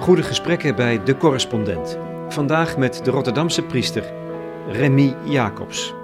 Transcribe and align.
Goede 0.00 0.22
gesprekken 0.22 0.76
bij 0.76 1.04
De 1.04 1.16
Correspondent. 1.16 1.98
Vandaag 2.28 2.76
met 2.76 3.04
de 3.04 3.10
Rotterdamse 3.10 3.62
priester 3.62 4.12
Remy 4.68 5.16
Jacobs. 5.24 5.94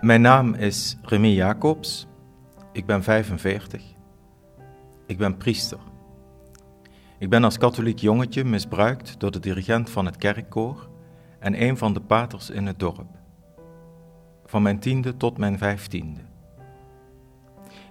Mijn 0.00 0.20
naam 0.20 0.54
is 0.54 0.96
Remy 1.02 1.28
Jacobs. 1.28 2.06
Ik 2.72 2.86
ben 2.86 3.02
45. 3.02 3.82
Ik 5.06 5.18
ben 5.18 5.36
priester. 5.36 5.78
Ik 7.18 7.30
ben 7.30 7.44
als 7.44 7.58
katholiek 7.58 7.98
jongetje 7.98 8.44
misbruikt 8.44 9.20
door 9.20 9.30
de 9.30 9.40
dirigent 9.40 9.90
van 9.90 10.06
het 10.06 10.16
kerkkoor 10.16 10.88
en 11.38 11.62
een 11.62 11.76
van 11.76 11.92
de 11.92 12.00
paters 12.00 12.50
in 12.50 12.66
het 12.66 12.78
dorp. 12.78 13.08
Van 14.44 14.62
mijn 14.62 14.78
tiende 14.78 15.16
tot 15.16 15.38
mijn 15.38 15.58
vijftiende. 15.58 16.27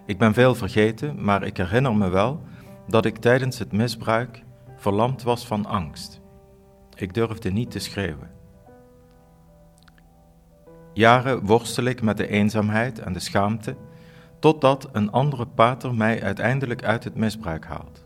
Ik 0.07 0.17
ben 0.17 0.33
veel 0.33 0.55
vergeten, 0.55 1.23
maar 1.23 1.43
ik 1.43 1.57
herinner 1.57 1.95
me 1.95 2.09
wel 2.09 2.41
dat 2.87 3.05
ik 3.05 3.17
tijdens 3.17 3.59
het 3.59 3.71
misbruik 3.71 4.43
verlamd 4.75 5.23
was 5.23 5.47
van 5.47 5.65
angst. 5.65 6.21
Ik 6.95 7.13
durfde 7.13 7.51
niet 7.51 7.71
te 7.71 7.79
schreeuwen. 7.79 8.31
Jaren 10.93 11.45
worstel 11.45 11.83
ik 11.83 12.01
met 12.01 12.17
de 12.17 12.27
eenzaamheid 12.27 12.99
en 12.99 13.13
de 13.13 13.19
schaamte, 13.19 13.75
totdat 14.39 14.89
een 14.91 15.11
andere 15.11 15.45
pater 15.45 15.95
mij 15.95 16.23
uiteindelijk 16.23 16.83
uit 16.83 17.03
het 17.03 17.15
misbruik 17.15 17.65
haalt. 17.65 18.05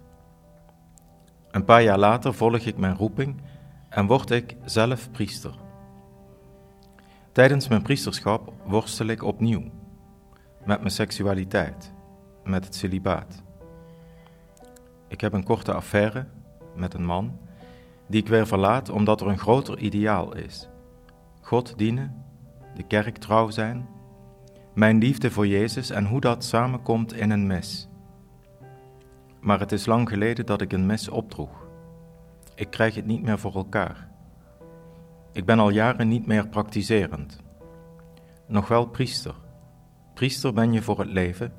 Een 1.52 1.66
paar 1.66 1.84
jaar 1.84 2.00
later 2.00 2.34
volg 2.34 2.58
ik 2.58 2.78
mijn 2.78 2.96
roeping 2.96 3.42
en 3.90 4.06
word 4.06 4.32
ik 4.32 4.56
zelf 4.66 5.12
priester. 5.12 5.54
Tijdens 7.32 7.68
mijn 7.68 7.82
priesterschap 7.82 8.54
worstel 8.66 9.08
ik 9.08 9.24
opnieuw 9.24 9.64
met 10.66 10.80
mijn 10.80 10.92
seksualiteit, 10.92 11.94
met 12.44 12.66
het 12.66 12.76
celibaat. 12.76 13.44
Ik 15.08 15.22
heb 15.22 15.34
een 15.34 15.44
korte 15.44 15.74
affaire 15.74 16.26
met 16.76 16.94
een 16.94 17.06
man 17.06 17.40
die 18.08 18.22
ik 18.22 18.28
weer 18.28 18.48
verlaat 18.48 18.90
omdat 18.90 19.22
er 19.22 19.28
een 19.28 19.40
groter 19.40 19.78
ideaal 19.78 20.36
is. 20.36 20.70
God 21.42 21.78
dienen, 21.78 22.26
de 22.76 22.84
kerk 22.84 23.18
trouw 23.18 23.50
zijn, 23.50 23.90
mijn 24.74 24.98
liefde 24.98 25.32
voor 25.32 25.48
Jezus 25.48 25.90
en 25.90 26.06
hoe 26.06 26.20
dat 26.20 26.44
samenkomt 26.44 27.14
in 27.14 27.30
een 27.30 27.48
mis. 27.48 27.90
Maar 29.40 29.60
het 29.60 29.72
is 29.72 29.86
lang 29.86 30.10
geleden 30.10 30.46
dat 30.46 30.62
ik 30.62 30.74
een 30.74 30.86
mis 30.86 31.10
opdroeg. 31.10 31.68
Ik 32.56 32.70
krijg 32.70 32.96
het 32.96 33.06
niet 33.06 33.22
meer 33.22 33.40
voor 33.40 33.56
elkaar. 33.56 34.10
Ik 35.32 35.46
ben 35.46 35.60
al 35.60 35.70
jaren 35.70 36.08
niet 36.08 36.28
meer 36.28 36.48
praktiserend. 36.48 37.40
Nog 38.48 38.68
wel 38.68 38.86
priester. 38.86 39.36
Priester 40.14 40.54
ben 40.54 40.74
je 40.74 40.82
voor 40.82 41.00
het 41.00 41.10
leven, 41.10 41.54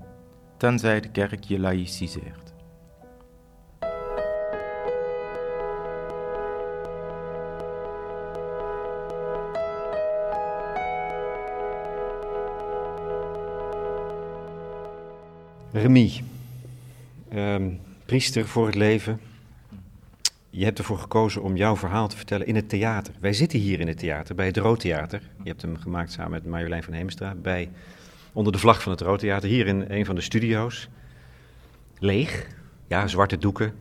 tenzij 0.57 1.01
de 1.01 1.11
kerk 1.11 1.45
je 1.45 1.59
laïciseert. 1.59 2.53
Remy, 15.73 16.23
ehm, 17.29 17.71
priester 18.05 18.47
voor 18.47 18.67
het 18.67 18.75
leven. 18.75 19.21
Je 20.51 20.65
hebt 20.65 20.79
ervoor 20.79 20.99
gekozen 20.99 21.43
om 21.43 21.57
jouw 21.57 21.77
verhaal 21.77 22.09
te 22.09 22.17
vertellen 22.17 22.47
in 22.47 22.55
het 22.55 22.69
theater. 22.69 23.15
Wij 23.21 23.33
zitten 23.33 23.59
hier 23.59 23.81
in 23.81 23.89
het 23.89 23.99
theater, 23.99 24.35
bij 24.35 24.47
het 24.47 24.57
Roodtheater. 24.57 25.21
Je 25.43 25.49
hebt 25.49 25.63
hem 25.63 25.77
gemaakt 25.77 26.13
samen 26.13 26.31
met 26.31 26.47
Marjolein 26.47 26.83
van 26.83 26.93
Heemstra. 26.93 27.35
Bij, 27.35 27.71
onder 28.33 28.53
de 28.53 28.59
vlag 28.59 28.83
van 28.83 28.93
het 28.93 29.01
Roodtheater, 29.01 29.49
hier 29.49 29.67
in 29.67 29.85
een 29.89 30.05
van 30.05 30.15
de 30.15 30.21
studio's. 30.21 30.89
Leeg, 31.99 32.47
ja, 32.87 33.07
zwarte 33.07 33.39
doeken. 33.39 33.75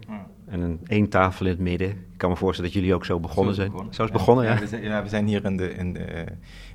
En 0.48 0.62
een 0.62 0.80
één 0.88 1.10
tafel 1.10 1.46
in 1.46 1.52
het 1.52 1.62
midden. 1.62 1.90
Ik 1.90 2.18
kan 2.18 2.30
me 2.30 2.36
voorstellen 2.36 2.72
dat 2.72 2.80
jullie 2.80 2.96
ook 2.96 3.06
zo 3.06 3.20
begonnen 3.20 3.56
zijn. 3.56 3.72
Zo 3.90 4.04
is 4.04 4.12
begonnen, 4.12 4.46
ja. 4.46 4.54
ja. 4.54 4.60
we, 4.60 4.68
zijn, 4.68 4.84
ja 4.84 5.04
we 5.04 5.10
zijn 5.10 5.28
hier 5.28 5.46
in 5.46 5.58
de, 5.58 5.74
in, 5.74 5.94
de, 5.94 6.26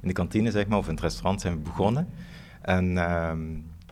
in 0.02 0.08
de 0.08 0.12
kantine, 0.12 0.50
zeg 0.50 0.66
maar, 0.66 0.78
of 0.78 0.86
in 0.86 0.94
het 0.94 1.02
restaurant 1.02 1.40
zijn 1.40 1.54
we 1.54 1.60
begonnen. 1.60 2.08
En, 2.62 2.98
ehm, 2.98 3.38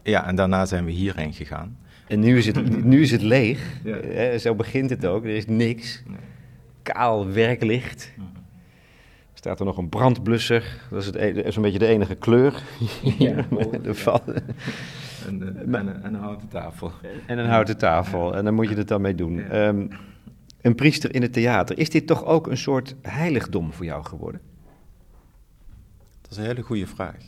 ja, 0.02 0.26
en 0.26 0.34
daarna 0.36 0.66
zijn 0.66 0.84
we 0.84 0.90
hierheen 0.90 1.32
gegaan. 1.32 1.78
En 2.06 2.20
nu 2.20 2.38
is 2.38 2.46
het, 2.46 2.84
nu 2.84 3.02
is 3.02 3.10
het 3.10 3.22
leeg. 3.22 3.80
Ja. 3.84 4.38
zo 4.38 4.54
begint 4.54 4.90
het 4.90 5.06
ook. 5.06 5.24
Er 5.24 5.36
is 5.36 5.46
niks. 5.46 6.02
Nee. 6.06 6.16
Kaal 6.82 7.28
werklicht. 7.28 8.12
Mhm. 8.16 8.26
Staat 9.44 9.60
er 9.60 9.64
nog 9.64 9.76
een 9.76 9.88
brandblusser. 9.88 10.86
Dat 10.90 11.00
is, 11.00 11.06
het, 11.06 11.52
zo'n 11.52 11.62
beetje 11.62 11.78
de 11.78 11.86
enige 11.86 12.14
kleur. 12.14 12.62
Ja, 13.18 13.46
de 13.82 13.94
val. 13.94 14.22
En, 15.26 15.38
de, 15.38 15.46
en, 15.46 15.74
een, 15.74 16.02
en, 16.02 16.14
een 16.14 16.20
houten 16.20 16.48
tafel. 16.48 16.92
En 17.26 17.38
een 17.38 17.48
houten 17.48 17.76
tafel. 17.76 18.36
En 18.36 18.44
daar 18.44 18.54
moet 18.54 18.68
je 18.68 18.74
het 18.74 18.88
dan 18.88 19.00
mee 19.00 19.14
doen. 19.14 19.34
Ja. 19.34 19.66
Um, 19.66 19.88
een 20.60 20.74
priester 20.74 21.14
in 21.14 21.22
het 21.22 21.32
theater. 21.32 21.78
Is 21.78 21.90
dit 21.90 22.06
toch 22.06 22.24
ook 22.24 22.46
een 22.46 22.56
soort 22.56 22.94
heiligdom 23.02 23.72
voor 23.72 23.84
jou 23.84 24.04
geworden? 24.04 24.40
Dat 26.20 26.30
is 26.30 26.36
een 26.36 26.44
hele 26.44 26.62
goede 26.62 26.86
vraag. 26.86 27.24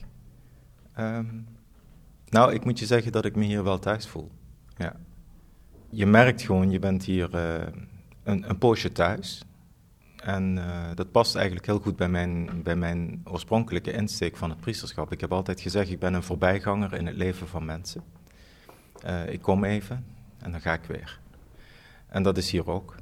Um, 0.99 1.47
nou, 2.29 2.53
ik 2.53 2.65
moet 2.65 2.79
je 2.79 2.87
zeggen 2.87 3.13
dat 3.13 3.25
ik 3.25 3.37
me 3.37 3.45
hier 3.45 3.65
wel 3.65 3.79
thuis 3.79 4.07
voel. 4.07 4.31
Ja. 4.77 4.97
Je 5.91 6.07
merkt 6.07 6.43
gewoon, 6.43 6.71
je 6.71 6.79
bent 6.79 7.05
hier 7.05 7.35
uh, 7.35 7.67
een, 8.23 8.49
een, 8.49 8.59
poosje 8.59 8.93
thuis. 8.93 9.45
En 10.17 10.57
uh, 10.57 10.87
dat 10.95 11.11
past 11.11 11.35
eigenlijk 11.35 11.67
heel 11.67 11.79
goed 11.79 11.97
bij 11.97 12.09
mijn, 12.09 12.63
bij 12.63 12.77
mijn 12.77 13.21
oorspronkelijke 13.25 13.93
insteek 13.93 14.37
van 14.37 14.51
het 14.51 14.61
priesterschap. 14.61 15.13
Ik 15.13 15.21
heb 15.21 15.33
altijd 15.33 15.61
gezegd, 15.61 15.91
ik 15.91 15.99
ben 15.99 16.15
een 16.15 16.23
voorbijganger 16.23 16.95
in 16.95 17.07
het 17.07 17.17
leven 17.17 17.49
van 17.49 17.65
mensen. 17.65 18.05
Uh, 19.07 19.29
ik 19.29 19.43
kom 19.43 19.65
even 19.65 20.05
en 20.39 20.51
dan 20.51 20.61
ga 20.61 20.73
ik 20.73 20.85
weer. 20.85 21.21
En 22.07 22.23
dat 22.23 22.37
is 22.37 22.51
hier 22.51 22.71
ook. 22.71 22.95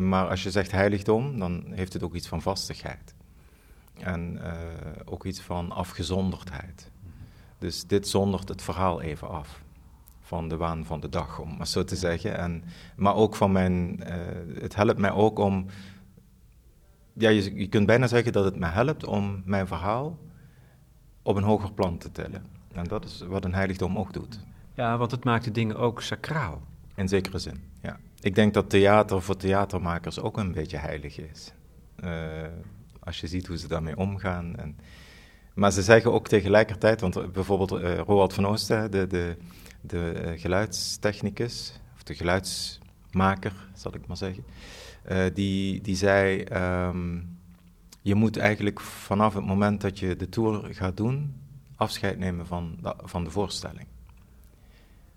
maar 0.00 0.28
als 0.28 0.42
je 0.42 0.50
zegt 0.50 0.70
heiligdom, 0.70 1.38
dan 1.38 1.64
heeft 1.70 1.92
het 1.92 2.02
ook 2.02 2.14
iets 2.14 2.28
van 2.28 2.42
vastigheid. 2.42 3.14
En 3.98 4.40
ook 5.04 5.24
iets 5.24 5.40
van 5.40 5.72
afgezonderdheid. 5.72 6.90
Dus 7.58 7.86
dit 7.86 8.08
zondert 8.08 8.48
het 8.48 8.62
verhaal 8.62 9.00
even 9.00 9.28
af 9.28 9.62
van 10.20 10.48
de 10.48 10.56
waan 10.56 10.84
van 10.84 11.00
de 11.00 11.08
dag, 11.08 11.38
om 11.38 11.56
maar 11.56 11.66
zo 11.66 11.84
te 11.84 11.96
zeggen. 11.96 12.38
En, 12.38 12.64
maar 12.96 13.14
ook 13.14 13.36
van 13.36 13.52
mijn, 13.52 14.02
het 14.60 14.74
helpt 14.74 14.98
mij 14.98 15.12
ook 15.12 15.38
om, 15.38 15.66
ja, 17.18 17.28
je, 17.28 17.54
je 17.54 17.68
kunt 17.68 17.86
bijna 17.86 18.06
zeggen 18.06 18.32
dat 18.32 18.44
het 18.44 18.58
me 18.58 18.66
helpt 18.66 19.04
om 19.04 19.42
mijn 19.44 19.66
verhaal 19.66 20.18
op 21.22 21.36
een 21.36 21.42
hoger 21.42 21.72
plan 21.72 21.98
te 21.98 22.12
tillen. 22.12 22.46
En 22.72 22.84
dat 22.84 23.04
is 23.04 23.20
wat 23.20 23.44
een 23.44 23.54
heiligdom 23.54 23.98
ook 23.98 24.12
doet. 24.12 24.40
Ja, 24.74 24.96
want 24.96 25.10
het 25.10 25.24
maakt 25.24 25.44
de 25.44 25.50
dingen 25.50 25.76
ook 25.76 26.02
sacraal. 26.02 26.62
In 26.94 27.08
zekere 27.08 27.38
zin, 27.38 27.60
ja. 27.82 27.98
Ik 28.20 28.34
denk 28.34 28.54
dat 28.54 28.70
theater 28.70 29.22
voor 29.22 29.36
theatermakers 29.36 30.20
ook 30.20 30.36
een 30.36 30.52
beetje 30.52 30.76
heilig 30.76 31.18
is. 31.18 31.52
Uh, 32.04 32.10
als 33.00 33.20
je 33.20 33.26
ziet 33.26 33.46
hoe 33.46 33.58
ze 33.58 33.68
daarmee 33.68 33.96
omgaan. 33.96 34.56
En, 34.56 34.76
maar 35.54 35.72
ze 35.72 35.82
zeggen 35.82 36.12
ook 36.12 36.28
tegelijkertijd, 36.28 37.00
want 37.00 37.32
bijvoorbeeld 37.32 37.72
uh, 37.72 37.98
Roald 37.98 38.34
van 38.34 38.46
Oosten, 38.46 38.90
de, 38.90 39.06
de, 39.06 39.36
de 39.80 40.32
geluidstechnicus, 40.36 41.80
of 41.94 42.02
de 42.02 42.14
geluidsmaker, 42.14 43.52
zal 43.74 43.94
ik 43.94 44.06
maar 44.06 44.16
zeggen, 44.16 44.44
uh, 45.08 45.24
die, 45.34 45.80
die 45.80 45.96
zei: 45.96 46.44
um, 46.52 47.38
Je 48.02 48.14
moet 48.14 48.36
eigenlijk 48.36 48.80
vanaf 48.80 49.34
het 49.34 49.44
moment 49.44 49.80
dat 49.80 49.98
je 49.98 50.16
de 50.16 50.28
tour 50.28 50.74
gaat 50.74 50.96
doen, 50.96 51.34
afscheid 51.76 52.18
nemen 52.18 52.46
van 52.46 52.76
de, 52.82 52.94
van 53.02 53.24
de 53.24 53.30
voorstelling. 53.30 53.86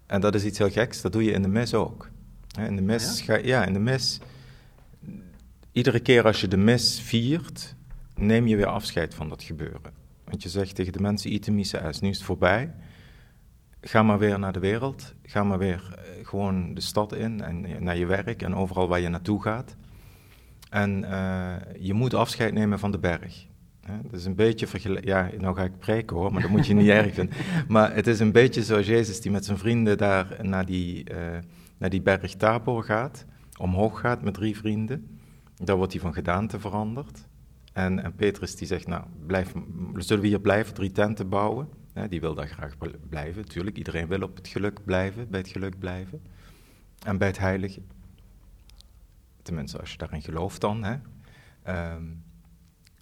En 0.05 0.21
dat 0.21 0.35
is 0.35 0.45
iets 0.45 0.57
heel 0.57 0.69
geks, 0.69 1.01
dat 1.01 1.11
doe 1.11 1.23
je 1.23 1.31
in 1.31 1.41
de 1.41 1.47
mis 1.47 1.73
ook. 1.73 2.09
In 2.57 2.75
de 2.75 2.81
mis, 2.81 3.19
ja? 3.19 3.25
Ga, 3.25 3.35
ja, 3.43 3.65
in 3.65 3.73
de 3.73 3.79
mis. 3.79 4.19
Iedere 5.71 5.99
keer 5.99 6.25
als 6.25 6.41
je 6.41 6.47
de 6.47 6.57
mis 6.57 7.01
viert, 7.01 7.75
neem 8.15 8.47
je 8.47 8.55
weer 8.55 8.65
afscheid 8.65 9.15
van 9.15 9.29
dat 9.29 9.43
gebeuren. 9.43 9.99
Want 10.23 10.43
je 10.43 10.49
zegt 10.49 10.75
tegen 10.75 10.93
de 10.93 11.01
mensen, 11.01 11.33
itemisse 11.33 11.77
is, 11.77 11.99
nu 11.99 12.09
is 12.09 12.17
het 12.17 12.25
voorbij 12.25 12.73
ga 13.81 14.03
maar 14.03 14.19
weer 14.19 14.39
naar 14.39 14.53
de 14.53 14.59
wereld. 14.59 15.13
Ga 15.23 15.43
maar 15.43 15.57
weer 15.57 15.95
uh, 15.95 16.27
gewoon 16.27 16.73
de 16.73 16.81
stad 16.81 17.13
in 17.13 17.41
en 17.41 17.83
naar 17.83 17.97
je 17.97 18.05
werk 18.05 18.41
en 18.41 18.55
overal 18.55 18.87
waar 18.87 18.99
je 18.99 19.09
naartoe 19.09 19.41
gaat. 19.41 19.75
En 20.71 21.03
uh, 21.03 21.55
je 21.79 21.93
moet 21.93 22.13
afscheid 22.13 22.53
nemen 22.53 22.79
van 22.79 22.91
de 22.91 22.99
berg. 22.99 23.47
Hè? 23.81 23.93
Dat 24.03 24.19
is 24.19 24.25
een 24.25 24.35
beetje 24.35 24.67
vergelijkbaar. 24.67 25.33
Ja, 25.33 25.39
nou 25.39 25.55
ga 25.55 25.63
ik 25.63 25.79
preken 25.79 26.15
hoor, 26.15 26.33
maar 26.33 26.41
dat 26.41 26.51
moet 26.51 26.67
je 26.67 26.73
niet 26.73 26.87
erg 26.99 27.13
vinden. 27.13 27.35
Maar 27.67 27.95
het 27.95 28.07
is 28.07 28.19
een 28.19 28.31
beetje 28.31 28.63
zoals 28.63 28.87
Jezus 28.87 29.21
die 29.21 29.31
met 29.31 29.45
zijn 29.45 29.57
vrienden 29.57 29.97
daar 29.97 30.37
naar 30.41 30.65
die, 30.65 31.11
uh, 31.11 31.17
naar 31.77 31.89
die 31.89 32.01
berg 32.01 32.35
Tabor 32.35 32.83
gaat. 32.83 33.25
Omhoog 33.57 33.99
gaat 33.99 34.21
met 34.21 34.33
drie 34.33 34.57
vrienden. 34.57 35.19
Daar 35.55 35.75
wordt 35.75 35.91
hij 35.91 36.01
van 36.01 36.13
gedaante 36.13 36.59
veranderd. 36.59 37.27
En, 37.73 38.03
en 38.03 38.15
Petrus 38.15 38.55
die 38.55 38.67
zegt, 38.67 38.87
nou, 38.87 39.03
blijf, 39.25 39.53
zullen 39.95 40.21
we 40.21 40.27
hier 40.29 40.41
blijven, 40.41 40.73
drie 40.73 40.91
tenten 40.91 41.29
bouwen? 41.29 41.67
Ja, 41.93 42.07
die 42.07 42.19
wil 42.19 42.33
daar 42.33 42.47
graag 42.47 42.75
blijven, 43.09 43.41
natuurlijk. 43.41 43.77
Iedereen 43.77 44.07
wil 44.07 44.21
op 44.21 44.35
het 44.35 44.47
geluk 44.47 44.85
blijven, 44.85 45.29
bij 45.29 45.39
het 45.39 45.49
geluk 45.49 45.79
blijven. 45.79 46.21
En 47.05 47.17
bij 47.17 47.27
het 47.27 47.39
heilige. 47.39 47.81
Tenminste, 49.41 49.79
als 49.79 49.91
je 49.91 49.97
daarin 49.97 50.21
gelooft 50.21 50.61
dan. 50.61 50.83
Hè. 50.83 50.97
Um, 51.93 52.23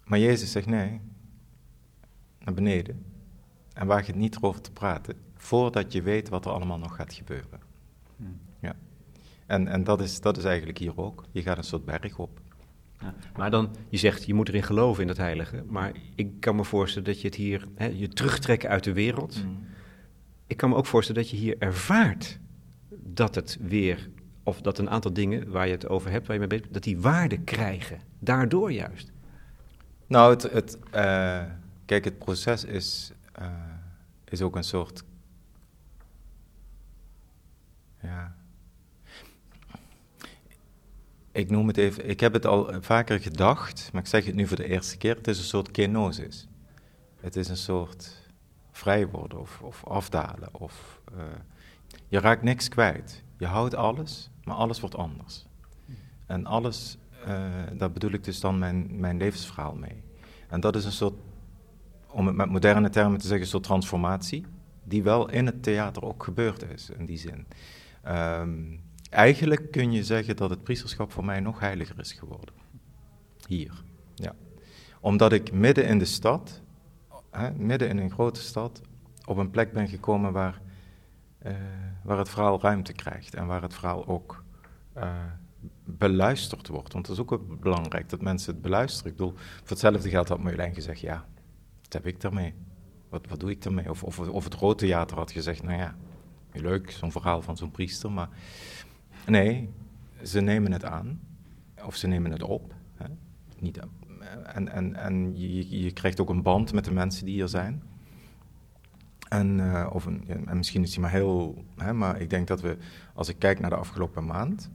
maar 0.04 0.18
Jezus 0.18 0.52
zegt 0.52 0.66
nee, 0.66 1.00
naar 2.38 2.54
beneden. 2.54 3.04
En 3.72 3.86
waag 3.86 4.06
het 4.06 4.16
niet 4.16 4.36
erover 4.36 4.60
te 4.60 4.72
praten, 4.72 5.14
voordat 5.34 5.92
je 5.92 6.02
weet 6.02 6.28
wat 6.28 6.44
er 6.44 6.50
allemaal 6.52 6.78
nog 6.78 6.96
gaat 6.96 7.14
gebeuren. 7.14 7.60
Ja. 8.60 8.76
En, 9.46 9.68
en 9.68 9.84
dat, 9.84 10.00
is, 10.00 10.20
dat 10.20 10.36
is 10.36 10.44
eigenlijk 10.44 10.78
hier 10.78 10.98
ook. 10.98 11.24
Je 11.32 11.42
gaat 11.42 11.56
een 11.58 11.64
soort 11.64 11.84
berg 11.84 12.18
op. 12.18 12.40
Ja, 13.00 13.14
maar 13.36 13.50
dan, 13.50 13.76
je 13.88 13.96
zegt, 13.96 14.24
je 14.24 14.34
moet 14.34 14.48
erin 14.48 14.62
geloven 14.62 15.02
in 15.02 15.08
dat 15.08 15.16
heilige. 15.16 15.64
Maar 15.68 15.92
ik 16.14 16.40
kan 16.40 16.56
me 16.56 16.64
voorstellen 16.64 17.08
dat 17.08 17.20
je 17.20 17.26
het 17.26 17.36
hier, 17.36 17.68
hè, 17.74 17.86
je 17.86 18.08
terugtrekken 18.08 18.68
uit 18.68 18.84
de 18.84 18.92
wereld. 18.92 19.44
Ik 20.46 20.56
kan 20.56 20.68
me 20.68 20.76
ook 20.76 20.86
voorstellen 20.86 21.22
dat 21.22 21.30
je 21.30 21.36
hier 21.36 21.58
ervaart 21.58 22.38
dat 22.90 23.34
het 23.34 23.58
weer, 23.60 24.10
of 24.42 24.60
dat 24.60 24.78
een 24.78 24.90
aantal 24.90 25.12
dingen 25.12 25.50
waar 25.50 25.66
je 25.66 25.72
het 25.72 25.88
over 25.88 26.10
hebt, 26.10 26.26
waar 26.26 26.34
je 26.34 26.40
mee 26.40 26.48
bezig 26.48 26.64
bent, 26.64 26.74
dat 26.74 26.84
die 26.84 27.00
waarde 27.00 27.40
krijgen. 27.40 28.00
Daardoor 28.18 28.72
juist. 28.72 29.12
Nou, 30.06 30.32
het, 30.32 30.42
het, 30.42 30.78
uh, 30.94 31.42
kijk, 31.84 32.04
het 32.04 32.18
proces 32.18 32.64
is, 32.64 33.12
uh, 33.40 33.46
is 34.24 34.42
ook 34.42 34.56
een 34.56 34.64
soort. 34.64 35.02
Ja. 38.02 38.34
Ik 41.32 41.50
noem 41.50 41.66
het 41.66 41.76
even, 41.76 42.08
ik 42.08 42.20
heb 42.20 42.32
het 42.32 42.46
al 42.46 42.72
vaker 42.80 43.20
gedacht, 43.20 43.88
maar 43.92 44.02
ik 44.02 44.08
zeg 44.08 44.24
het 44.24 44.34
nu 44.34 44.46
voor 44.46 44.56
de 44.56 44.68
eerste 44.68 44.96
keer. 44.96 45.16
Het 45.16 45.28
is 45.28 45.38
een 45.38 45.44
soort 45.44 45.70
kenosis. 45.70 46.48
Het 47.20 47.36
is 47.36 47.48
een 47.48 47.56
soort 47.56 48.28
vrij 48.72 49.06
worden 49.06 49.40
of, 49.40 49.62
of 49.62 49.84
afdalen. 49.86 50.48
Of, 50.54 51.00
uh, 51.12 51.22
je 52.08 52.20
raakt 52.20 52.42
niks 52.42 52.68
kwijt. 52.68 53.22
Je 53.38 53.46
houdt 53.46 53.74
alles, 53.74 54.29
maar 54.44 54.56
alles 54.56 54.80
wordt 54.80 54.96
anders. 54.96 55.46
En 56.26 56.46
alles, 56.46 56.98
uh, 57.26 57.26
daar 57.72 57.92
bedoel 57.92 58.12
ik 58.12 58.24
dus 58.24 58.40
dan 58.40 58.58
mijn, 58.58 59.00
mijn 59.00 59.16
levensverhaal 59.16 59.74
mee. 59.74 60.02
En 60.48 60.60
dat 60.60 60.76
is 60.76 60.84
een 60.84 60.92
soort, 60.92 61.14
om 62.06 62.26
het 62.26 62.36
met 62.36 62.50
moderne 62.50 62.90
termen 62.90 63.18
te 63.18 63.26
zeggen, 63.26 63.44
een 63.44 63.50
soort 63.50 63.62
transformatie, 63.62 64.46
die 64.84 65.02
wel 65.02 65.30
in 65.30 65.46
het 65.46 65.62
theater 65.62 66.02
ook 66.02 66.24
gebeurd 66.24 66.70
is, 66.72 66.90
in 66.90 67.06
die 67.06 67.18
zin. 67.18 67.46
Um, 68.08 68.80
eigenlijk 69.10 69.70
kun 69.70 69.92
je 69.92 70.04
zeggen 70.04 70.36
dat 70.36 70.50
het 70.50 70.62
priesterschap 70.62 71.12
voor 71.12 71.24
mij 71.24 71.40
nog 71.40 71.60
heiliger 71.60 71.98
is 71.98 72.12
geworden. 72.12 72.54
Hier, 73.46 73.82
ja. 74.14 74.34
Omdat 75.00 75.32
ik 75.32 75.52
midden 75.52 75.86
in 75.86 75.98
de 75.98 76.04
stad, 76.04 76.62
hè, 77.30 77.50
midden 77.50 77.88
in 77.88 77.98
een 77.98 78.10
grote 78.10 78.40
stad, 78.40 78.80
op 79.24 79.36
een 79.36 79.50
plek 79.50 79.72
ben 79.72 79.88
gekomen 79.88 80.32
waar, 80.32 80.60
uh, 81.46 81.52
waar 82.10 82.18
het 82.18 82.28
verhaal 82.28 82.60
ruimte 82.60 82.92
krijgt 82.92 83.34
en 83.34 83.46
waar 83.46 83.62
het 83.62 83.74
verhaal 83.74 84.06
ook 84.06 84.44
uh, 84.96 85.14
beluisterd 85.84 86.68
wordt. 86.68 86.92
Want 86.92 87.06
dat 87.06 87.16
is 87.16 87.22
ook 87.22 87.60
belangrijk 87.60 88.08
dat 88.08 88.20
mensen 88.20 88.52
het 88.52 88.62
beluisteren. 88.62 89.10
Ik 89.10 89.16
bedoel, 89.16 89.34
voor 89.36 89.68
hetzelfde 89.68 90.08
geld 90.08 90.28
had 90.28 90.38
Marjolein 90.38 90.74
gezegd, 90.74 91.00
ja, 91.00 91.26
wat 91.82 91.92
heb 91.92 92.06
ik 92.06 92.20
daarmee? 92.20 92.54
Wat, 93.08 93.26
wat 93.28 93.40
doe 93.40 93.50
ik 93.50 93.62
daarmee? 93.62 93.90
Of, 93.90 94.02
of, 94.02 94.44
het 94.44 94.54
Grote 94.54 94.84
Theater 94.84 95.16
had 95.16 95.30
gezegd, 95.30 95.62
nou 95.62 95.78
ja, 95.78 95.96
leuk, 96.52 96.90
zo'n 96.90 97.12
verhaal 97.12 97.42
van 97.42 97.56
zo'n 97.56 97.70
priester, 97.70 98.12
maar 98.12 98.28
nee, 99.26 99.70
ze 100.22 100.40
nemen 100.40 100.72
het 100.72 100.84
aan, 100.84 101.20
of 101.84 101.96
ze 101.96 102.06
nemen 102.06 102.30
het 102.30 102.42
op. 102.42 102.74
Hè? 102.94 103.06
Niet, 103.58 103.78
en 104.44 104.68
en, 104.68 104.94
en 104.94 105.38
je, 105.38 105.82
je 105.82 105.92
krijgt 105.92 106.20
ook 106.20 106.30
een 106.30 106.42
band 106.42 106.72
met 106.72 106.84
de 106.84 106.92
mensen 106.92 107.24
die 107.24 107.34
hier 107.34 107.48
zijn. 107.48 107.82
En, 109.30 109.58
uh, 109.58 109.86
of 109.92 110.06
een, 110.06 110.24
en 110.46 110.56
misschien 110.56 110.82
is 110.82 110.90
die 110.90 111.00
maar 111.00 111.10
heel, 111.10 111.64
hè, 111.76 111.92
maar 111.92 112.20
ik 112.20 112.30
denk 112.30 112.46
dat 112.46 112.60
we, 112.60 112.76
als 113.14 113.28
ik 113.28 113.38
kijk 113.38 113.60
naar 113.60 113.70
de 113.70 113.76
afgelopen 113.76 114.26
maand, 114.26 114.70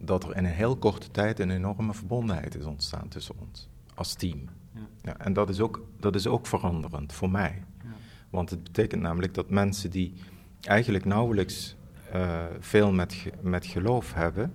dat 0.00 0.24
er 0.24 0.36
in 0.36 0.44
een 0.44 0.50
heel 0.50 0.76
korte 0.76 1.10
tijd 1.10 1.38
een 1.38 1.50
enorme 1.50 1.94
verbondenheid 1.94 2.54
is 2.54 2.64
ontstaan 2.64 3.08
tussen 3.08 3.34
ons 3.38 3.68
als 3.94 4.14
team. 4.14 4.48
Ja. 4.72 4.80
Ja, 5.02 5.16
en 5.18 5.32
dat 5.32 5.48
is, 5.48 5.60
ook, 5.60 5.86
dat 5.98 6.14
is 6.14 6.26
ook 6.26 6.46
veranderend 6.46 7.12
voor 7.12 7.30
mij. 7.30 7.62
Ja. 7.82 7.90
Want 8.30 8.50
het 8.50 8.62
betekent 8.62 9.02
namelijk 9.02 9.34
dat 9.34 9.50
mensen 9.50 9.90
die 9.90 10.14
eigenlijk 10.60 11.04
nauwelijks 11.04 11.76
uh, 12.14 12.44
veel 12.58 12.92
met, 12.92 13.30
met 13.40 13.66
geloof 13.66 14.14
hebben, 14.14 14.54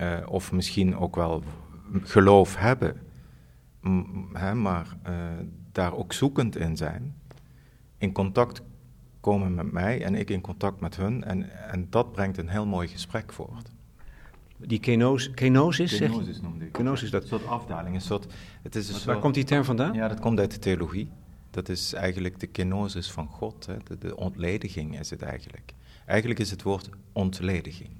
uh, 0.00 0.18
of 0.28 0.52
misschien 0.52 0.96
ook 0.96 1.16
wel 1.16 1.42
geloof 2.02 2.56
hebben, 2.56 2.96
hè, 4.32 4.54
maar 4.54 4.96
uh, 5.08 5.14
daar 5.72 5.94
ook 5.94 6.12
zoekend 6.12 6.56
in 6.56 6.76
zijn, 6.76 7.15
in 7.98 8.12
contact 8.12 8.62
komen 9.20 9.54
met 9.54 9.72
mij 9.72 10.02
en 10.02 10.14
ik 10.14 10.30
in 10.30 10.40
contact 10.40 10.80
met 10.80 10.96
hun. 10.96 11.24
En, 11.24 11.70
en 11.70 11.86
dat 11.90 12.12
brengt 12.12 12.38
een 12.38 12.48
heel 12.48 12.66
mooi 12.66 12.88
gesprek 12.88 13.32
voort. 13.32 13.70
Die 14.58 14.80
kenosis, 14.80 15.34
kenosis, 15.34 15.98
kenosis 15.98 16.40
noemde 16.40 16.64
ik. 16.64 16.72
Kenosis, 16.72 17.10
dat... 17.10 17.22
Een 17.22 17.28
soort 17.28 17.46
afdaling. 17.46 17.94
Een 17.94 18.00
soort, 18.00 18.26
het 18.62 18.74
is 18.74 18.86
een 18.86 18.92
Waar 18.92 19.02
soort, 19.02 19.20
komt 19.20 19.34
die 19.34 19.44
term 19.44 19.64
vandaan? 19.64 19.94
Ja, 19.94 20.08
dat 20.08 20.20
komt 20.20 20.38
uit 20.38 20.50
de 20.50 20.58
theologie. 20.58 21.10
Dat 21.50 21.68
is 21.68 21.92
eigenlijk 21.92 22.40
de 22.40 22.46
kenosis 22.46 23.10
van 23.10 23.28
God. 23.28 23.66
Hè. 23.66 23.76
De, 23.84 23.98
de 23.98 24.16
ontlediging 24.16 24.98
is 24.98 25.10
het 25.10 25.22
eigenlijk. 25.22 25.72
Eigenlijk 26.06 26.40
is 26.40 26.50
het 26.50 26.62
woord 26.62 26.88
ontlediging. 27.12 27.90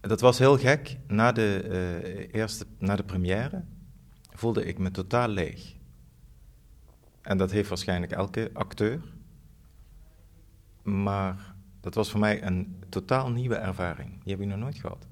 Dat 0.00 0.20
was 0.20 0.38
heel 0.38 0.58
gek. 0.58 0.96
Na 1.06 1.32
de, 1.32 1.64
uh, 2.12 2.40
eerste, 2.40 2.66
na 2.78 2.96
de 2.96 3.02
première 3.02 3.64
voelde 4.30 4.64
ik 4.64 4.78
me 4.78 4.90
totaal 4.90 5.28
leeg. 5.28 5.74
En 7.22 7.38
dat 7.38 7.50
heeft 7.50 7.68
waarschijnlijk 7.68 8.12
elke 8.12 8.50
acteur. 8.52 9.00
Maar 10.88 11.54
dat 11.80 11.94
was 11.94 12.10
voor 12.10 12.20
mij 12.20 12.42
een 12.42 12.82
totaal 12.88 13.30
nieuwe 13.30 13.54
ervaring. 13.54 14.22
Die 14.22 14.32
heb 14.32 14.42
ik 14.42 14.48
nog 14.48 14.58
nooit 14.58 14.78
gehad. 14.78 15.06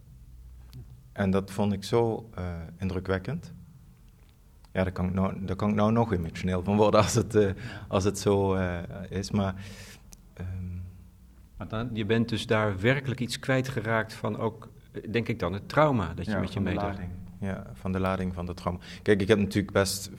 En 1.12 1.30
dat 1.30 1.50
vond 1.50 1.72
ik 1.72 1.84
zo 1.84 2.30
uh, 2.38 2.44
indrukwekkend. 2.78 3.52
Ja, 4.72 4.82
daar 4.82 4.92
kan, 4.92 5.06
ik 5.06 5.14
nou, 5.14 5.44
daar 5.44 5.56
kan 5.56 5.68
ik 5.68 5.74
nou 5.74 5.92
nog 5.92 6.12
emotioneel 6.12 6.62
van 6.62 6.76
worden 6.76 7.00
als 7.02 7.14
het, 7.14 7.34
uh, 7.34 7.50
als 7.88 8.04
het 8.04 8.18
zo 8.18 8.56
uh, 8.56 8.78
is. 9.08 9.30
Maar, 9.30 9.54
um... 10.40 10.82
maar 11.56 11.68
dan, 11.68 11.90
je 11.92 12.04
bent 12.04 12.28
dus 12.28 12.46
daar 12.46 12.80
werkelijk 12.80 13.20
iets 13.20 13.38
kwijtgeraakt 13.38 14.12
van 14.12 14.38
ook, 14.38 14.68
denk 15.10 15.28
ik 15.28 15.38
dan, 15.38 15.52
het 15.52 15.68
trauma 15.68 16.14
dat 16.14 16.24
je 16.24 16.30
ja, 16.30 16.40
met 16.40 16.52
je 16.52 16.60
meedraagt. 16.60 17.00
Ja, 17.40 17.66
van 17.72 17.92
de 17.92 18.00
lading 18.00 18.34
van 18.34 18.46
het 18.46 18.56
trauma. 18.56 18.80
Kijk, 19.02 19.20
ik 19.20 19.28
heb 19.28 19.38
natuurlijk 19.38 19.72
best, 19.72 20.10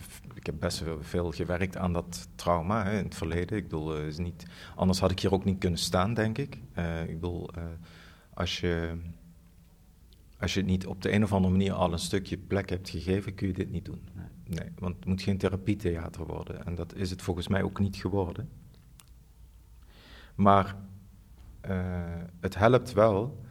heb 0.52 0.60
best 0.60 0.78
veel, 0.78 0.98
veel 1.02 1.32
gewerkt 1.32 1.78
aan 1.78 1.94
dat 1.94 2.28
trauma 2.36 2.84
hè, 2.84 2.98
in 2.98 3.04
het 3.04 3.16
verleden. 3.16 3.58
Ik 3.58 3.64
bedoel, 3.64 3.98
is 3.98 4.18
niet, 4.18 4.46
anders 4.76 5.00
had 5.00 5.12
ik 5.12 5.20
hier 5.20 5.34
ook 5.34 5.46
niet 5.46 5.60
kunnen 5.60 5.80
staan, 5.80 6.14
denk 6.14 6.38
ik. 6.38 6.56
ik 7.08 7.20
bedoel, 7.20 7.50
als 8.34 8.60
je 8.60 8.98
als 10.40 10.54
je 10.54 10.60
het 10.60 10.70
niet 10.70 10.88
op 10.88 11.02
de 11.02 11.14
een 11.14 11.24
of 11.24 11.34
andere 11.34 11.54
manier 11.54 11.74
al 11.74 11.94
een 11.94 12.00
stukje 12.00 12.38
plek 12.38 12.70
hebt 12.70 12.90
gegeven, 12.90 13.36
kun 13.36 13.48
je 13.48 13.54
dit 13.54 13.72
niet 13.72 13.86
doen. 13.86 14.02
Nee, 14.14 14.28
nee 14.44 14.72
want 14.80 14.96
het 14.96 15.06
moet 15.06 15.22
geen 15.22 15.38
therapietheater 15.38 16.26
worden. 16.26 16.66
En 16.66 16.76
dat 16.76 16.96
is 16.96 17.10
het 17.10 17.22
volgens 17.22 17.48
mij 17.48 17.64
ook 17.64 17.80
niet 17.80 17.96
geworden. 17.96 18.50
Maar 20.36 20.76
uh, 21.70 22.04
het 22.40 22.56
helpt 22.56 22.94
wel 22.94 23.44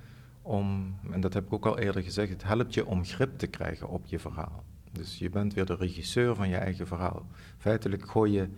om, 0.43 0.97
en 1.11 1.21
dat 1.21 1.35
heb 1.35 1.47
ik 1.47 1.53
ook 1.53 1.67
al 1.67 1.79
eerder 1.79 2.03
gezegd, 2.03 2.33
het 2.33 2.43
helpt 2.43 2.75
je 2.75 2.87
om 2.87 3.05
grip 3.05 3.39
te 3.39 3.47
krijgen 3.47 3.89
op 3.89 4.07
je 4.07 4.19
verhaal. 4.19 4.65
Dus 4.97 5.19
je 5.19 5.31
bent 5.31 5.55
weer 5.55 5.67
de 5.67 5.75
regisseur 5.75 6.35
van 6.35 6.49
je 6.49 6.57
eigen 6.57 6.87
verhaal. 6.87 7.27
Feitelijk 7.59 8.11
gooi 8.11 8.33
je 8.33 8.49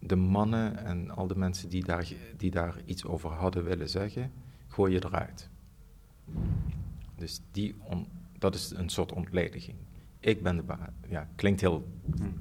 de 0.00 0.16
mannen 0.16 0.84
en 0.84 1.10
al 1.10 1.26
de 1.26 1.36
mensen 1.36 1.68
die 1.68 1.84
daar, 1.84 2.12
die 2.36 2.50
daar 2.50 2.74
iets 2.84 3.04
over 3.04 3.30
hadden 3.30 3.64
willen 3.64 3.88
zeggen, 3.88 4.32
gooi 4.66 4.92
je 4.92 5.04
eruit. 5.04 5.48
Dus 7.16 7.40
die 7.50 7.74
on, 7.78 8.06
dat 8.38 8.54
is 8.54 8.70
een 8.70 8.88
soort 8.88 9.12
ontlediging. 9.12 9.76
Ik 10.20 10.42
ben 10.42 10.56
de 10.56 10.62
baas. 10.62 10.88
Ja, 11.08 11.28
klinkt 11.34 11.60
heel 11.60 11.88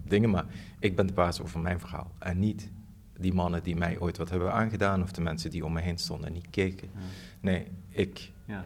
dingen, 0.04 0.30
maar 0.30 0.46
ik 0.80 0.96
ben 0.96 1.08
de 1.08 1.14
baas 1.14 1.42
over 1.42 1.60
mijn 1.60 1.80
verhaal. 1.80 2.12
En 2.20 2.40
niet 2.40 2.72
die 3.20 3.34
mannen 3.34 3.64
die 3.64 3.76
mij 3.76 4.00
ooit 4.00 4.18
wat 4.18 4.30
hebben 4.30 4.54
aangedaan, 4.54 5.02
of 5.02 5.12
de 5.12 5.22
mensen 5.22 5.50
die 5.50 5.66
om 5.66 5.74
me 5.74 5.82
heen 5.82 5.98
stonden 5.98 6.28
en 6.28 6.34
niet 6.34 6.50
keken. 6.50 6.90
Ja. 6.94 7.00
Nee, 7.40 7.68
ik. 7.90 8.32
Ja. 8.46 8.66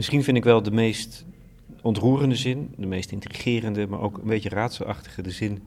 Misschien 0.00 0.24
vind 0.24 0.36
ik 0.36 0.44
wel 0.44 0.62
de 0.62 0.70
meest 0.70 1.24
ontroerende 1.82 2.34
zin, 2.34 2.74
de 2.76 2.86
meest 2.86 3.12
intrigerende, 3.12 3.86
maar 3.86 4.00
ook 4.00 4.18
een 4.18 4.26
beetje 4.26 4.48
raadselachtige 4.48 5.22
de 5.22 5.30
zin. 5.30 5.66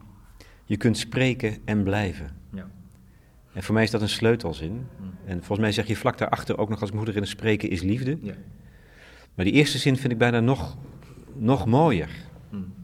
Je 0.64 0.76
kunt 0.76 0.98
spreken 0.98 1.58
en 1.64 1.82
blijven. 1.82 2.36
Ja. 2.52 2.70
En 3.52 3.62
voor 3.62 3.74
mij 3.74 3.82
is 3.82 3.90
dat 3.90 4.00
een 4.00 4.08
sleutelzin. 4.08 4.72
Mm. 4.72 5.14
En 5.24 5.36
volgens 5.36 5.58
mij 5.58 5.72
zeg 5.72 5.86
je 5.86 5.96
vlak 5.96 6.18
daarachter 6.18 6.58
ook 6.58 6.68
nog 6.68 6.80
als 6.80 6.92
moeder 6.92 7.14
in 7.14 7.20
het 7.20 7.30
spreken 7.30 7.70
is 7.70 7.82
liefde. 7.82 8.18
Ja. 8.22 8.34
Maar 9.34 9.44
die 9.44 9.54
eerste 9.54 9.78
zin 9.78 9.96
vind 9.96 10.12
ik 10.12 10.18
bijna 10.18 10.40
nog, 10.40 10.76
nog 11.34 11.66
mooier. 11.66 12.10
Mm. 12.50 12.74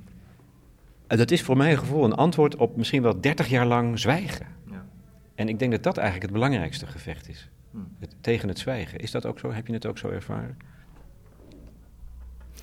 En 1.07 1.16
dat 1.16 1.30
is 1.30 1.42
voor 1.42 1.57
mijn 1.57 1.78
gevoel 1.78 2.04
een 2.04 2.14
antwoord 2.14 2.57
op 2.57 2.76
misschien 2.76 3.02
wel 3.02 3.21
30 3.21 3.49
jaar 3.49 3.66
lang 3.66 3.99
zwijgen. 3.99 4.47
Ja. 4.71 4.87
En 5.35 5.49
ik 5.49 5.59
denk 5.59 5.71
dat 5.71 5.83
dat 5.83 5.97
eigenlijk 5.97 6.26
het 6.26 6.40
belangrijkste 6.40 6.87
gevecht 6.87 7.28
is. 7.28 7.50
Mm. 7.71 7.88
Het, 7.99 8.14
tegen 8.21 8.49
het 8.49 8.59
zwijgen. 8.59 8.99
Is 8.99 9.11
dat 9.11 9.26
ook 9.26 9.38
zo? 9.38 9.52
Heb 9.52 9.66
je 9.66 9.73
het 9.73 9.87
ook 9.87 9.99
zo 9.99 10.09
ervaren? 10.09 10.57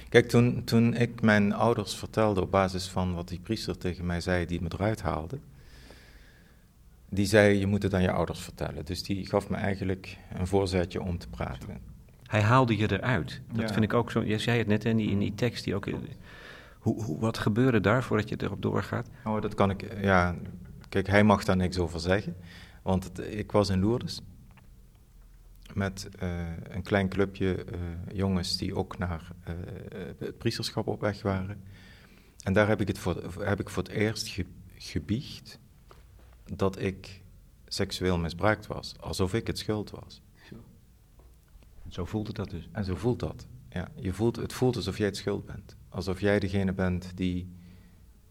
Kijk, 0.10 0.28
toen, 0.30 0.64
toen 0.64 0.94
ik 0.94 1.22
mijn 1.22 1.54
ouders 1.54 1.96
vertelde 1.96 2.42
op 2.42 2.52
basis 2.52 2.88
van 2.90 3.14
wat 3.14 3.28
die 3.28 3.40
priester 3.40 3.78
tegen 3.78 4.06
mij 4.06 4.22
zei, 4.22 4.46
die 4.46 4.62
me 4.62 4.68
eruit 4.74 5.02
haalde, 5.02 5.40
die 7.10 7.26
zei, 7.26 7.58
je 7.60 7.68
moet 7.68 7.84
het 7.84 7.94
aan 7.94 8.02
je 8.02 8.12
ouders 8.12 8.40
vertellen. 8.40 8.86
Dus 8.86 9.04
die 9.04 9.26
gaf 9.26 9.50
me 9.50 9.56
eigenlijk 9.56 10.18
een 10.34 10.48
voorzetje 10.48 11.02
om 11.02 11.18
te 11.18 11.28
praten. 11.28 11.78
hij 12.28 12.42
haalde 12.42 12.78
je 12.78 12.92
eruit. 12.92 13.42
Dat 13.52 13.68
Ja. 13.68 13.74
vind 13.74 13.84
ik 13.86 13.94
ook 13.94 14.12
zo. 14.12 14.24
Je 14.24 14.38
zei 14.38 14.58
het 14.58 14.68
net 14.68 14.86
in 14.86 14.98
die, 14.98 15.10
in 15.10 15.20
die 15.20 15.36
tekst 15.36 15.64
die 15.64 15.76
ook. 15.76 15.88
Hoe, 16.80 17.04
hoe, 17.04 17.20
wat 17.20 17.38
gebeurde 17.38 17.80
daar 17.82 18.04
voordat 18.04 18.30
je 18.30 18.36
erop 18.40 18.62
doorgaat? 18.62 19.10
Oh, 19.26 19.42
dat 19.42 19.54
kan 19.56 19.70
ik, 19.70 20.02
ja. 20.04 20.36
Kijk, 20.90 21.08
hij 21.08 21.24
mag 21.24 21.44
daar 21.44 21.56
niks 21.56 21.78
over 21.78 22.00
zeggen. 22.00 22.36
Want 22.82 23.04
het- 23.04 23.34
ik 23.34 23.52
was 23.52 23.70
in 23.70 23.80
Lourdes 23.80 24.22
met 25.78 26.10
eh, 26.20 26.48
een 26.64 26.82
klein 26.82 27.10
clubje 27.10 27.64
eh, 27.64 27.80
jongens 28.14 28.58
die 28.58 28.76
ook 28.76 28.98
naar 28.98 29.32
eh, 29.44 29.54
het 30.18 30.38
priesterschap 30.38 30.88
op 30.88 31.02
weg 31.02 31.22
waren. 31.22 31.64
En 32.44 32.54
daar 32.54 32.68
heb 32.68 32.82
ik, 32.82 32.88
het 32.88 32.98
voor, 32.98 33.44
heb 33.44 33.60
ik 33.60 33.70
voor 33.70 33.84
het 33.84 33.92
eerst 33.92 34.28
ge, 34.28 34.46
gebiecht 34.76 35.60
dat 36.56 36.80
ik 36.82 37.22
seksueel 37.68 38.18
misbruikt 38.18 38.68
was. 38.68 38.96
Alsof 39.00 39.34
ik 39.34 39.48
het 39.48 39.58
schuld 39.58 39.90
was. 39.90 40.22
Zo 41.88 42.06
voelde 42.06 42.34
dat 42.34 42.50
dus. 42.50 42.70
En 42.72 42.86
zo 42.86 42.96
voelt 42.96 43.20
dat. 43.20 43.48
Ja, 43.70 43.92
je 43.96 44.14
voelt, 44.14 44.36
het 44.36 44.54
voelt 44.54 44.76
alsof 44.76 44.98
jij 44.98 45.08
het 45.08 45.18
schuld 45.18 45.46
bent. 45.46 45.76
Alsof 45.90 46.20
jij 46.20 46.40
degene 46.40 46.74
bent 46.74 47.12
die 47.16 47.57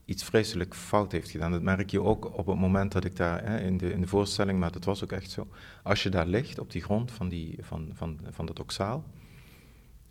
iets 0.06 0.24
vreselijk 0.24 0.74
fout 0.74 1.12
heeft 1.12 1.30
gedaan. 1.30 1.50
Dat 1.50 1.62
merk 1.62 1.90
je 1.90 2.02
ook 2.02 2.38
op 2.38 2.46
het 2.46 2.58
moment 2.58 2.92
dat 2.92 3.04
ik 3.04 3.16
daar 3.16 3.44
hè, 3.44 3.60
in, 3.60 3.76
de, 3.76 3.92
in 3.92 4.00
de 4.00 4.06
voorstelling, 4.06 4.58
maar 4.58 4.72
dat 4.72 4.84
was 4.84 5.04
ook 5.04 5.12
echt 5.12 5.30
zo. 5.30 5.48
Als 5.82 6.02
je 6.02 6.08
daar 6.08 6.26
ligt 6.26 6.58
op 6.58 6.70
die 6.70 6.82
grond 6.82 7.10
van, 7.12 7.28
die, 7.28 7.58
van, 7.60 7.90
van, 7.92 8.20
van 8.30 8.46
dat 8.46 8.60
oksaal, 8.60 9.04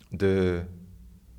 de, 0.08 0.62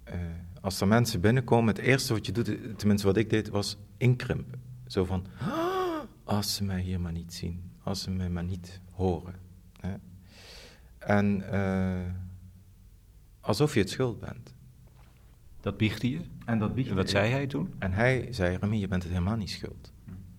eh, 0.04 0.20
als 0.62 0.82
er 0.82 0.88
mensen 0.88 1.22
binnenkomen, 1.22 1.76
het 1.76 1.84
eerste 1.84 2.14
wat 2.14 2.26
je 2.26 2.32
doet, 2.32 2.46
tenminste 2.78 3.08
wat 3.08 3.18
ik 3.18 3.30
deed, 3.30 3.50
was 3.50 3.78
inkrimpen. 3.98 4.62
Zo 4.88 5.06
van, 5.06 5.26
"Ah, 5.40 5.78
als 6.24 6.56
ze 6.56 6.64
mij 6.64 6.82
hier 6.82 7.00
maar 7.00 7.12
niet 7.12 7.34
zien, 7.34 7.72
als 7.84 8.02
ze 8.02 8.12
mij 8.12 8.30
maar 8.30 8.44
niet 8.44 8.82
horen. 8.92 9.36
Hè. 9.80 9.96
En 10.98 11.52
eh, 11.52 12.12
alsof 13.42 13.74
je 13.74 13.80
het 13.80 13.90
schuld 13.90 14.20
bent. 14.20 14.56
Dat 15.68 15.78
biechtte 15.78 16.10
je. 16.10 16.20
En 16.46 16.60
dat 16.60 16.76
En 16.76 16.96
wat 16.96 17.10
zei 17.10 17.32
hij 17.32 17.48
toen? 17.48 17.74
En 17.80 17.92
hij 17.92 18.28
zei, 18.30 18.58
Remy, 18.58 18.76
je 18.76 18.88
bent 18.88 19.04
het 19.04 19.12
helemaal 19.12 19.36
niet 19.36 19.50
schuld. 19.50 19.94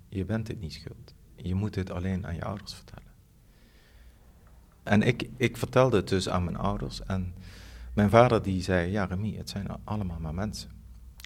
Je 0.08 0.24
bent 0.24 0.48
het 0.48 0.60
niet 0.60 0.72
schuld. 0.72 1.14
Je 1.36 1.54
moet 1.54 1.74
het 1.74 1.90
alleen 1.90 2.26
aan 2.26 2.34
je 2.34 2.44
ouders 2.44 2.74
vertellen. 2.74 3.12
En 4.82 5.02
ik, 5.02 5.28
ik 5.36 5.56
vertelde 5.56 5.96
het 5.96 6.08
dus 6.08 6.28
aan 6.28 6.44
mijn 6.44 6.56
ouders. 6.56 7.02
En 7.02 7.34
mijn 7.94 8.10
vader 8.10 8.42
die 8.42 8.62
zei, 8.62 8.90
ja 8.90 9.04
Remy, 9.04 9.34
het 9.36 9.48
zijn 9.48 9.66
allemaal 9.84 10.20
maar 10.20 10.34
mensen. 10.34 10.70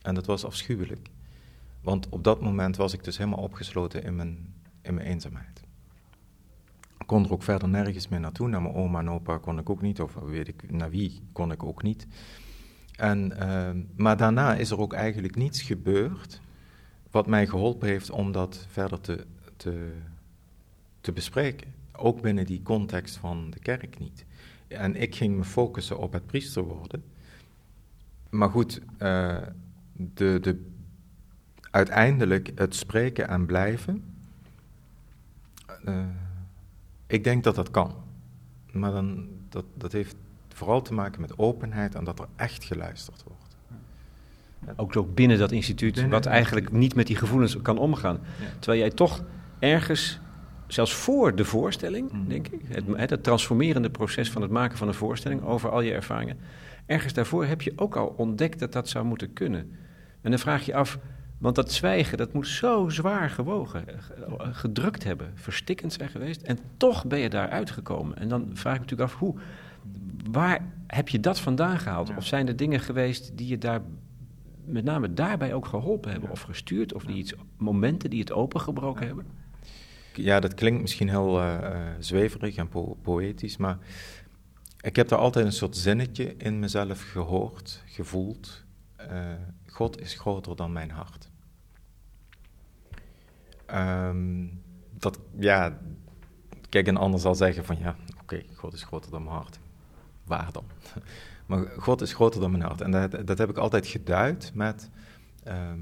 En 0.02 0.14
dat 0.14 0.26
was 0.26 0.44
afschuwelijk. 0.44 1.08
Want 1.80 2.08
op 2.08 2.24
dat 2.24 2.40
moment 2.40 2.76
was 2.76 2.92
ik 2.92 3.04
dus 3.04 3.18
helemaal 3.18 3.44
opgesloten 3.44 4.02
in 4.02 4.16
mijn, 4.16 4.54
in 4.80 4.94
mijn 4.94 5.06
eenzaamheid. 5.06 5.62
Ik 6.98 7.06
kon 7.06 7.24
er 7.24 7.32
ook 7.32 7.42
verder 7.42 7.68
nergens 7.68 8.08
meer 8.08 8.20
naartoe. 8.20 8.48
Naar 8.48 8.62
mijn 8.62 8.74
oma 8.74 8.98
en 8.98 9.10
opa 9.10 9.38
kon 9.38 9.58
ik 9.58 9.70
ook 9.70 9.82
niet. 9.82 10.00
Of 10.00 10.14
weet 10.14 10.48
ik, 10.48 10.70
naar 10.70 10.90
wie 10.90 11.22
kon 11.32 11.52
ik 11.52 11.62
ook 11.62 11.82
niet. 11.82 12.06
En, 12.96 13.38
ehm, 13.38 13.82
maar 13.96 14.16
daarna 14.16 14.54
is 14.54 14.70
er 14.70 14.78
ook 14.78 14.92
eigenlijk 14.92 15.36
niets 15.36 15.62
gebeurd 15.62 16.40
wat 17.10 17.26
mij 17.26 17.46
geholpen 17.46 17.88
heeft 17.88 18.10
om 18.10 18.32
dat 18.32 18.66
verder 18.70 19.00
te, 19.00 19.26
te, 19.56 19.92
te 21.00 21.12
bespreken. 21.12 21.72
Ook 21.92 22.20
binnen 22.20 22.46
die 22.46 22.62
context 22.62 23.16
van 23.16 23.50
de 23.50 23.58
kerk 23.58 23.98
niet. 23.98 24.24
En 24.68 24.96
ik 24.96 25.14
ging 25.14 25.36
me 25.36 25.44
focussen 25.44 25.98
op 25.98 26.12
het 26.12 26.26
priester 26.26 26.62
worden. 26.62 27.04
Maar 28.30 28.50
goed, 28.50 28.80
eh, 28.98 29.36
de, 29.92 30.38
de, 30.40 30.70
uiteindelijk 31.70 32.52
het 32.54 32.74
spreken 32.74 33.28
en 33.28 33.46
blijven. 33.46 34.04
eh, 35.84 36.06
ik 37.06 37.24
denk 37.24 37.44
dat 37.44 37.54
dat 37.54 37.70
kan. 37.70 37.94
Maar 38.72 38.92
dan, 38.92 39.28
dat, 39.48 39.64
dat 39.74 39.92
heeft 39.92 40.16
vooral 40.62 40.82
te 40.82 40.94
maken 40.94 41.20
met 41.20 41.38
openheid 41.38 41.94
en 41.94 42.04
dat 42.04 42.18
er 42.18 42.26
echt 42.36 42.64
geluisterd 42.64 43.22
wordt. 43.26 43.40
Ook 44.76 44.96
ook 44.96 45.14
binnen 45.14 45.38
dat 45.38 45.52
instituut, 45.52 45.92
Binnen 45.92 46.10
wat 46.12 46.26
eigenlijk 46.26 46.72
niet 46.72 46.94
met 46.94 47.06
die 47.06 47.16
gevoelens 47.16 47.62
kan 47.62 47.78
omgaan. 47.78 48.18
Terwijl 48.58 48.80
jij 48.80 48.90
toch 48.90 49.22
ergens, 49.58 50.20
zelfs 50.66 50.94
voor 50.94 51.34
de 51.34 51.44
voorstelling, 51.44 52.12
Mhm. 52.12 52.28
denk 52.28 52.48
ik, 52.48 52.60
het, 52.68 52.84
het, 52.96 53.10
het 53.10 53.22
transformerende 53.22 53.90
proces 53.90 54.30
van 54.30 54.42
het 54.42 54.50
maken 54.50 54.78
van 54.78 54.88
een 54.88 54.94
voorstelling 54.94 55.42
over 55.44 55.70
al 55.70 55.80
je 55.80 55.92
ervaringen, 55.92 56.38
ergens 56.86 57.12
daarvoor 57.12 57.44
heb 57.44 57.62
je 57.62 57.72
ook 57.76 57.96
al 57.96 58.14
ontdekt 58.16 58.58
dat 58.58 58.72
dat 58.72 58.88
zou 58.88 59.04
moeten 59.04 59.32
kunnen. 59.32 59.70
En 60.20 60.30
dan 60.30 60.38
vraag 60.38 60.66
je 60.66 60.74
af, 60.74 60.98
want 61.38 61.54
dat 61.54 61.72
zwijgen, 61.72 62.18
dat 62.18 62.32
moet 62.32 62.46
zo 62.48 62.88
zwaar 62.88 63.30
gewogen, 63.30 63.88
eh, 63.88 63.94
ge- 64.00 64.52
gedrukt 64.52 65.04
hebben, 65.04 65.30
verstikkend 65.34 65.92
zijn 65.92 66.08
geweest, 66.08 66.42
en 66.42 66.58
toch 66.76 67.06
ben 67.06 67.18
je 67.18 67.28
daar 67.30 67.48
uitgekomen. 67.48 68.16
En 68.18 68.28
dan 68.28 68.50
vraag 68.52 68.74
ik 68.74 68.80
me 68.80 68.84
natuurlijk 68.84 69.12
af, 69.12 69.18
hoe, 69.18 69.34
waar 70.30 70.72
heb 70.86 71.08
je 71.08 71.20
dat 71.20 71.40
vandaan 71.40 71.78
gehaald? 71.78 72.08
Ja. 72.08 72.16
Of 72.16 72.26
zijn 72.26 72.48
er 72.48 72.56
dingen 72.56 72.80
geweest 72.80 73.38
die 73.38 73.46
je 73.46 73.58
daar 73.58 73.80
met 74.64 74.84
name 74.84 75.14
daarbij 75.14 75.54
ook 75.54 75.66
geholpen 75.66 76.10
hebben 76.10 76.30
of 76.30 76.40
gestuurd? 76.40 76.94
Of 76.94 77.04
die 77.04 77.16
iets, 77.16 77.34
momenten 77.56 78.10
die 78.10 78.20
het 78.20 78.32
opengebroken 78.32 79.06
hebben? 79.06 79.26
Ja, 80.14 80.40
dat 80.40 80.54
klinkt 80.54 80.80
misschien 80.80 81.08
heel 81.08 81.40
eh, 81.40 81.54
eh, 81.54 81.94
zweverig 81.98 82.56
en 82.56 82.68
po- 82.68 82.96
poëtisch, 83.02 83.56
maar 83.56 83.78
ik 84.80 84.96
heb 84.96 85.08
daar 85.08 85.18
altijd 85.18 85.46
een 85.46 85.52
soort 85.52 85.76
zinnetje 85.76 86.36
in 86.36 86.58
mezelf 86.58 87.10
gehoord, 87.10 87.82
gevoeld. 87.86 88.64
Eh, 88.96 89.32
God 89.66 90.00
is 90.00 90.14
groter 90.14 90.56
dan 90.56 90.72
mijn 90.72 90.90
hart. 90.90 91.30
Ehm, 93.66 94.46
dat, 94.98 95.18
ja, 95.38 95.78
kijk, 96.68 96.86
een 96.86 96.96
ander 96.96 97.20
zal 97.20 97.34
zeggen 97.34 97.64
van 97.64 97.78
ja, 97.78 97.96
oké, 98.20 98.42
God 98.54 98.72
is 98.72 98.82
groter 98.82 99.10
dan 99.10 99.22
mijn 99.22 99.36
hart. 99.36 99.60
Waar 100.24 100.52
dan? 100.52 100.64
Maar 101.46 101.66
God 101.78 102.00
is 102.00 102.12
groter 102.14 102.40
dan 102.40 102.50
mijn 102.50 102.62
hart. 102.62 102.80
En 102.80 102.90
dat, 102.90 103.26
dat 103.26 103.38
heb 103.38 103.50
ik 103.50 103.56
altijd 103.56 103.86
geduid 103.86 104.50
met, 104.54 104.90
ehm, 105.44 105.80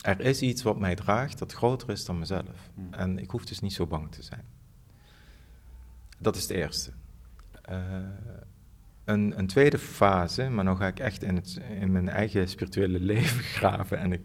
er 0.00 0.20
is 0.20 0.42
iets 0.42 0.62
wat 0.62 0.78
mij 0.78 0.94
draagt 0.94 1.38
dat 1.38 1.52
groter 1.52 1.90
is 1.90 2.04
dan 2.04 2.18
mezelf. 2.18 2.70
En 2.90 3.18
ik 3.18 3.30
hoef 3.30 3.44
dus 3.44 3.60
niet 3.60 3.72
zo 3.72 3.86
bang 3.86 4.12
te 4.12 4.22
zijn. 4.22 4.44
Dat 6.18 6.36
is 6.36 6.42
het 6.42 6.50
eerste. 6.50 6.90
Eh, 7.62 7.76
een, 9.04 9.38
een 9.38 9.46
tweede 9.46 9.78
fase, 9.78 10.48
maar 10.48 10.64
nu 10.64 10.74
ga 10.74 10.86
ik 10.86 10.98
echt 10.98 11.22
in, 11.22 11.36
het, 11.36 11.60
in 11.80 11.92
mijn 11.92 12.08
eigen 12.08 12.48
spirituele 12.48 13.00
leven 13.14 13.42
graven. 13.42 13.98
En 13.98 14.12
ik, 14.12 14.20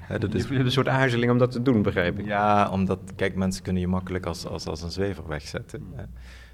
hè, 0.00 0.18
dat 0.18 0.34
is 0.34 0.42
Je 0.42 0.52
hebt 0.52 0.64
een 0.64 0.72
soort 0.72 0.88
aarzeling 0.88 1.32
om 1.32 1.38
dat 1.38 1.50
te 1.50 1.62
doen, 1.62 1.82
begrijp 1.82 2.18
ik. 2.18 2.26
ja, 2.26 2.70
omdat, 2.70 3.00
kijk, 3.16 3.34
mensen 3.34 3.62
kunnen 3.62 3.82
je 3.82 3.88
makkelijk 3.88 4.26
als, 4.26 4.46
als, 4.46 4.66
als 4.66 4.82
een 4.82 4.90
zwever 4.90 5.28
wegzetten. 5.28 5.86
hè. 5.94 6.04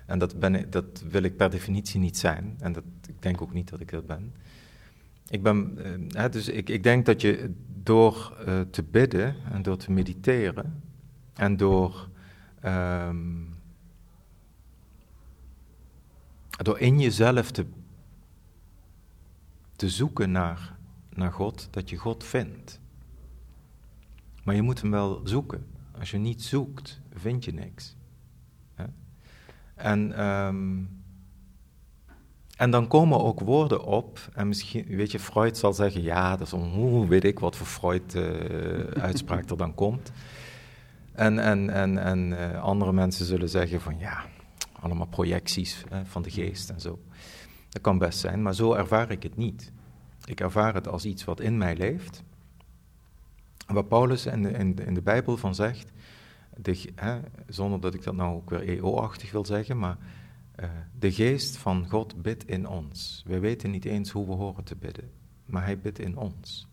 En 0.08 0.18
dat, 0.18 0.38
ben 0.38 0.54
ik, 0.54 0.72
dat 0.72 1.04
wil 1.08 1.22
ik 1.22 1.36
per 1.36 1.50
definitie 1.50 2.00
niet 2.00 2.18
zijn. 2.18 2.56
En 2.60 2.72
dat, 2.72 2.84
ik 3.08 3.22
denk 3.22 3.42
ook 3.42 3.52
niet 3.52 3.68
dat 3.68 3.80
ik 3.80 3.90
dat 3.90 4.06
ben. 4.06 4.34
Ik 5.28 5.42
ben, 5.42 5.78
eh, 6.14 6.30
dus 6.30 6.48
ik, 6.48 6.68
ik 6.68 6.82
denk 6.82 7.06
dat 7.06 7.20
je 7.20 7.54
door 7.82 8.36
eh, 8.46 8.60
te 8.60 8.82
bidden 8.82 9.36
en 9.52 9.62
door 9.62 9.76
te 9.76 9.92
mediteren 9.92 10.82
en 11.34 11.56
door, 11.56 12.08
ehm, 12.60 13.42
door 16.62 16.78
in 16.78 17.00
jezelf 17.00 17.50
te, 17.50 17.66
te 19.76 19.88
zoeken 19.88 20.30
naar, 20.30 20.76
naar 21.14 21.32
God, 21.32 21.68
dat 21.70 21.90
je 21.90 21.96
God 21.96 22.24
vindt. 22.24 22.80
Maar 24.44 24.54
je 24.54 24.62
moet 24.62 24.80
hem 24.80 24.90
wel 24.90 25.20
zoeken. 25.24 25.66
Als 25.98 26.10
je 26.10 26.18
niet 26.18 26.42
zoekt, 26.42 27.00
vind 27.12 27.44
je 27.44 27.52
niks. 27.52 27.96
En, 29.78 30.12
ehm, 30.12 30.82
en 32.56 32.70
dan 32.70 32.88
komen 32.88 33.20
ook 33.20 33.40
woorden 33.40 33.84
op. 33.84 34.18
En 34.34 34.48
misschien, 34.48 34.84
weet 34.86 35.10
je, 35.10 35.18
Freud 35.18 35.56
zal 35.56 35.72
zeggen: 35.72 36.02
ja, 36.02 36.36
dat 36.36 36.46
is 36.46 36.52
een, 36.52 36.70
hoe 36.70 37.08
weet 37.08 37.24
ik 37.24 37.38
wat 37.38 37.56
voor 37.56 37.66
Freud-uitspraak 37.66 39.50
er 39.50 39.56
dan 39.56 39.74
komt. 39.74 40.12
En, 41.12 41.38
en, 41.38 41.70
en, 41.70 41.98
en 41.98 42.52
eh, 42.52 42.62
andere 42.62 42.92
mensen 42.92 43.26
zullen 43.26 43.48
zeggen: 43.48 43.80
van 43.80 43.98
ja, 43.98 44.24
allemaal 44.80 45.06
projecties 45.06 45.84
van 46.04 46.22
de 46.22 46.30
geest 46.30 46.70
en 46.70 46.80
zo. 46.80 46.98
Dat 47.68 47.82
kan 47.82 47.98
best 47.98 48.18
zijn, 48.18 48.42
maar 48.42 48.54
zo 48.54 48.72
ervaar 48.72 49.10
ik 49.10 49.22
het 49.22 49.36
niet. 49.36 49.72
Ik 50.24 50.40
ervaar 50.40 50.74
het 50.74 50.88
als 50.88 51.04
iets 51.04 51.24
wat 51.24 51.40
in 51.40 51.58
mij 51.58 51.76
leeft. 51.76 52.22
Waar 53.66 53.84
Paulus 53.84 54.26
in 54.26 54.42
de, 54.42 54.50
in 54.84 54.94
de 54.94 55.02
Bijbel 55.02 55.36
van 55.36 55.54
zegt, 55.54 55.92
de, 56.62 56.84
hè, 56.94 57.18
zonder 57.48 57.80
dat 57.80 57.94
ik 57.94 58.02
dat 58.02 58.14
nou 58.14 58.34
ook 58.34 58.50
weer 58.50 58.68
EO-achtig 58.68 59.30
wil 59.30 59.44
zeggen, 59.44 59.78
maar 59.78 59.96
eh, 60.54 60.68
de 60.98 61.12
geest 61.12 61.56
van 61.56 61.88
God 61.88 62.22
bidt 62.22 62.48
in 62.48 62.66
ons. 62.68 63.22
We 63.26 63.38
weten 63.38 63.70
niet 63.70 63.84
eens 63.84 64.10
hoe 64.10 64.26
we 64.26 64.32
horen 64.32 64.64
te 64.64 64.76
bidden, 64.76 65.10
maar 65.44 65.64
hij 65.64 65.78
bidt 65.78 65.98
in 65.98 66.16
ons. 66.16 66.66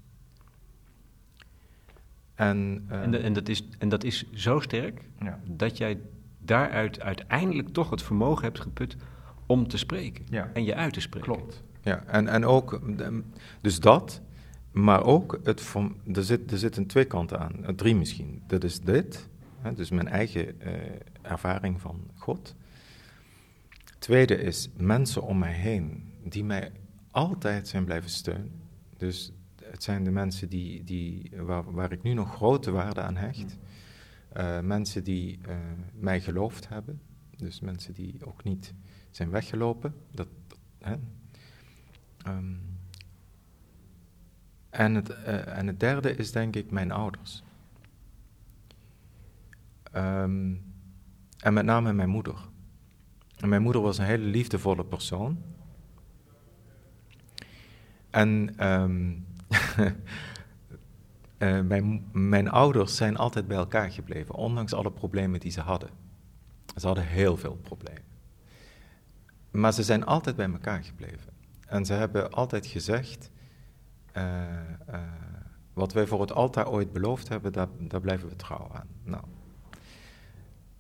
En, 2.36 2.86
eh, 2.88 3.02
En, 3.02 3.12
de- 3.12 3.18
en, 3.18 3.34
dat 3.34 3.48
is, 3.50 3.64
en 3.80 3.90
dat 3.90 4.04
is 4.04 4.32
zo 4.34 4.60
sterk 4.60 5.02
ja. 5.20 5.40
dat 5.48 5.78
jij 5.78 6.00
daaruit 6.40 7.02
uiteindelijk 7.02 7.70
toch 7.70 7.90
het 7.90 8.02
vermogen 8.04 8.44
hebt 8.44 8.60
geput 8.60 8.96
om 9.46 9.68
te 9.68 9.78
spreken. 9.78 10.26
Ja. 10.30 10.50
En 10.54 10.64
je 10.64 10.76
uit 10.76 10.94
te 10.94 11.00
spreken. 11.02 11.34
Klopt. 11.34 11.64
Ja, 11.82 12.04
en, 12.06 12.28
en 12.28 12.46
ook, 12.46 12.74
ehm, 12.98 13.22
dus 13.62 13.80
dat, 13.80 14.22
maar 14.72 15.04
ook, 15.04 15.40
het, 15.44 15.74
er, 16.14 16.24
zit, 16.24 16.52
er 16.52 16.58
zitten 16.58 16.86
twee 16.86 17.06
kanten 17.06 17.40
aan, 17.40 17.76
drie 17.76 17.96
misschien. 17.96 18.44
Dat 18.48 18.64
is 18.64 18.82
dit, 18.82 19.30
hè, 19.66 19.74
dus 19.74 19.90
mijn 19.90 20.08
eigen 20.08 20.62
eh, 20.62 20.74
ervaring 21.22 21.82
van 21.82 22.10
God. 22.16 22.56
Tweede 24.00 24.36
is 24.36 24.70
mensen 24.78 25.22
om 25.24 25.38
mij 25.38 25.54
heen 25.54 26.14
die 26.24 26.44
mij 26.44 26.72
altijd 27.12 27.68
zijn 27.68 27.86
blijven 27.86 28.10
steunen. 28.10 28.62
Dus 28.98 29.32
het 29.64 29.84
zijn 29.84 30.04
de 30.04 30.12
mensen 30.12 30.50
die, 30.50 30.84
die, 30.84 31.32
waar, 31.38 31.72
waar 31.74 31.92
ik 31.92 32.04
nu 32.04 32.14
nog 32.14 32.34
grote 32.34 32.72
waarde 32.72 33.02
aan 33.02 33.16
hecht. 33.16 33.58
Uh, 34.38 34.60
mensen 34.60 35.04
die 35.04 35.40
uh, 35.48 35.56
mij 35.94 36.22
geloofd 36.22 36.70
hebben. 36.70 37.02
Dus 37.38 37.60
mensen 37.60 37.94
die 37.94 38.26
ook 38.26 38.44
niet 38.44 38.74
zijn 39.12 39.30
weggelopen. 39.30 39.94
Dat, 40.12 40.28
dat 40.48 40.60
hè. 40.80 40.96
Um, 42.32 42.62
en, 44.70 44.96
het, 44.96 45.10
uh, 45.10 45.58
en 45.58 45.68
het 45.68 45.80
derde 45.80 46.16
is 46.16 46.32
denk 46.32 46.56
ik 46.56 46.72
mijn 46.72 46.92
ouders. 46.92 47.44
Um, 49.96 50.74
en 51.40 51.54
met 51.54 51.66
name 51.66 51.94
mijn 51.94 52.10
moeder. 52.10 52.36
En 53.38 53.50
mijn 53.50 53.62
moeder 53.62 53.82
was 53.82 53.98
een 53.98 54.06
hele 54.06 54.26
liefdevolle 54.26 54.86
persoon. 54.86 55.44
En 58.10 58.56
um, 58.68 59.26
uh, 61.38 61.62
mijn, 61.68 62.10
mijn 62.12 62.50
ouders 62.50 62.96
zijn 62.96 63.18
altijd 63.18 63.48
bij 63.48 63.58
elkaar 63.58 63.92
gebleven, 63.92 64.36
ondanks 64.36 64.74
alle 64.74 64.92
problemen 64.92 65.40
die 65.40 65.52
ze 65.52 65.62
hadden. 65.62 65.90
Ze 66.76 66.86
hadden 66.86 67.06
heel 67.06 67.38
veel 67.38 67.56
problemen. 67.56 68.04
Maar 69.52 69.74
ze 69.74 69.84
zijn 69.84 70.06
altijd 70.06 70.36
bij 70.36 70.52
elkaar 70.52 70.84
gebleven. 70.84 71.34
En 71.68 71.86
ze 71.86 71.94
hebben 71.94 72.32
altijd 72.32 72.66
gezegd: 72.66 73.32
uh, 74.18 74.24
uh, 74.90 75.00
wat 75.74 75.94
wij 75.94 76.08
voor 76.08 76.22
het 76.22 76.32
altaar 76.32 76.68
ooit 76.70 76.94
beloofd 76.94 77.28
hebben, 77.28 77.54
daar, 77.54 77.68
daar 77.80 78.02
blijven 78.02 78.30
we 78.30 78.36
trouw 78.36 78.70
aan. 78.74 78.88
Nou, 79.04 79.24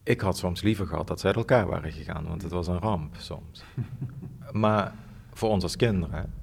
ik 0.05 0.21
had 0.21 0.37
soms 0.37 0.61
liever 0.61 0.87
gehad 0.87 1.07
dat 1.07 1.19
zij 1.19 1.29
uit 1.29 1.37
elkaar 1.37 1.67
waren 1.67 1.91
gegaan, 1.91 2.27
want 2.27 2.41
het 2.41 2.51
was 2.51 2.67
een 2.67 2.79
ramp 2.79 3.15
soms. 3.17 3.63
maar 4.51 4.93
voor 5.33 5.49
ons 5.49 5.63
als 5.63 5.75
kinderen. 5.75 6.33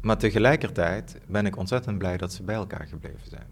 Maar 0.00 0.18
tegelijkertijd 0.18 1.20
ben 1.26 1.46
ik 1.46 1.56
ontzettend 1.56 1.98
blij 1.98 2.16
dat 2.16 2.32
ze 2.32 2.42
bij 2.42 2.54
elkaar 2.54 2.86
gebleven 2.86 3.28
zijn. 3.28 3.46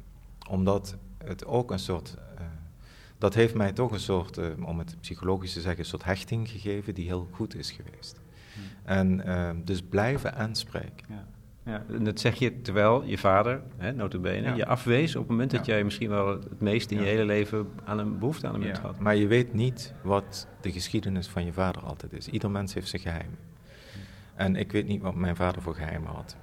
Omdat 0.48 0.96
het 1.18 1.46
ook 1.46 1.70
een 1.70 1.78
soort. 1.78 2.14
Uh, 2.34 2.40
dat 3.18 3.34
heeft 3.34 3.54
mij 3.54 3.72
toch 3.72 3.92
een 3.92 4.00
soort, 4.00 4.38
uh, 4.38 4.46
om 4.66 4.78
het 4.78 4.96
psychologisch 5.00 5.52
te 5.52 5.60
zeggen, 5.60 5.80
een 5.80 5.86
soort 5.86 6.04
hechting 6.04 6.48
gegeven 6.48 6.94
die 6.94 7.06
heel 7.06 7.28
goed 7.32 7.54
is 7.54 7.70
geweest. 7.70 8.20
Hmm. 8.54 8.62
En 8.84 9.28
uh, 9.28 9.50
dus 9.64 9.82
blijven 9.82 10.34
aanspreken. 10.34 11.06
Ja. 11.08 11.26
Ja, 11.64 11.84
en 11.88 12.04
dat 12.04 12.20
zeg 12.20 12.38
je 12.38 12.60
terwijl 12.60 13.04
je 13.04 13.18
vader, 13.18 13.62
hè, 13.76 13.92
notabene, 13.92 14.48
ja. 14.48 14.54
je 14.54 14.66
afwees 14.66 15.16
op 15.16 15.22
het 15.22 15.30
moment 15.30 15.50
dat 15.50 15.66
jij 15.66 15.84
misschien 15.84 16.08
wel 16.08 16.28
het 16.28 16.60
meest 16.60 16.90
in 16.90 16.98
je 16.98 17.04
hele 17.04 17.24
leven 17.24 17.68
aan 17.84 17.98
een 17.98 18.18
behoefte 18.18 18.46
aan 18.46 18.52
hem 18.52 18.62
hebt 18.62 18.78
gehad. 18.78 18.98
Maar 18.98 19.16
je 19.16 19.26
weet 19.26 19.54
niet 19.54 19.94
wat 20.02 20.48
de 20.60 20.72
geschiedenis 20.72 21.28
van 21.28 21.44
je 21.44 21.52
vader 21.52 21.82
altijd 21.82 22.12
is. 22.12 22.28
Ieder 22.28 22.50
mens 22.50 22.74
heeft 22.74 22.88
zijn 22.88 23.02
geheimen. 23.02 23.38
En 24.34 24.56
ik 24.56 24.72
weet 24.72 24.86
niet 24.86 25.02
wat 25.02 25.14
mijn 25.14 25.36
vader 25.36 25.62
voor 25.62 25.74
geheimen 25.74 26.10
had. 26.10 26.36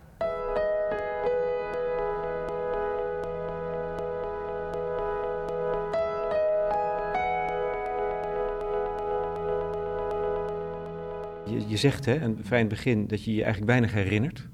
Je, 11.46 11.68
je 11.68 11.78
zegt, 11.78 12.06
hè, 12.06 12.22
een 12.22 12.40
fijn 12.44 12.68
begin, 12.68 13.08
dat 13.08 13.24
je 13.24 13.32
je 13.34 13.44
eigenlijk 13.44 13.72
weinig 13.72 13.94
herinnert. 13.94 14.48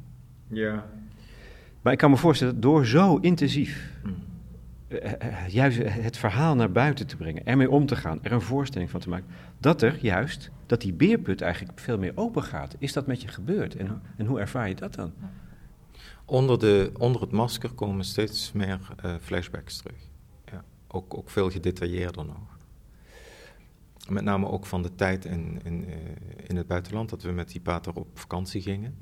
Ja. 0.48 0.86
Maar 1.82 1.94
ik 1.94 2.00
kan 2.00 2.10
me 2.10 2.18
voorstellen, 2.18 2.60
door 2.60 2.86
zo 2.86 3.18
intensief 3.18 3.92
mm. 4.04 4.16
juist 5.48 5.78
het 5.84 6.18
verhaal 6.18 6.56
naar 6.56 6.72
buiten 6.72 7.08
te 7.08 7.18
brengen, 7.18 7.46
ermee 7.46 7.70
om 7.70 7.86
te 7.86 7.96
gaan, 7.96 8.20
er 8.22 8.32
een 8.32 8.42
voorstelling 8.42 8.90
van 8.90 9.00
te 9.00 9.10
maken, 9.10 9.28
dat 9.58 9.82
er 9.82 9.98
juist, 10.02 10.52
dat 10.66 10.82
die 10.82 10.94
beerput 10.94 11.42
eigenlijk 11.42 11.80
veel 11.80 11.98
meer 11.98 12.12
open 12.16 12.44
gaat. 12.44 12.76
Is 12.80 12.94
dat 12.94 13.08
met 13.08 13.22
je 13.22 13.28
gebeurd 13.28 13.76
en, 13.76 14.02
en 14.18 14.26
hoe 14.26 14.40
ervaar 14.40 14.68
je 14.68 14.76
dat 14.76 14.94
dan? 14.94 15.14
Onder, 16.26 16.60
de, 16.60 16.92
onder 16.98 17.22
het 17.22 17.32
masker 17.32 17.72
komen 17.72 18.06
steeds 18.06 18.52
meer 18.52 18.80
uh, 19.06 19.16
flashbacks 19.22 19.78
terug. 19.78 19.98
Ja, 20.52 20.64
ook, 20.88 21.18
ook 21.18 21.30
veel 21.30 21.50
gedetailleerder 21.52 22.26
nog. 22.26 22.58
Met 24.10 24.24
name 24.24 24.48
ook 24.48 24.66
van 24.66 24.82
de 24.82 24.96
tijd 24.96 25.26
in, 25.26 25.60
in, 25.64 25.90
uh, 25.90 25.96
in 26.48 26.56
het 26.56 26.68
buitenland, 26.68 27.10
dat 27.10 27.24
we 27.24 27.32
met 27.32 27.52
die 27.52 27.62
pater 27.62 27.94
op 27.94 28.08
vakantie 28.20 28.62
gingen. 28.62 28.96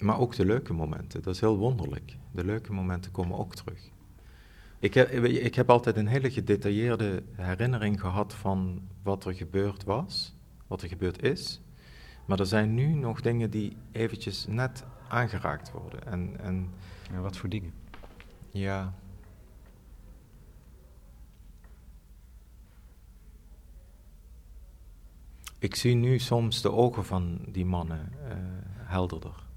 Maar 0.00 0.18
ook 0.18 0.34
de 0.34 0.44
leuke 0.44 0.72
momenten, 0.72 1.22
dat 1.22 1.34
is 1.34 1.40
heel 1.40 1.56
wonderlijk. 1.56 2.16
De 2.30 2.44
leuke 2.44 2.72
momenten 2.72 3.10
komen 3.12 3.38
ook 3.38 3.54
terug. 3.54 3.90
Ik 4.78 4.94
heb, 4.94 5.10
ik 5.24 5.54
heb 5.54 5.70
altijd 5.70 5.96
een 5.96 6.06
hele 6.06 6.30
gedetailleerde 6.30 7.22
herinnering 7.32 8.00
gehad 8.00 8.34
van 8.34 8.82
wat 9.02 9.24
er 9.24 9.34
gebeurd 9.34 9.84
was, 9.84 10.34
wat 10.66 10.82
er 10.82 10.88
gebeurd 10.88 11.22
is. 11.22 11.60
Maar 12.26 12.38
er 12.38 12.46
zijn 12.46 12.74
nu 12.74 12.86
nog 12.86 13.20
dingen 13.20 13.50
die 13.50 13.76
eventjes 13.92 14.46
net 14.46 14.84
aangeraakt 15.08 15.70
worden. 15.70 16.06
En, 16.06 16.40
en, 16.40 16.70
wat 17.20 17.36
voor 17.36 17.48
dingen? 17.48 17.72
Ja. 18.50 18.94
Ik 25.58 25.74
zie 25.74 25.94
nu 25.94 26.18
soms 26.18 26.62
de 26.62 26.72
ogen 26.72 27.04
van 27.04 27.38
die 27.48 27.64
mannen 27.64 28.12
uh, 28.24 28.32
helderder. 28.76 29.48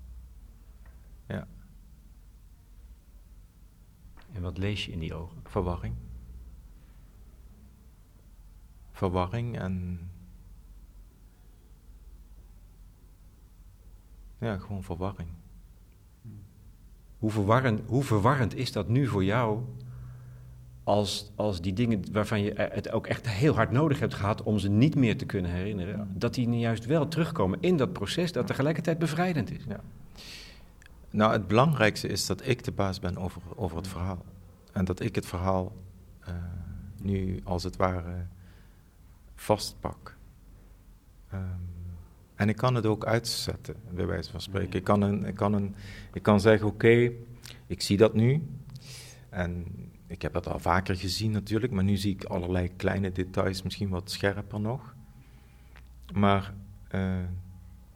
Ja. 1.28 1.48
En 4.32 4.42
wat 4.42 4.58
lees 4.58 4.86
je 4.86 4.92
in 4.92 5.00
die 5.00 5.14
ogen? 5.14 5.38
Verwarring. 5.44 5.96
Verwarring 8.92 9.60
en. 9.60 10.00
Ja, 14.38 14.58
gewoon 14.58 14.84
verwarring. 14.84 15.30
Hoe 17.18 17.32
verwarrend, 17.32 17.82
hoe 17.86 18.04
verwarrend 18.04 18.56
is 18.56 18.72
dat 18.72 18.88
nu 18.88 19.08
voor 19.08 19.24
jou 19.24 19.64
als, 20.84 21.32
als 21.36 21.62
die 21.62 21.74
dingen 21.74 22.04
waarvan 22.12 22.42
je 22.42 22.54
het 22.56 22.92
ook 22.92 23.08
echt 23.08 23.30
heel 23.30 23.56
hard 23.56 23.72
nodig 23.72 24.00
hebt 24.00 24.14
gehad 24.14 24.44
om 24.44 24.60
ze 24.60 24.70
niet 24.70 24.96
meer 24.96 25.18
te 25.18 25.26
kunnen 25.26 25.52
herinneren, 25.52 26.12
dat 26.14 26.34
die 26.34 26.48
nu 26.48 26.58
juist 26.58 26.86
wel 26.86 27.08
terugkomen 27.08 27.62
in 27.62 27.78
dat 27.78 27.94
proces 27.94 28.32
dat 28.32 28.48
tegelijkertijd 28.48 29.00
bevrijdend 29.00 29.52
is? 29.52 29.64
Ja. 29.68 29.80
Nou, 31.14 31.32
het 31.32 31.48
belangrijkste 31.48 32.08
is 32.08 32.26
dat 32.26 32.48
ik 32.48 32.64
de 32.64 32.72
baas 32.72 33.00
ben 33.00 33.18
over, 33.18 33.42
over 33.56 33.78
het 33.78 33.88
verhaal. 33.88 34.26
En 34.72 34.86
dat 34.86 35.00
ik 35.00 35.16
het 35.16 35.26
verhaal 35.26 35.76
uh, 36.28 36.36
nu 37.02 37.42
als 37.44 37.64
het 37.64 37.76
ware 37.76 38.26
vastpak. 39.36 40.18
Um, 41.34 41.42
en 42.36 42.50
ik 42.50 42.56
kan 42.56 42.76
het 42.76 42.86
ook 42.86 43.06
uitzetten, 43.06 43.76
bij 43.92 44.06
wijze 44.06 44.32
van 44.32 44.42
spreken. 44.42 44.80
Ik 44.80 44.84
kan, 44.84 45.02
een, 45.02 45.26
ik 45.26 45.36
kan, 45.36 45.54
een, 45.54 45.76
ik 46.14 46.24
kan 46.24 46.40
zeggen, 46.40 46.68
oké, 46.68 46.76
okay, 46.76 47.16
ik 47.68 47.82
zie 47.82 47.98
dat 47.98 48.14
nu. 48.14 48.48
En 49.30 49.66
ik 50.08 50.22
heb 50.22 50.34
dat 50.34 50.48
al 50.48 50.60
vaker 50.60 50.96
gezien 50.96 51.32
natuurlijk, 51.32 51.74
maar 51.74 51.84
nu 51.84 51.98
zie 51.98 52.14
ik 52.14 52.24
allerlei 52.24 52.76
kleine 52.76 53.12
details, 53.12 53.62
misschien 53.62 53.90
wat 53.90 54.12
scherper 54.12 54.60
nog. 54.60 54.96
Maar 56.14 56.54
uh, 56.92 57.20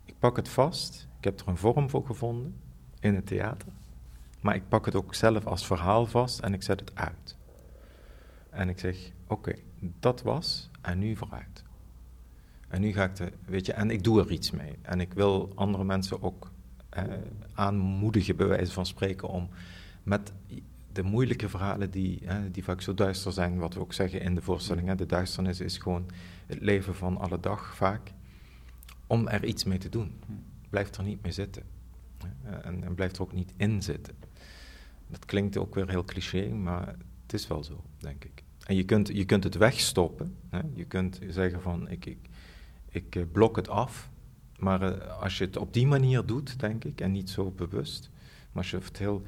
ik 0.06 0.16
pak 0.20 0.36
het 0.36 0.50
vast, 0.50 1.08
ik 1.18 1.24
heb 1.24 1.40
er 1.40 1.48
een 1.48 1.58
vorm 1.58 1.90
voor 1.90 2.06
gevonden 2.06 2.66
in 3.08 3.16
het 3.16 3.28
theater. 3.28 3.68
Maar 4.42 4.56
ik 4.56 4.68
pak 4.68 4.86
het 4.86 4.96
ook 4.96 5.16
zelf 5.16 5.46
als 5.46 5.66
verhaal 5.66 6.06
vast 6.06 6.40
en 6.40 6.54
ik 6.54 6.64
zet 6.64 6.80
het 6.80 6.92
uit. 6.96 7.36
En 8.50 8.70
ik 8.70 8.80
zeg, 8.80 9.12
oké, 9.28 9.54
dat 10.00 10.22
was 10.22 10.70
en 10.82 11.00
nu 11.00 11.16
vooruit. 11.16 11.64
En 12.68 12.82
nu 12.82 12.92
ga 12.94 13.04
ik 13.04 13.16
de, 13.16 13.32
weet 13.46 13.66
je, 13.66 13.74
en 13.74 13.92
ik 13.92 14.04
doe 14.04 14.20
er 14.20 14.32
iets 14.32 14.52
mee. 14.52 14.76
En 14.82 15.00
ik 15.00 15.14
wil 15.14 15.52
andere 15.56 15.84
mensen 15.84 16.22
ook 16.22 16.52
eh, 16.90 17.04
aanmoedigen, 17.54 18.36
bij 18.36 18.48
wijze 18.48 18.72
van 18.72 18.86
spreken, 18.86 19.28
om 19.28 19.50
met 20.04 20.32
de 20.92 21.04
moeilijke 21.04 21.50
verhalen 21.50 21.92
die, 21.92 22.26
eh, 22.26 22.38
die 22.52 22.64
vaak 22.64 22.82
zo 22.82 22.94
duister 22.94 23.34
zijn, 23.34 23.58
wat 23.58 23.74
we 23.74 23.80
ook 23.80 23.94
zeggen 23.94 24.22
in 24.22 24.36
de 24.36 24.42
voorstelling. 24.42 24.88
Hè, 24.88 24.96
de 24.96 25.06
duisternis 25.06 25.60
is 25.60 25.78
gewoon 25.78 26.06
het 26.46 26.62
leven 26.62 26.96
van 26.96 27.18
alle 27.18 27.40
dag 27.40 27.76
vaak. 27.76 28.12
Om 29.08 29.28
er 29.28 29.46
iets 29.46 29.64
mee 29.64 29.78
te 29.78 29.90
doen. 29.90 30.20
Blijf 30.70 30.96
er 30.96 31.04
niet 31.04 31.22
mee 31.22 31.32
zitten. 31.32 31.64
En, 32.62 32.84
en 32.84 32.96
blijft 32.96 33.16
er 33.16 33.22
ook 33.22 33.34
niet 33.34 33.54
in 33.58 33.82
zitten. 33.82 34.16
Dat 35.08 35.26
klinkt 35.26 35.58
ook 35.58 35.76
weer 35.76 35.90
heel 35.90 36.04
cliché, 36.04 36.50
maar 36.50 36.88
het 37.22 37.34
is 37.34 37.48
wel 37.48 37.64
zo, 37.64 37.84
denk 37.98 38.24
ik. 38.24 38.44
En 38.66 38.76
je 38.76 38.84
kunt, 38.84 39.08
je 39.08 39.26
kunt 39.26 39.44
het 39.44 39.56
wegstoppen. 39.56 40.36
Hè? 40.50 40.60
Je 40.74 40.86
kunt 40.86 41.20
zeggen 41.30 41.62
van, 41.62 41.90
ik, 41.90 42.06
ik, 42.06 42.30
ik 42.90 43.16
eh, 43.16 43.24
blok 43.32 43.56
het 43.56 43.70
af. 43.70 44.10
Maar 44.60 44.82
uh, 44.82 45.22
als 45.22 45.38
je 45.38 45.44
het 45.46 45.58
op 45.58 45.74
die 45.74 45.88
manier 45.88 46.26
doet, 46.26 46.60
denk 46.60 46.84
ik, 46.84 47.02
en 47.02 47.12
niet 47.12 47.30
zo 47.30 47.52
bewust. 47.52 48.10
Maar 48.52 48.64
als 48.64 48.72
je 48.72 48.78
het 48.78 48.98
heel... 48.98 49.22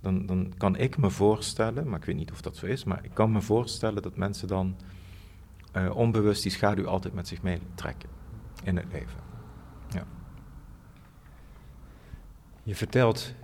Dan, 0.00 0.26
dan 0.26 0.52
kan 0.56 0.76
ik 0.76 0.96
me 0.96 1.10
voorstellen, 1.10 1.88
maar 1.88 1.98
ik 1.98 2.04
weet 2.04 2.16
niet 2.16 2.32
of 2.32 2.40
dat 2.40 2.56
zo 2.56 2.66
is, 2.66 2.84
maar 2.84 3.04
ik 3.04 3.10
kan 3.14 3.32
me 3.32 3.40
voorstellen 3.40 4.02
dat 4.02 4.16
mensen 4.16 4.48
dan 4.48 4.76
onbewust 5.92 6.42
die 6.42 6.52
schaduw 6.52 6.86
altijd 6.86 7.14
met 7.14 7.28
zich 7.28 7.42
meetrekken 7.42 8.08
in 8.64 8.76
het 8.76 8.92
leven. 8.92 9.20
Ja. 9.90 10.06
Je 12.64 12.74
vertelt, 12.74 13.34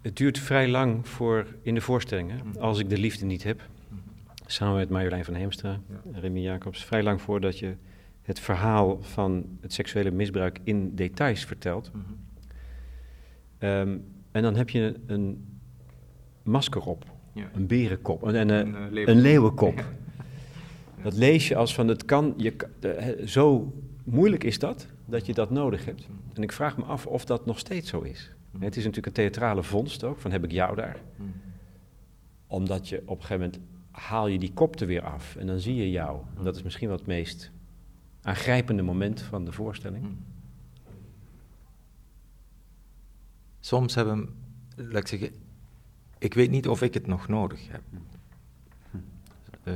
het 0.00 0.16
duurt 0.16 0.38
vrij 0.38 0.68
lang 0.68 1.08
voor 1.08 1.46
in 1.62 1.74
de 1.74 1.80
voorstellingen, 1.80 2.40
mm. 2.44 2.56
als 2.60 2.78
ik 2.78 2.88
de 2.88 2.98
liefde 2.98 3.24
niet 3.24 3.42
heb, 3.42 3.62
samen 4.46 4.76
met 4.76 4.88
Marjolein 4.90 5.24
van 5.24 5.34
Heemstra, 5.34 5.80
ja. 5.88 6.00
Remy 6.20 6.40
Jacobs, 6.40 6.84
vrij 6.84 7.02
lang 7.02 7.20
voordat 7.20 7.58
je 7.58 7.74
het 8.22 8.40
verhaal 8.40 8.98
van 9.02 9.44
het 9.60 9.72
seksuele 9.72 10.10
misbruik 10.10 10.58
in 10.64 10.94
details 10.94 11.44
vertelt. 11.44 11.90
Mhm. 11.92 12.02
Ehm, 13.58 13.96
en 14.30 14.42
dan 14.42 14.56
heb 14.56 14.70
je 14.70 14.94
een 15.06 15.46
masker 16.42 16.82
op, 16.82 17.04
Ja. 17.32 17.50
een 17.54 17.66
berenkop, 17.66 18.22
een, 18.22 18.34
een, 18.34 18.48
Een, 18.50 18.74
eh, 18.96 19.02
eh, 19.02 19.08
een 19.08 19.20
leeuwenkop. 19.20 19.84
Dat 21.02 21.14
lees 21.14 21.48
je 21.48 21.56
als 21.56 21.74
van 21.74 21.88
het 21.88 22.04
kan, 22.04 22.34
je, 22.36 22.54
he- 22.80 23.26
zo 23.26 23.72
moeilijk 24.04 24.44
is 24.44 24.58
dat, 24.58 24.86
dat 25.04 25.26
je 25.26 25.34
dat 25.34 25.50
nodig 25.50 25.84
hebt. 25.84 26.08
En 26.34 26.42
ik 26.42 26.52
vraag 26.52 26.76
me 26.76 26.84
af 26.84 27.06
of 27.06 27.24
dat 27.24 27.46
nog 27.46 27.58
steeds 27.58 27.90
zo 27.90 28.00
is. 28.00 28.30
Het 28.52 28.76
is 28.76 28.84
natuurlijk 28.84 29.06
een 29.06 29.12
theatrale 29.12 29.62
vondst 29.62 30.04
ook, 30.04 30.20
van 30.20 30.30
heb 30.30 30.44
ik 30.44 30.50
jou 30.50 30.76
daar. 30.76 31.00
Mhm. 31.16 31.28
Omdat 32.46 32.88
je 32.88 33.02
op 33.04 33.18
een 33.18 33.24
gegeven 33.24 33.40
moment 33.40 33.58
haal 33.90 34.26
je 34.26 34.38
die 34.38 34.52
kop 34.52 34.80
er 34.80 34.86
weer 34.86 35.02
af 35.02 35.36
en 35.36 35.46
dan 35.46 35.58
zie 35.58 35.74
je 35.74 35.90
jou. 35.90 36.20
En 36.36 36.44
dat 36.44 36.56
is 36.56 36.62
misschien 36.62 36.88
wel 36.88 36.96
het 36.96 37.06
meest 37.06 37.50
aangrijpende 38.22 38.82
moment 38.82 39.20
van 39.22 39.44
de 39.44 39.52
voorstelling. 39.52 40.04
Mhm. 40.04 40.12
Soms 43.60 43.94
hebben, 43.94 44.34
laat 44.76 45.02
ik 45.02 45.06
zeggen, 45.06 45.32
ik 46.18 46.34
weet 46.34 46.50
niet 46.50 46.68
of 46.68 46.82
ik 46.82 46.94
het 46.94 47.06
nog 47.06 47.28
nodig 47.28 47.68
heb. 47.68 47.82
Eh, 49.62 49.74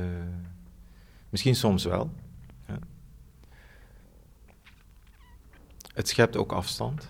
misschien 1.29 1.55
soms 1.55 1.83
wel. 1.83 2.11
Ja. 2.67 2.79
Het 5.93 6.07
schept 6.07 6.35
ook 6.35 6.51
afstand 6.51 7.07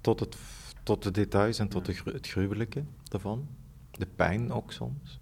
tot, 0.00 0.20
het, 0.20 0.36
tot 0.82 1.02
de 1.02 1.10
details 1.10 1.58
en 1.58 1.68
tot 1.68 1.86
de, 1.86 1.92
gru- 1.92 2.12
het 2.12 2.28
gruwelijke 2.28 2.84
daarvan. 3.04 3.48
De 3.90 4.06
pijn 4.16 4.52
ook 4.52 4.72
soms. 4.72 5.20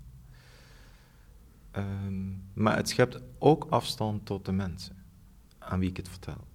Ehm, 1.70 2.28
maar 2.52 2.76
het 2.76 2.88
schept 2.88 3.20
ook 3.38 3.66
afstand 3.70 4.26
tot 4.26 4.44
de 4.44 4.52
mensen 4.52 4.96
aan 5.58 5.78
wie 5.78 5.88
ik 5.88 5.96
het 5.96 6.08
vertel. 6.08 6.48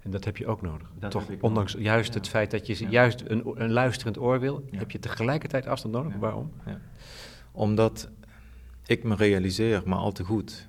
En 0.00 0.10
dat 0.10 0.24
heb 0.24 0.36
je 0.36 0.46
ook 0.46 0.62
nodig. 0.62 0.90
Dat 0.98 1.10
Toch, 1.10 1.26
heb 1.26 1.36
ik 1.36 1.42
ondanks 1.42 1.72
nodig, 1.72 1.86
juist 1.88 2.12
ja. 2.12 2.18
het 2.18 2.28
feit 2.28 2.50
dat 2.50 2.66
je 2.66 2.78
Ja. 2.84 2.90
juist 2.90 3.20
een, 3.26 3.62
een 3.62 3.70
luisterend 3.72 4.18
oor 4.18 4.40
wil, 4.40 4.64
Ja. 4.70 4.78
heb 4.78 4.90
je 4.90 4.98
tegelijkertijd 4.98 5.66
afstand 5.66 5.94
nodig. 5.94 6.12
Ja. 6.12 6.18
Waarom? 6.18 6.52
Ja. 6.66 6.80
Omdat 7.52 8.08
ik 8.86 9.02
me 9.04 9.14
realiseer, 9.14 9.82
maar 9.86 9.98
al 9.98 10.12
te 10.12 10.24
goed, 10.24 10.68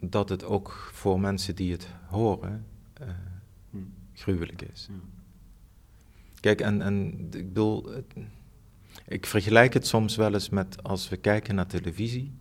dat 0.00 0.28
het 0.28 0.44
ook 0.44 0.70
voor 0.92 1.20
mensen 1.20 1.54
die 1.54 1.72
het 1.72 1.88
horen 2.08 2.66
eh, 2.92 3.08
gruwelijk 4.14 4.62
is. 4.62 4.88
Kijk, 6.40 6.60
en, 6.60 6.82
en 6.82 7.12
ik 7.30 7.48
bedoel, 7.48 7.90
ik 9.06 9.26
vergelijk 9.26 9.74
het 9.74 9.86
soms 9.86 10.16
wel 10.16 10.32
eens 10.32 10.48
met 10.48 10.82
als 10.82 11.08
we 11.08 11.16
kijken 11.16 11.54
naar 11.54 11.66
televisie, 11.66 12.32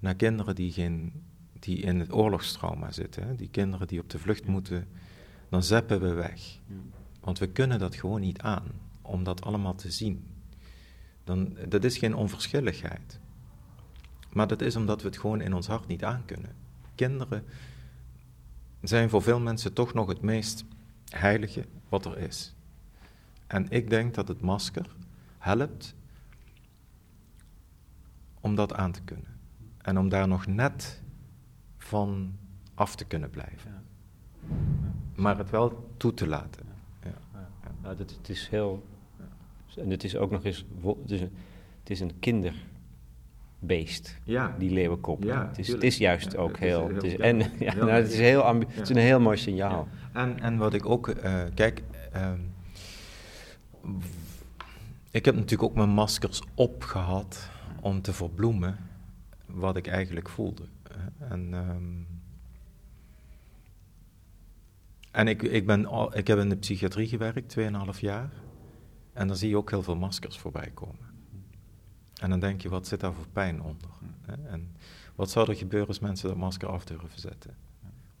naar 0.00 0.14
kinderen 0.14 0.54
die, 0.54 0.72
geen, 0.72 1.12
die 1.58 1.76
in 1.76 2.00
het 2.00 2.12
oorlogstrauma 2.12 2.92
zitten, 2.92 3.26
hè, 3.26 3.36
die 3.36 3.48
kinderen 3.48 3.86
die 3.86 4.00
op 4.00 4.10
de 4.10 4.18
vlucht 4.18 4.46
moeten, 4.46 4.88
dan 5.48 5.62
zeppen 5.62 6.00
we 6.00 6.12
weg. 6.12 6.58
Want 7.20 7.38
we 7.38 7.48
kunnen 7.48 7.78
dat 7.78 7.94
gewoon 7.94 8.20
niet 8.20 8.40
aan, 8.40 8.66
om 9.02 9.24
dat 9.24 9.42
allemaal 9.42 9.74
te 9.74 9.90
zien. 9.90 10.26
Dan, 11.24 11.56
dat 11.68 11.84
is 11.84 11.98
geen 11.98 12.14
onverschilligheid. 12.14 13.20
Maar 14.32 14.46
dat 14.46 14.62
is 14.62 14.76
omdat 14.76 15.02
we 15.02 15.08
het 15.08 15.18
gewoon 15.18 15.40
in 15.40 15.54
ons 15.54 15.66
hart 15.66 15.86
niet 15.86 16.04
aankunnen. 16.04 16.54
Kinderen 16.94 17.44
zijn 18.82 19.10
voor 19.10 19.22
veel 19.22 19.40
mensen 19.40 19.72
toch 19.72 19.94
nog 19.94 20.08
het 20.08 20.20
meest 20.20 20.64
heilige 21.08 21.64
wat 21.88 22.04
er 22.04 22.18
is. 22.18 22.54
En 23.46 23.70
ik 23.70 23.90
denk 23.90 24.14
dat 24.14 24.28
het 24.28 24.40
masker 24.40 24.86
helpt 25.38 25.94
om 28.40 28.54
dat 28.54 28.74
aan 28.74 28.92
te 28.92 29.02
kunnen. 29.02 29.38
En 29.78 29.98
om 29.98 30.08
daar 30.08 30.28
nog 30.28 30.46
net 30.46 31.02
van 31.78 32.36
af 32.74 32.96
te 32.96 33.04
kunnen 33.04 33.30
blijven. 33.30 33.84
Maar 35.14 35.38
het 35.38 35.50
wel 35.50 35.90
toe 35.96 36.14
te 36.14 36.26
laten. 36.26 36.66
Ja. 37.02 37.14
Nou, 37.82 37.96
dat, 37.96 38.10
het 38.10 38.28
is 38.28 38.48
heel. 38.48 38.86
En 39.76 39.90
het 39.90 40.04
is 40.04 40.16
ook 40.16 40.30
nog 40.30 40.44
eens. 40.44 40.64
Het 41.02 41.10
is 41.10 41.20
een, 41.20 41.32
het 41.78 41.90
is 41.90 42.00
een 42.00 42.18
kinderbeest. 43.58 44.18
Ja. 44.24 44.54
Die 44.58 44.70
leeuwenkop. 44.70 45.22
Ja, 45.22 45.46
het, 45.48 45.58
is, 45.58 45.68
het 45.68 45.82
is 45.82 45.96
juist 45.98 46.32
Ja, 46.32 46.38
ook 46.38 46.48
het 46.58 46.62
is 46.62 46.68
heel. 46.68 46.88
Het 46.88 47.02
is, 47.04 47.16
en 47.16 47.36
nou, 47.78 47.90
het 47.90 48.10
is, 48.12 48.18
heel 48.18 48.42
ambi- 48.42 48.66
het 48.68 48.82
is 48.82 48.88
een 48.88 48.96
heel 49.02 49.20
mooi 49.20 49.36
signaal. 49.36 49.88
En, 50.12 50.40
en 50.40 50.56
wat 50.56 50.74
ik 50.74 50.86
ook, 50.86 51.08
eh, 51.08 51.42
kijk, 51.54 51.82
ehm, 52.12 52.40
ik 55.10 55.24
heb 55.24 55.34
natuurlijk 55.34 55.62
ook 55.62 55.74
mijn 55.76 55.88
maskers 55.88 56.42
opgehad 56.54 57.50
om 57.80 58.02
te 58.02 58.12
verbloemen 58.12 58.76
wat 59.46 59.76
ik 59.76 59.86
eigenlijk 59.86 60.28
voelde. 60.28 60.62
En, 61.18 61.48
ehm, 61.54 62.16
en 65.10 65.28
ik, 65.28 65.42
ik, 65.42 65.66
ben 65.66 65.86
al, 65.86 66.16
ik 66.16 66.26
heb 66.26 66.38
in 66.38 66.48
de 66.48 66.56
psychiatrie 66.56 67.08
gewerkt, 67.08 67.56
2,5 67.58 68.00
jaar. 68.00 68.30
En 69.12 69.26
dan 69.26 69.36
zie 69.36 69.48
je 69.48 69.56
ook 69.56 69.70
heel 69.70 69.82
veel 69.82 69.96
maskers 69.96 70.38
voorbij 70.38 70.70
komen. 70.74 71.07
En 72.18 72.30
dan 72.30 72.40
denk 72.40 72.60
je, 72.60 72.68
wat 72.68 72.86
zit 72.86 73.00
daar 73.00 73.12
voor 73.12 73.28
pijn 73.32 73.62
onder? 73.62 73.90
hè? 74.26 74.48
En 74.48 74.76
wat 75.14 75.30
zou 75.30 75.50
er 75.50 75.56
gebeuren 75.56 75.88
als 75.88 75.98
mensen 75.98 76.28
dat 76.28 76.36
masker 76.36 76.68
af 76.68 76.84
durven 76.84 77.20
zetten? 77.20 77.56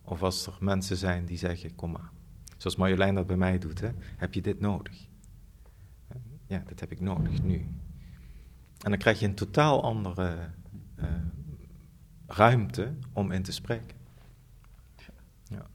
Of 0.02 0.22
als 0.22 0.46
er 0.46 0.56
mensen 0.60 0.96
zijn 0.96 1.24
die 1.24 1.38
zeggen, 1.38 1.74
kom 1.74 1.90
maar. 1.90 2.10
Zoals 2.56 2.76
Marjolein 2.76 3.14
dat 3.14 3.26
bij 3.26 3.36
mij 3.36 3.58
doet, 3.58 3.80
hè? 3.80 3.90
heb 4.16 4.34
je 4.34 4.42
dit 4.42 4.60
nodig? 4.60 5.06
Ja, 6.46 6.62
dit 6.66 6.80
heb 6.80 6.92
ik 6.92 7.00
nodig 7.00 7.42
nu. 7.42 7.56
En 8.78 8.90
dan 8.90 8.98
krijg 8.98 9.20
je 9.20 9.26
een 9.26 9.34
totaal 9.34 9.82
andere 9.82 10.50
eh, 10.94 11.08
ruimte 12.26 12.94
om 13.12 13.30
in 13.30 13.42
te 13.42 13.52
spreken. 13.52 13.96
Ja. 15.44 15.66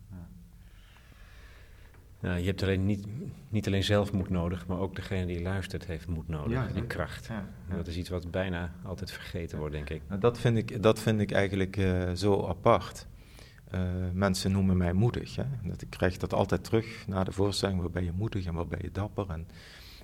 Nou, 2.23 2.39
je 2.39 2.45
hebt 2.45 2.63
alleen 2.63 2.85
niet, 2.85 3.05
niet 3.49 3.67
alleen 3.67 3.83
zelf 3.83 4.11
moed 4.11 4.29
nodig, 4.29 4.67
maar 4.67 4.79
ook 4.79 4.95
degene 4.95 5.25
die 5.25 5.41
luistert 5.41 5.85
heeft 5.85 6.07
moed 6.07 6.27
nodig. 6.27 6.51
Ja, 6.51 6.63
die 6.65 6.73
zeker. 6.73 6.87
kracht. 6.87 7.25
Ja, 7.25 7.37
En 7.37 7.47
ja. 7.69 7.75
Dat 7.75 7.87
is 7.87 7.97
iets 7.97 8.09
wat 8.09 8.31
bijna 8.31 8.73
altijd 8.83 9.11
vergeten 9.11 9.57
wordt, 9.57 9.73
denk 9.73 9.89
ik. 9.89 10.01
Nou, 10.07 10.19
Dat 10.19 10.39
vind 10.39 10.57
ik, 10.57 10.83
dat 10.83 10.99
vind 10.99 11.19
ik 11.19 11.31
eigenlijk 11.31 11.77
eh, 11.77 12.11
zo 12.11 12.47
apart. 12.47 13.07
Eh, 13.69 13.81
mensen 14.13 14.51
noemen 14.51 14.77
mij 14.77 14.93
moedig. 14.93 15.35
Hè? 15.35 15.43
Dat, 15.63 15.81
ik 15.81 15.89
krijg 15.89 16.17
dat 16.17 16.33
altijd 16.33 16.63
terug 16.63 17.07
na 17.07 17.23
de 17.23 17.31
voorstelling. 17.31 17.81
Wat 17.81 17.91
ben 17.91 18.03
je 18.03 18.11
moedig 18.11 18.45
en 18.45 18.53
wat 18.53 18.69
ben 18.69 18.79
je 18.81 18.91
dapper? 18.91 19.29
En, 19.29 19.47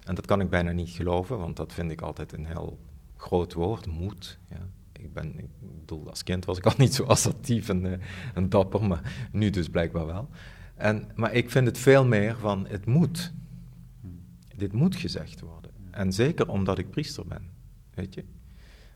en 0.03 0.15
dat 0.15 0.25
kan 0.25 0.41
ik 0.41 0.49
bijna 0.49 0.71
niet 0.71 0.89
geloven, 0.89 1.37
want 1.37 1.57
dat 1.57 1.73
vind 1.73 1.91
ik 1.91 2.01
altijd 2.01 2.33
een 2.33 2.45
heel 2.45 2.79
groot 3.17 3.53
woord, 3.53 3.87
moed. 3.87 4.39
Ja. 4.49 4.67
Ik, 4.91 5.13
ben, 5.13 5.39
ik 5.39 5.49
bedoel, 5.79 6.09
als 6.09 6.23
kind 6.23 6.45
was 6.45 6.57
ik 6.57 6.65
al 6.65 6.73
niet 6.77 6.93
zo 6.93 7.03
assertief 7.03 7.69
en, 7.69 7.85
eh, 7.85 8.05
en 8.33 8.49
dapper, 8.49 8.83
maar 8.83 9.29
nu 9.31 9.49
dus 9.49 9.69
blijkbaar 9.69 10.05
wel. 10.05 10.29
En, 10.79 11.03
maar 11.15 11.33
ik 11.33 11.49
vind 11.49 11.65
het 11.65 11.77
veel 11.77 12.05
meer 12.05 12.37
van, 12.37 12.67
het 12.67 12.85
moet. 12.85 13.33
Dit 14.55 14.73
moet 14.73 14.95
gezegd 14.95 15.39
worden. 15.39 15.71
En 15.91 16.13
zeker 16.13 16.49
omdat 16.49 16.77
ik 16.77 16.89
priester 16.89 17.27
ben, 17.27 17.49
weet 17.93 18.13
je. 18.13 18.23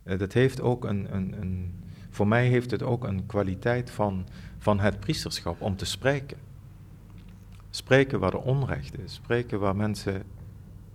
Eh, 0.04 0.19
dat 0.19 0.34
heeft 0.34 0.62
ook 0.62 0.86
een, 0.86 1.15
een, 1.15 1.41
een, 1.41 1.84
voor 2.10 2.28
mij 2.28 2.48
heeft 2.48 2.72
het 2.72 2.84
ook 2.84 3.04
een 3.04 3.26
kwaliteit 3.26 3.91
van, 3.91 4.28
van 4.58 4.80
het 4.80 5.00
priesterschap 5.00 5.62
om 5.62 5.76
te 5.76 5.86
spreken. 5.86 6.38
Spreken 7.69 8.19
waar 8.19 8.34
er 8.34 8.41
onrecht 8.41 9.00
is, 9.00 9.13
spreken 9.13 9.60
waar 9.60 9.76
mensen 9.76 10.24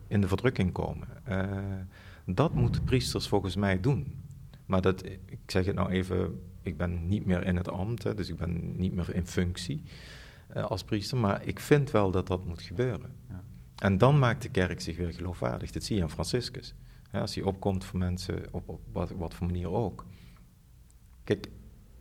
in 0.07 0.20
de 0.20 0.29
verdrukking 0.29 0.72
komen. 0.72 1.09
Eh, 1.24 1.46
dat 2.24 2.55
moeten 2.55 2.85
priesters 2.85 3.29
volgens 3.29 3.57
mij 3.57 3.81
doen. 3.81 4.14
Maar 4.66 4.83
dat, 4.83 5.05
ik 5.07 5.40
zeg 5.46 5.66
het 5.66 5.74
nou 5.74 5.90
even, 5.90 6.40
ik 6.62 6.77
ben 6.77 7.09
niet 7.09 7.27
meer 7.27 7.44
in 7.44 7.57
het 7.57 7.68
ambt, 7.68 8.03
hè, 8.03 8.14
dus 8.14 8.29
ik 8.29 8.37
ben 8.37 8.77
niet 8.77 8.94
meer 8.94 9.14
in 9.14 9.27
functie 9.27 9.83
eh, 10.48 10.64
als 10.64 10.84
priester, 10.84 11.18
maar 11.18 11.44
ik 11.44 11.61
vind 11.61 11.90
wel 11.90 12.11
dat 12.11 12.26
dat 12.26 12.44
moet 12.44 12.62
gebeuren. 12.62 13.12
Ja. 13.28 13.42
En 13.76 13.98
dan 13.98 14.18
maakt 14.18 14.42
de 14.42 14.48
kerk 14.48 14.80
zich 14.80 14.96
weer 14.96 15.12
geloofwaardig. 15.12 15.70
Dat 15.70 15.84
zie 15.84 15.96
je 15.96 16.02
aan 16.02 16.11
Franciscus. 16.11 16.74
Ja, 17.12 17.20
als 17.20 17.34
hij 17.34 17.44
opkomt 17.44 17.84
voor 17.84 17.98
mensen, 17.98 18.46
op, 18.50 18.68
op 18.68 18.80
wat, 18.92 19.11
wat 19.11 19.34
voor 19.34 19.46
manier 19.46 19.70
ook. 19.70 20.06
Kijk, 21.24 21.48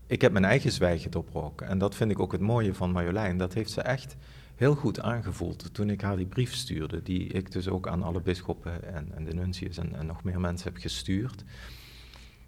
ik 0.08 0.22
heb 0.22 0.32
mijn 0.32 0.46
eigen 0.46 0.72
zwijgen 0.72 1.12
doorbroken. 1.12 1.68
En 1.68 1.78
dat 1.78 1.96
vind 1.96 2.12
ik 2.12 2.20
ook 2.20 2.32
het 2.32 2.42
mooie 2.42 2.74
van 2.74 2.92
Marjolein. 2.92 3.38
Dat 3.38 3.54
heeft 3.54 3.72
ze 3.72 3.82
echt 3.82 4.16
heel 4.56 4.76
goed 4.76 5.00
aangevoeld 5.00 5.74
toen 5.74 5.90
ik 5.90 6.02
haar 6.02 6.18
die 6.18 6.26
brief 6.26 6.54
stuurde. 6.54 7.04
Die 7.04 7.28
ik 7.28 7.52
dus 7.52 7.68
ook 7.68 7.88
aan 7.88 8.04
alle 8.04 8.22
bisschoppen 8.22 8.94
en, 8.94 9.12
en 9.16 9.24
de 9.24 9.34
nuncius 9.34 9.78
en, 9.78 9.96
en 9.96 10.06
nog 10.06 10.24
meer 10.24 10.40
mensen 10.40 10.72
heb 10.72 10.82
gestuurd. 10.82 11.44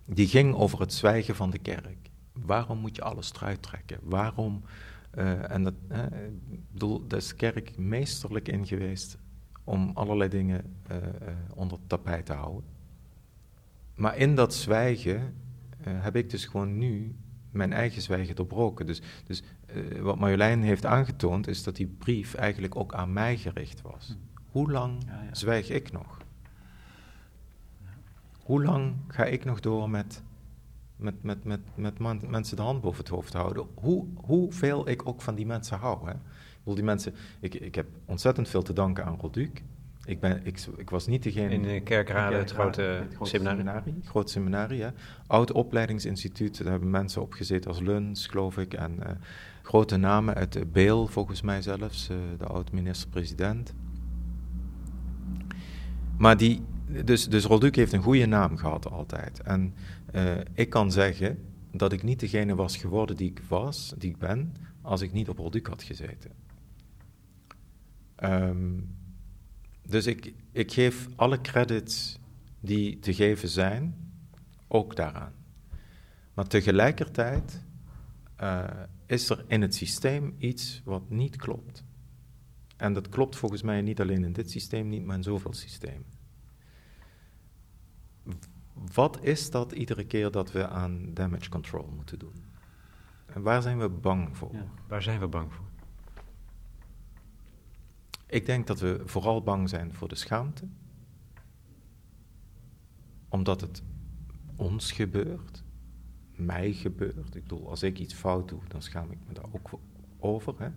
Die 0.05 0.27
ging 0.27 0.55
over 0.55 0.79
het 0.79 0.93
zwijgen 0.93 1.35
van 1.35 1.49
de 1.49 1.59
kerk. 1.59 2.09
Waarom 2.33 2.77
moet 2.77 2.95
je 2.95 3.01
alles 3.01 3.33
eruit 3.33 3.61
trekken? 3.61 3.99
Waarom... 4.03 4.63
eh, 5.09 5.51
en 5.51 5.63
dat, 5.63 5.73
eh, 5.87 6.03
ik 6.49 6.71
bedoel, 6.71 7.07
daar 7.07 7.19
is 7.19 7.27
de 7.27 7.35
kerk 7.35 7.77
meesterlijk 7.77 8.47
in 8.47 8.67
geweest 8.67 9.17
om 9.63 9.91
allerlei 9.93 10.29
dingen 10.29 10.75
eh, 10.87 10.97
eh, 10.97 11.33
onder 11.55 11.77
het 11.77 11.89
tapijt 11.89 12.25
te 12.25 12.33
houden. 12.33 12.63
Maar 13.95 14.17
in 14.17 14.35
dat 14.35 14.53
zwijgen 14.53 15.33
heb 15.83 16.15
ik 16.15 16.29
dus 16.29 16.45
gewoon 16.45 16.77
nu 16.77 17.15
mijn 17.51 17.73
eigen 17.73 18.01
zwijgen 18.01 18.35
doorbroken. 18.35 18.85
Dus, 18.85 19.01
dus 19.23 19.43
wat 20.01 20.19
Marjolein 20.19 20.61
heeft 20.61 20.85
aangetoond 20.85 21.47
is 21.47 21.63
dat 21.63 21.75
die 21.75 21.87
brief 21.87 22.33
eigenlijk 22.33 22.75
ook 22.75 22.93
aan 22.93 23.13
mij 23.13 23.37
gericht 23.37 23.81
was. 23.81 24.17
Hoe 24.51 24.71
lang 24.71 25.03
Ja, 25.05 25.21
ja. 25.23 25.33
zwijg 25.35 25.69
ik 25.69 25.91
nog? 25.91 26.17
Hoe 28.43 28.63
lang 28.63 28.95
ga 29.07 29.25
ik 29.25 29.45
nog 29.45 29.59
door 29.59 29.89
met 29.89 30.23
met, 30.99 31.23
met, 31.23 31.43
met, 31.43 31.59
met 31.75 32.29
mensen 32.29 32.55
de 32.55 32.61
hand 32.61 32.81
boven 32.81 32.99
het 32.99 33.09
hoofd 33.09 33.33
houden. 33.33 33.65
Hoe, 33.73 34.05
hoeveel 34.15 34.89
ik 34.89 35.07
ook 35.07 35.21
van 35.21 35.35
die 35.35 35.45
mensen 35.45 35.77
hou. 35.77 36.07
Hè? 36.09 36.13
Ik, 36.63 36.75
die 36.75 36.83
mensen, 36.83 37.13
ik, 37.39 37.53
ik 37.53 37.75
heb 37.75 37.87
ontzettend 38.05 38.49
veel 38.49 38.61
te 38.61 38.73
danken 38.73 39.05
aan 39.05 39.17
Roduc. 39.19 39.61
Ik, 40.05 40.19
ben, 40.19 40.45
ik, 40.45 40.65
ik 40.77 40.89
was 40.89 41.07
niet 41.07 41.23
degene... 41.23 41.53
In 41.53 41.61
de 41.61 41.81
kerkraden, 41.81 42.39
het 42.39 42.51
grote, 42.51 42.81
het 42.81 43.13
grote 43.13 43.29
seminarie. 43.29 43.95
Groot 44.03 44.29
seminarie, 44.29 44.77
ja. 44.77 44.93
Oud 45.27 45.51
opleidingsinstituut, 45.51 46.57
daar 46.57 46.71
hebben 46.71 46.89
mensen 46.89 47.21
op 47.21 47.33
gezeten 47.33 47.69
als 47.69 47.79
Luns, 47.79 48.27
geloof 48.27 48.57
ik. 48.57 48.73
En 48.73 48.95
uh, 48.99 49.05
grote 49.61 49.97
namen 49.97 50.35
uit 50.35 50.71
Beel, 50.71 51.07
volgens 51.07 51.41
mij 51.41 51.61
zelfs, 51.61 52.09
uh, 52.09 52.17
de 52.37 52.45
oud-minister-president. 52.45 53.73
Maar 56.17 56.37
die, 56.37 56.61
dus, 56.89 57.27
dus 57.27 57.47
heeft 57.75 57.93
een 57.93 58.01
goede 58.01 58.25
naam 58.25 58.57
gehad 58.57 58.91
altijd. 58.91 59.41
En 59.41 59.73
uh, 60.15 60.37
ik 60.53 60.69
kan 60.69 60.91
zeggen 60.91 61.37
dat 61.71 61.93
ik 61.93 62.03
niet 62.03 62.19
degene 62.19 62.55
was 62.55 62.77
geworden 62.77 63.15
die 63.15 63.29
ik 63.29 63.41
was, 63.47 63.93
die 63.97 64.09
ik 64.09 64.17
ben, 64.17 64.53
als 64.81 65.01
ik 65.01 65.13
niet 65.13 65.29
op 65.29 65.37
Rolduc 65.37 65.67
had 65.67 65.83
gezeten. 65.83 66.31
Um, 68.23 68.95
dus 69.87 70.05
ik, 70.05 70.33
ik 70.51 70.71
geef 70.71 71.07
alle 71.15 71.41
credits 71.41 72.19
die 72.59 72.99
te 72.99 73.13
geven 73.13 73.49
zijn, 73.49 73.95
ook 74.67 74.95
daaraan. 74.95 75.33
Maar 76.33 76.47
tegelijkertijd 76.47 77.63
uh, 78.41 78.63
is 79.05 79.29
er 79.29 79.45
in 79.47 79.61
het 79.61 79.75
systeem 79.75 80.35
iets 80.37 80.81
wat 80.85 81.09
niet 81.09 81.35
klopt. 81.35 81.83
En 82.77 82.93
dat 82.93 83.09
klopt 83.09 83.35
volgens 83.35 83.61
mij 83.61 83.81
niet 83.81 84.01
alleen 84.01 84.23
in 84.23 84.33
dit 84.33 84.51
systeem, 84.51 84.89
niet 84.89 85.05
maar 85.05 85.15
in 85.15 85.23
zoveel 85.23 85.53
systemen. 85.53 86.18
Wat 88.93 89.23
is 89.23 89.51
dat 89.51 89.71
iedere 89.71 90.05
keer 90.05 90.31
dat 90.31 90.51
we 90.51 90.67
aan 90.67 91.13
damage 91.13 91.49
control 91.49 91.91
moeten 91.95 92.19
doen? 92.19 92.43
En 93.25 93.41
waar 93.41 93.61
zijn 93.61 93.79
we 93.79 93.89
bang 93.89 94.37
voor? 94.37 94.53
Ja, 94.53 94.65
waar 94.87 95.01
zijn 95.01 95.19
we 95.19 95.27
bang 95.27 95.53
voor? 95.53 95.65
Ik 98.25 98.45
denk 98.45 98.67
dat 98.67 98.79
we 98.79 99.01
vooral 99.05 99.43
bang 99.43 99.69
zijn 99.69 99.93
voor 99.93 100.07
de 100.07 100.15
schaamte, 100.15 100.67
omdat 103.29 103.61
het 103.61 103.83
ons 104.55 104.91
gebeurt, 104.91 105.63
mij 106.35 106.73
gebeurt. 106.73 107.35
Ik 107.35 107.43
bedoel, 107.43 107.69
als 107.69 107.83
ik 107.83 107.99
iets 107.99 108.13
fout 108.13 108.49
doe, 108.49 108.59
dan 108.67 108.81
schaam 108.81 109.11
ik 109.11 109.17
me 109.27 109.33
daar 109.33 109.51
ook 109.51 109.69
over. 110.19 110.53
Hè? 110.57 110.69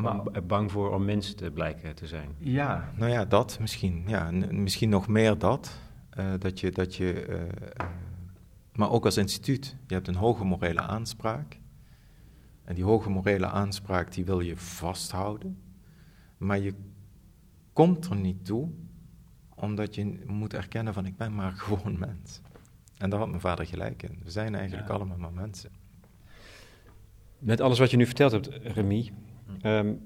Maar 0.00 0.22
bang 0.46 0.70
voor 0.70 0.94
om 0.94 1.04
mens 1.04 1.34
te 1.34 1.50
blijken 1.50 1.94
te 1.94 2.06
zijn. 2.06 2.34
Ja, 2.38 2.92
nou 2.96 3.10
ja, 3.10 3.24
dat 3.24 3.58
misschien. 3.60 4.04
Ja, 4.06 4.30
misschien 4.50 4.88
nog 4.88 5.08
meer 5.08 5.38
dat. 5.38 5.78
Uh, 6.18 6.32
dat 6.38 6.60
je, 6.60 6.70
dat 6.70 6.96
je 6.96 7.26
uh, 7.28 7.36
uh, 7.36 7.86
maar 8.72 8.90
ook 8.90 9.04
als 9.04 9.16
instituut, 9.16 9.76
je 9.86 9.94
hebt 9.94 10.08
een 10.08 10.14
hoge 10.14 10.44
morele 10.44 10.80
aanspraak. 10.80 11.58
En 12.64 12.74
die 12.74 12.84
hoge 12.84 13.10
morele 13.10 13.46
aanspraak, 13.46 14.12
die 14.12 14.24
wil 14.24 14.40
je 14.40 14.56
vasthouden. 14.56 15.58
Maar 16.36 16.58
je 16.58 16.74
komt 17.72 18.06
er 18.06 18.16
niet 18.16 18.44
toe, 18.44 18.68
omdat 19.54 19.94
je 19.94 20.22
moet 20.26 20.54
erkennen 20.54 20.94
van 20.94 21.06
ik 21.06 21.16
ben 21.16 21.34
maar 21.34 21.52
gewoon 21.66 21.98
mens. 21.98 22.40
En 22.96 23.10
daar 23.10 23.18
had 23.18 23.28
mijn 23.28 23.40
vader 23.40 23.66
gelijk 23.66 24.02
in. 24.02 24.20
We 24.24 24.30
zijn 24.30 24.54
eigenlijk 24.54 24.88
allemaal 24.88 25.18
maar 25.18 25.32
mensen. 25.32 25.70
Met 27.38 27.60
alles 27.60 27.78
wat 27.78 27.90
je 27.90 27.96
nu 27.96 28.06
verteld 28.06 28.32
hebt, 28.32 28.48
Remy, 28.62 29.12
um, 29.62 30.00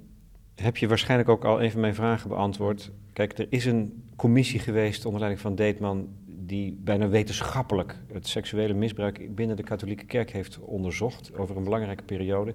heb 0.54 0.76
je 0.76 0.88
waarschijnlijk 0.88 1.28
ook 1.28 1.44
al 1.44 1.62
een 1.62 1.70
van 1.70 1.80
mijn 1.80 1.94
vragen 1.94 2.28
beantwoord. 2.28 2.90
Kijk, 3.12 3.38
er 3.38 3.46
is 3.48 3.64
een 3.64 4.02
commissie 4.16 4.60
geweest 4.60 5.04
onder 5.04 5.20
leiding 5.20 5.42
van 5.42 5.54
Deetman 5.54 6.08
die 6.26 6.78
bijna 6.80 7.08
wetenschappelijk 7.08 8.02
het 8.12 8.28
seksuele 8.28 8.74
misbruik 8.74 9.34
binnen 9.34 9.56
de 9.56 9.62
katholieke 9.62 10.04
kerk 10.04 10.30
heeft 10.30 10.58
onderzocht 10.58 11.38
over 11.38 11.56
een 11.56 11.64
belangrijke 11.64 12.02
periode. 12.02 12.54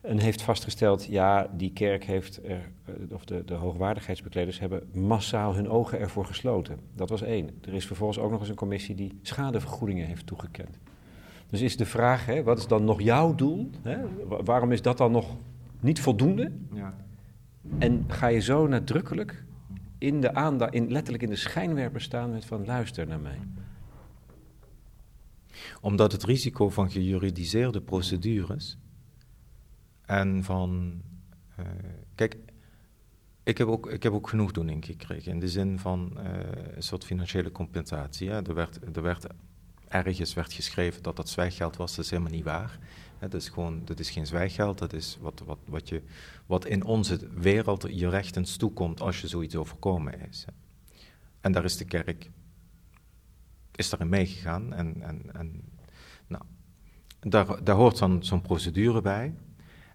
En 0.00 0.18
heeft 0.18 0.42
vastgesteld, 0.42 1.04
ja, 1.04 1.50
die 1.52 1.72
kerk 1.72 2.04
heeft, 2.04 2.40
er, 2.44 2.70
eh, 2.84 2.94
of 3.14 3.24
de, 3.24 3.44
de 3.44 3.54
hoogwaardigheidsbekleders 3.54 4.58
hebben 4.58 4.82
massaal 4.92 5.54
hun 5.54 5.68
ogen 5.68 5.98
ervoor 5.98 6.24
gesloten. 6.24 6.78
Dat 6.94 7.08
was 7.08 7.22
één. 7.22 7.50
Er 7.64 7.74
is 7.74 7.86
vervolgens 7.86 8.18
ook 8.18 8.30
nog 8.30 8.40
eens 8.40 8.48
een 8.48 8.54
commissie 8.54 8.94
die 8.94 9.18
schadevergoedingen 9.22 10.06
heeft 10.06 10.26
toegekend. 10.26 10.78
Dus 11.50 11.60
is 11.60 11.76
de 11.76 11.86
vraag, 11.86 12.26
hè, 12.26 12.42
wat 12.42 12.58
is 12.58 12.66
dan 12.66 12.84
nog 12.84 13.02
jouw 13.02 13.34
doel? 13.34 13.70
Hè? 13.82 13.98
Waarom 14.44 14.72
is 14.72 14.82
dat 14.82 14.98
dan 14.98 15.12
nog 15.12 15.36
niet 15.80 16.00
voldoende? 16.00 16.52
Ja. 16.72 16.96
En 17.78 18.04
ga 18.08 18.26
je 18.26 18.40
zo 18.40 18.66
nadrukkelijk 18.66 19.44
in 19.98 20.20
de 20.20 20.34
aandacht, 20.34 20.74
in, 20.74 20.90
letterlijk 20.90 21.22
in 21.22 21.30
de 21.30 21.36
schijnwerper 21.36 22.00
staan 22.00 22.30
met 22.30 22.44
van 22.44 22.64
luister 22.64 23.06
naar 23.06 23.20
mij. 23.20 23.38
Omdat 25.80 26.12
het 26.12 26.24
risico 26.24 26.68
van 26.70 26.90
gejuridiseerde 26.90 27.80
procedures 27.80 28.78
en 30.04 30.44
van. 30.44 31.02
Uh, 31.58 31.66
kijk, 32.14 32.36
ik 33.42 33.58
heb, 33.58 33.68
ook, 33.68 33.90
ik 33.90 34.02
heb 34.02 34.12
ook 34.12 34.28
genoegdoening 34.28 34.84
gekregen 34.84 35.32
in 35.32 35.40
de 35.40 35.48
zin 35.48 35.78
van 35.78 36.12
uh, 36.16 36.22
een 36.74 36.82
soort 36.82 37.04
financiële 37.04 37.52
compensatie. 37.52 38.30
Hè. 38.30 38.42
Er, 38.42 38.54
werd, 38.54 38.96
er 38.96 39.02
werd 39.02 39.26
ergens 39.88 40.34
werd 40.34 40.52
geschreven 40.52 41.02
dat 41.02 41.16
dat 41.16 41.28
zwijggeld 41.28 41.76
was, 41.76 41.96
dat 41.96 42.04
is 42.04 42.10
helemaal 42.10 42.32
niet 42.32 42.44
waar. 42.44 42.78
Dat, 43.20 43.34
is 43.34 43.48
gewoon, 43.48 43.84
dat 43.84 43.98
is 43.98 44.10
geen 44.10 44.26
zwijggeld, 44.26 44.78
dat 44.78 44.92
is 44.92 45.18
wat, 45.20 45.42
wat, 45.44 45.58
wat, 45.64 45.88
je, 45.88 46.02
wat 46.46 46.66
in 46.66 46.84
onze 46.84 47.28
wereld 47.34 47.86
je 47.90 48.08
rechtens 48.08 48.56
toekomt 48.56 49.00
als 49.00 49.20
je 49.20 49.28
zoiets 49.28 49.56
overkomen 49.56 50.28
is. 50.28 50.44
En 51.40 51.52
daar 51.52 51.64
is 51.64 51.76
de 51.76 51.84
kerk 51.84 52.30
is 53.78 53.88
daarin 53.88 54.08
meegegaan. 54.08 54.72
En, 54.72 55.02
en, 55.02 55.34
en 55.34 55.62
nou, 56.26 56.42
daar, 57.20 57.64
daar 57.64 57.76
hoort 57.76 57.96
zo'n 58.20 58.42
procedure 58.42 59.00
bij. 59.00 59.34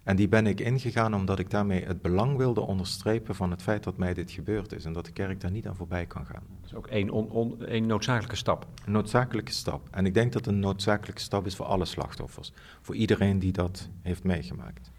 En 0.04 0.16
die 0.16 0.28
ben 0.28 0.46
ik 0.46 0.60
ingegaan 0.60 1.14
omdat 1.14 1.38
ik 1.38 1.50
daarmee 1.50 1.84
het 1.84 2.02
belang 2.02 2.36
wilde 2.36 2.60
onderstrepen 2.60 3.34
van 3.34 3.50
het 3.50 3.62
feit 3.62 3.84
dat 3.84 3.96
mij 3.96 4.14
dit 4.14 4.30
gebeurd 4.30 4.72
is 4.72 4.84
en 4.84 4.92
dat 4.92 5.04
de 5.04 5.12
kerk 5.12 5.40
daar 5.40 5.50
niet 5.50 5.66
aan 5.66 5.76
voorbij 5.76 6.06
kan 6.06 6.26
gaan. 6.26 6.42
Dat 6.60 6.70
is 6.70 6.74
ook 6.74 6.86
één, 6.86 7.10
on, 7.10 7.56
noodzakelijke 7.86 8.36
stap. 8.36 8.66
Een 8.84 8.92
noodzakelijke 8.92 9.52
stap. 9.52 9.88
En 9.90 10.06
ik 10.06 10.14
denk 10.14 10.32
dat 10.32 10.46
een 10.46 10.60
noodzakelijke 10.60 11.20
stap 11.20 11.46
is 11.46 11.56
voor 11.56 11.66
alle 11.66 11.84
slachtoffers, 11.84 12.52
voor 12.80 12.94
iedereen 12.94 13.38
die 13.38 13.52
dat 13.52 13.88
heeft 14.02 14.24
meegemaakt. 14.24 14.90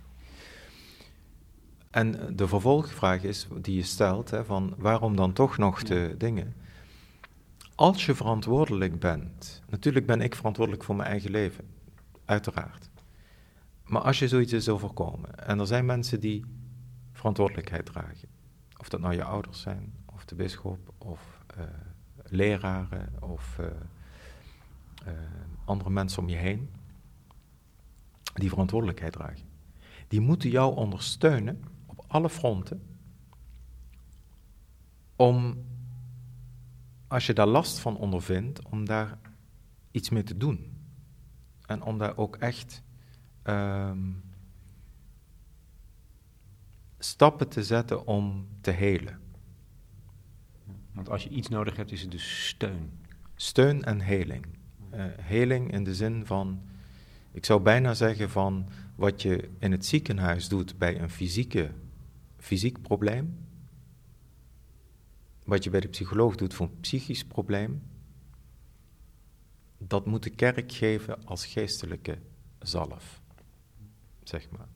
En 1.89 2.35
de 2.35 2.47
vervolgvraag 2.47 3.23
is, 3.23 3.47
die 3.61 3.75
je 3.75 3.83
stelt, 3.83 4.29
hè, 4.29 4.45
van 4.45 4.73
waarom 4.77 5.15
dan 5.15 5.33
toch 5.33 5.57
nog 5.57 5.83
de 5.83 6.15
dingen? 6.17 6.53
Als 7.75 8.05
je 8.05 8.15
verantwoordelijk 8.15 8.99
bent, 8.99 9.63
natuurlijk 9.69 10.05
ben 10.05 10.21
ik 10.21 10.35
verantwoordelijk 10.35 10.83
voor 10.83 10.95
mijn 10.95 11.09
eigen 11.09 11.31
leven, 11.31 11.65
uiteraard. 12.25 12.89
Maar 13.85 14.01
als 14.01 14.19
je 14.19 14.27
zoiets 14.27 14.53
is 14.53 14.69
overkomen 14.69 15.47
en 15.47 15.59
er 15.59 15.67
zijn 15.67 15.85
mensen 15.85 16.19
die 16.19 16.45
verantwoordelijkheid 17.11 17.85
dragen, 17.85 18.27
of 18.77 18.89
dat 18.89 18.99
nou 18.99 19.13
je 19.13 19.23
ouders 19.23 19.61
zijn, 19.61 19.93
of 20.05 20.25
de 20.25 20.35
bisschop, 20.35 20.93
of 20.97 21.41
uh, 21.57 21.63
leraren, 22.23 23.23
of 23.23 23.57
uh, 23.59 23.65
uh, 25.07 25.13
andere 25.65 25.89
mensen 25.89 26.21
om 26.21 26.29
je 26.29 26.35
heen, 26.35 26.69
die 28.33 28.49
verantwoordelijkheid 28.49 29.13
dragen, 29.13 29.47
die 30.07 30.19
moeten 30.19 30.49
jou 30.49 30.75
ondersteunen 30.75 31.63
op 31.85 32.05
alle 32.07 32.29
fronten 32.29 32.81
om, 35.15 35.65
als 37.07 37.25
je 37.25 37.33
daar 37.33 37.47
last 37.47 37.79
van 37.79 37.97
ondervindt, 37.97 38.69
om 38.69 38.85
daar 38.85 39.17
iets 39.91 40.09
mee 40.09 40.23
te 40.23 40.37
doen. 40.37 40.73
En 41.65 41.81
om 41.81 41.97
daar 41.97 42.17
ook 42.17 42.35
echt 42.35 42.83
um, 43.47 44.23
stappen 46.99 47.49
te 47.49 47.63
zetten 47.63 48.05
om 48.05 48.47
te 48.61 48.71
helen. 48.71 49.19
Want 50.91 51.09
als 51.09 51.23
je 51.23 51.29
iets 51.29 51.47
nodig 51.47 51.75
hebt, 51.75 51.91
is 51.91 52.01
het 52.01 52.11
dus 52.11 52.47
steun. 52.47 52.91
Steun 53.35 53.83
en 53.83 54.01
heling. 54.01 54.45
Uh, 54.93 55.05
heling 55.21 55.71
in 55.71 55.83
de 55.83 55.95
zin 55.95 56.25
van, 56.25 56.61
ik 57.31 57.45
zou 57.45 57.61
bijna 57.61 57.93
zeggen 57.93 58.29
van 58.29 58.69
wat 58.95 59.21
je 59.21 59.49
in 59.59 59.71
het 59.71 59.85
ziekenhuis 59.85 60.47
doet 60.47 60.77
bij 60.77 60.99
een 60.99 61.09
fysieke, 61.09 61.71
fysiek 62.37 62.81
probleem, 62.81 63.37
wat 65.43 65.63
je 65.63 65.69
bij 65.69 65.79
de 65.79 65.87
psycholoog 65.87 66.35
doet 66.35 66.53
voor 66.53 66.65
een 66.65 66.79
psychisch 66.79 67.25
probleem, 67.25 67.83
dat 69.77 70.05
moet 70.05 70.23
de 70.23 70.29
kerk 70.29 70.71
geven 70.71 71.25
als 71.25 71.45
geestelijke 71.45 72.17
zalf 72.59 73.23
zeg 74.29 74.49
maar. 74.49 74.67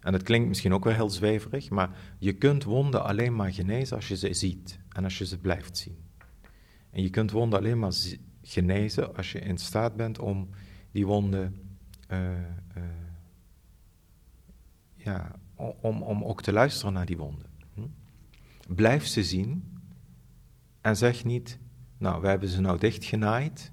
En 0.00 0.12
het 0.12 0.22
klinkt 0.22 0.48
misschien 0.48 0.74
ook 0.74 0.84
wel 0.84 0.94
heel 0.94 1.10
zweverig, 1.10 1.70
maar 1.70 1.98
je 2.18 2.32
kunt 2.32 2.64
wonden 2.64 3.04
alleen 3.04 3.36
maar 3.36 3.52
genezen 3.52 3.96
als 3.96 4.08
je 4.08 4.16
ze 4.16 4.34
ziet 4.34 4.78
en 4.88 5.04
als 5.04 5.18
je 5.18 5.26
ze 5.26 5.38
blijft 5.38 5.76
zien. 5.76 5.98
En 6.90 7.02
je 7.02 7.10
kunt 7.10 7.30
wonden 7.30 7.58
alleen 7.58 7.78
maar 7.78 7.92
genezen 8.42 9.16
als 9.16 9.32
je 9.32 9.38
in 9.38 9.58
staat 9.58 9.96
bent 9.96 10.18
om 10.18 10.48
die 10.90 11.06
wonden, 11.06 11.54
uh, 12.10 12.30
uh, 12.76 12.82
ja, 14.94 15.30
om, 15.80 16.02
om 16.02 16.24
ook 16.24 16.42
te 16.42 16.52
luisteren 16.52 16.92
naar 16.92 17.06
die 17.06 17.16
wonden. 17.16 17.46
Hm? 17.74 17.86
Blijf 18.74 19.06
ze 19.06 19.24
zien 19.24 19.78
en 20.80 20.96
zeg 20.96 21.24
niet, 21.24 21.58
nou, 21.98 22.20
we 22.20 22.28
hebben 22.28 22.48
ze 22.48 22.60
nou 22.60 22.78
dichtgenaaid 22.78 23.72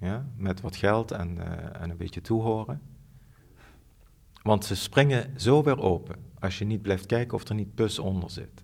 ja, 0.00 0.26
met 0.36 0.60
wat 0.60 0.76
geld 0.76 1.10
en, 1.10 1.38
eh, 1.38 1.82
en 1.82 1.90
een 1.90 1.96
beetje 1.96 2.20
toehoren. 2.20 2.80
Want 4.42 4.64
ze 4.64 4.76
springen 4.76 5.34
zo 5.36 5.62
weer 5.62 5.80
open 5.80 6.16
als 6.38 6.58
je 6.58 6.64
niet 6.64 6.82
blijft 6.82 7.06
kijken 7.06 7.34
of 7.34 7.48
er 7.48 7.54
niet 7.54 7.74
pus 7.74 7.98
onder 7.98 8.30
zit. 8.30 8.62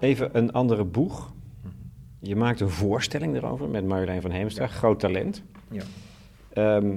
Even 0.00 0.36
een 0.36 0.52
andere 0.52 0.84
boeg. 0.84 1.32
Je 2.18 2.36
maakt 2.36 2.60
een 2.60 2.70
voorstelling 2.70 3.36
erover 3.36 3.68
met 3.68 3.86
Marjolein 3.86 4.22
van 4.22 4.30
Heemstra, 4.30 4.66
groot 4.66 5.00
talent. 5.00 5.42
Ja. 5.70 5.82
Ehm, 6.52 6.96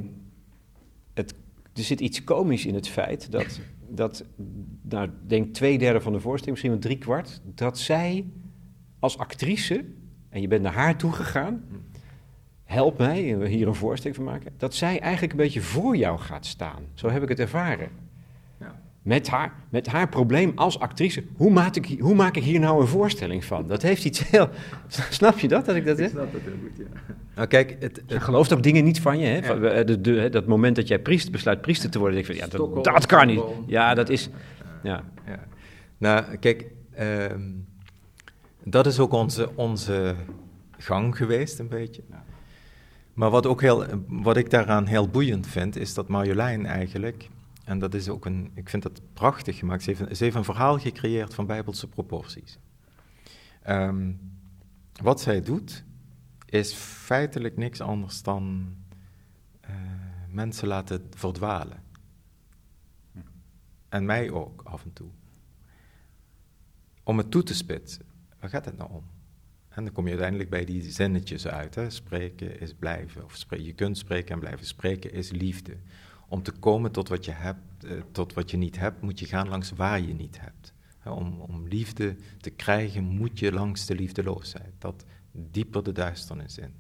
het, 1.14 1.34
er 1.74 1.84
zit 1.84 2.00
iets 2.00 2.24
komisch 2.24 2.66
in 2.66 2.74
het 2.74 2.88
feit 2.88 3.32
dat, 3.32 3.60
dat 3.96 4.26
nou, 4.82 5.10
denk 5.28 5.54
twee 5.54 5.78
derde 5.78 6.02
van 6.02 6.14
de 6.14 6.20
voorstelling, 6.20 6.52
misschien 6.52 6.72
wel 6.72 6.80
drie 6.80 6.98
kwart, 6.98 7.42
dat 7.56 7.78
zij 7.78 8.26
als 9.00 9.18
actrice, 9.18 9.86
en 10.30 10.42
je 10.42 10.48
bent 10.48 10.62
naar 10.62 10.74
haar 10.74 10.98
toegegaan, 10.98 11.64
help 12.64 12.98
mij, 12.98 13.48
hier 13.48 13.68
een 13.68 13.76
voorstelling 13.76 14.16
van 14.16 14.26
maken, 14.26 14.54
dat 14.58 14.74
zij 14.74 15.00
eigenlijk 15.00 15.34
een 15.34 15.40
beetje 15.40 15.62
voor 15.62 15.96
jou 15.96 16.20
gaat 16.20 16.46
staan. 16.46 16.84
Zo 16.94 17.10
heb 17.10 17.24
ik 17.24 17.30
het 17.30 17.40
ervaren. 17.40 17.90
Met 19.04 19.28
haar, 19.28 19.54
met 19.70 19.88
haar 19.88 20.10
probleem 20.10 20.52
als 20.56 20.80
actrice. 20.80 21.24
Hoe 21.36 21.52
maak, 21.52 21.76
ik, 21.76 22.00
hoe 22.00 22.16
maak 22.16 22.36
ik 22.36 22.44
hier 22.44 22.60
nou 22.60 22.82
een 22.82 22.88
voorstelling 22.88 23.46
van? 23.46 23.68
Dat 23.68 23.82
heeft 23.82 24.06
iets 24.06 24.30
heel. 24.30 24.50
Snap 25.10 25.40
je 25.40 25.48
dat? 25.48 25.66
Dat 25.66 25.76
ik 25.76 25.86
dat 25.86 25.98
zeg? 25.98 26.10
snap 26.10 26.34
het 26.34 26.42
heel 26.42 26.54
goed, 26.62 26.78
ja. 26.78 27.14
Nou, 27.36 27.48
kijk, 27.48 27.78
het, 27.80 28.02
gelooft 28.08 28.54
ook 28.54 28.64
dingen 28.64 28.84
niet 28.84 29.02
van 29.02 29.20
je. 29.20 29.26
Hè? 29.26 29.44
Van, 29.44 29.66
eh, 29.66 29.86
de, 29.86 30.02
de- 30.02 30.30
dat 30.30 30.46
moment 30.46 30.76
dat 30.76 30.88
jij 30.88 31.00
priester, 31.00 31.32
besluit 31.32 31.62
priester 31.62 31.90
te 31.90 32.00
worden, 32.00 32.16
denk 32.16 32.28
ik 32.30 32.36
van 32.50 32.60
ja, 32.60 32.74
dat, 32.74 32.84
dat 32.84 33.06
kan 33.06 33.28
niet. 33.28 33.42
Ja, 33.68 33.94
dat 33.94 34.10
is. 34.10 34.30
Ja. 34.84 35.04
Ja. 35.26 35.40
Nou, 35.98 36.38
kijk, 36.38 36.66
ehm, 36.94 37.42
dat 38.64 38.86
is 38.86 39.00
ook 39.00 39.12
onze, 39.12 39.50
onze 39.56 40.16
gang 40.78 41.18
geweest, 41.18 41.60
een 41.60 41.68
beetje. 41.68 42.02
Maar 43.14 43.30
wat, 43.30 43.46
ook 43.46 43.62
heel, 43.62 43.86
wat 44.08 44.38
ik 44.38 44.50
daaraan 44.50 44.86
heel 44.86 45.08
boeiend 45.08 45.48
vind, 45.48 45.76
is 45.78 45.94
dat 45.94 46.08
Marjolein 46.08 46.66
eigenlijk, 46.66 47.30
en 47.64 47.80
dat 47.80 47.94
is 47.94 48.10
ook 48.10 48.26
een, 48.26 48.52
ik 48.54 48.70
vind 48.70 48.84
dat 48.84 49.02
prachtig 49.14 49.58
gemaakt, 49.58 49.84
ze 49.84 49.90
heeft, 49.90 50.02
een- 50.10 50.16
ze 50.16 50.24
heeft 50.24 50.36
een 50.36 50.44
verhaal 50.44 50.80
gecreëerd 50.80 51.34
van 51.34 51.46
bijbelse 51.46 51.88
proporties. 51.88 52.58
Ehm, 53.62 54.12
wat 55.02 55.22
zij 55.22 55.42
doet, 55.42 55.84
is 56.46 56.74
feitelijk 56.74 57.58
niks 57.58 57.82
anders 57.82 58.22
dan 58.24 58.76
eh, 59.62 59.72
mensen 60.30 60.68
laten 60.68 61.08
verdwalen. 61.16 61.84
En 63.90 64.06
mij 64.06 64.32
ook 64.32 64.62
af 64.62 64.84
en 64.84 64.94
toe. 64.94 65.10
Om 67.04 67.18
het 67.18 67.32
toe 67.32 67.44
te 67.44 67.54
spitsen. 67.56 68.06
Waar 68.40 68.50
gaat 68.50 68.66
het 68.66 68.78
nou 68.78 68.92
om? 68.92 69.04
En 69.70 69.84
dan 69.84 69.94
kom 69.94 70.04
je 70.04 70.10
uiteindelijk 70.10 70.50
bij 70.50 70.66
die 70.66 70.92
zinnetjes 70.92 71.48
uit. 71.48 71.76
Hè? 71.76 71.90
Spreken 71.90 72.60
is 72.60 72.74
blijven. 72.74 73.24
Of 73.24 73.46
je 73.50 73.74
kunt 73.74 73.98
spreken 73.98 74.34
en 74.34 74.40
blijven. 74.40 74.66
Spreken 74.66 75.12
is 75.14 75.32
liefde. 75.32 75.78
Om 76.34 76.44
te 76.44 76.52
komen 76.52 76.92
tot 76.92 77.08
wat 77.10 77.26
je 77.26 77.32
hebt, 77.32 77.84
eh, 77.86 77.92
tot 78.12 78.34
wat 78.34 78.52
je 78.52 78.58
niet 78.58 78.80
hebt, 78.80 79.02
moet 79.02 79.20
je 79.20 79.26
gaan 79.26 79.48
langs 79.48 79.72
waar 79.72 80.02
je 80.02 80.14
niet 80.14 80.40
hebt. 80.42 80.74
Om, 81.06 81.40
om 81.40 81.68
liefde 81.68 82.16
te 82.40 82.50
krijgen, 82.50 83.04
moet 83.04 83.40
je 83.40 83.52
langs 83.52 83.86
de 83.86 83.96
liefdeloosheid. 83.96 84.74
Dat 84.78 85.06
dieper 85.32 85.84
de 85.84 85.92
duisternis 85.92 86.58
in. 86.58 86.74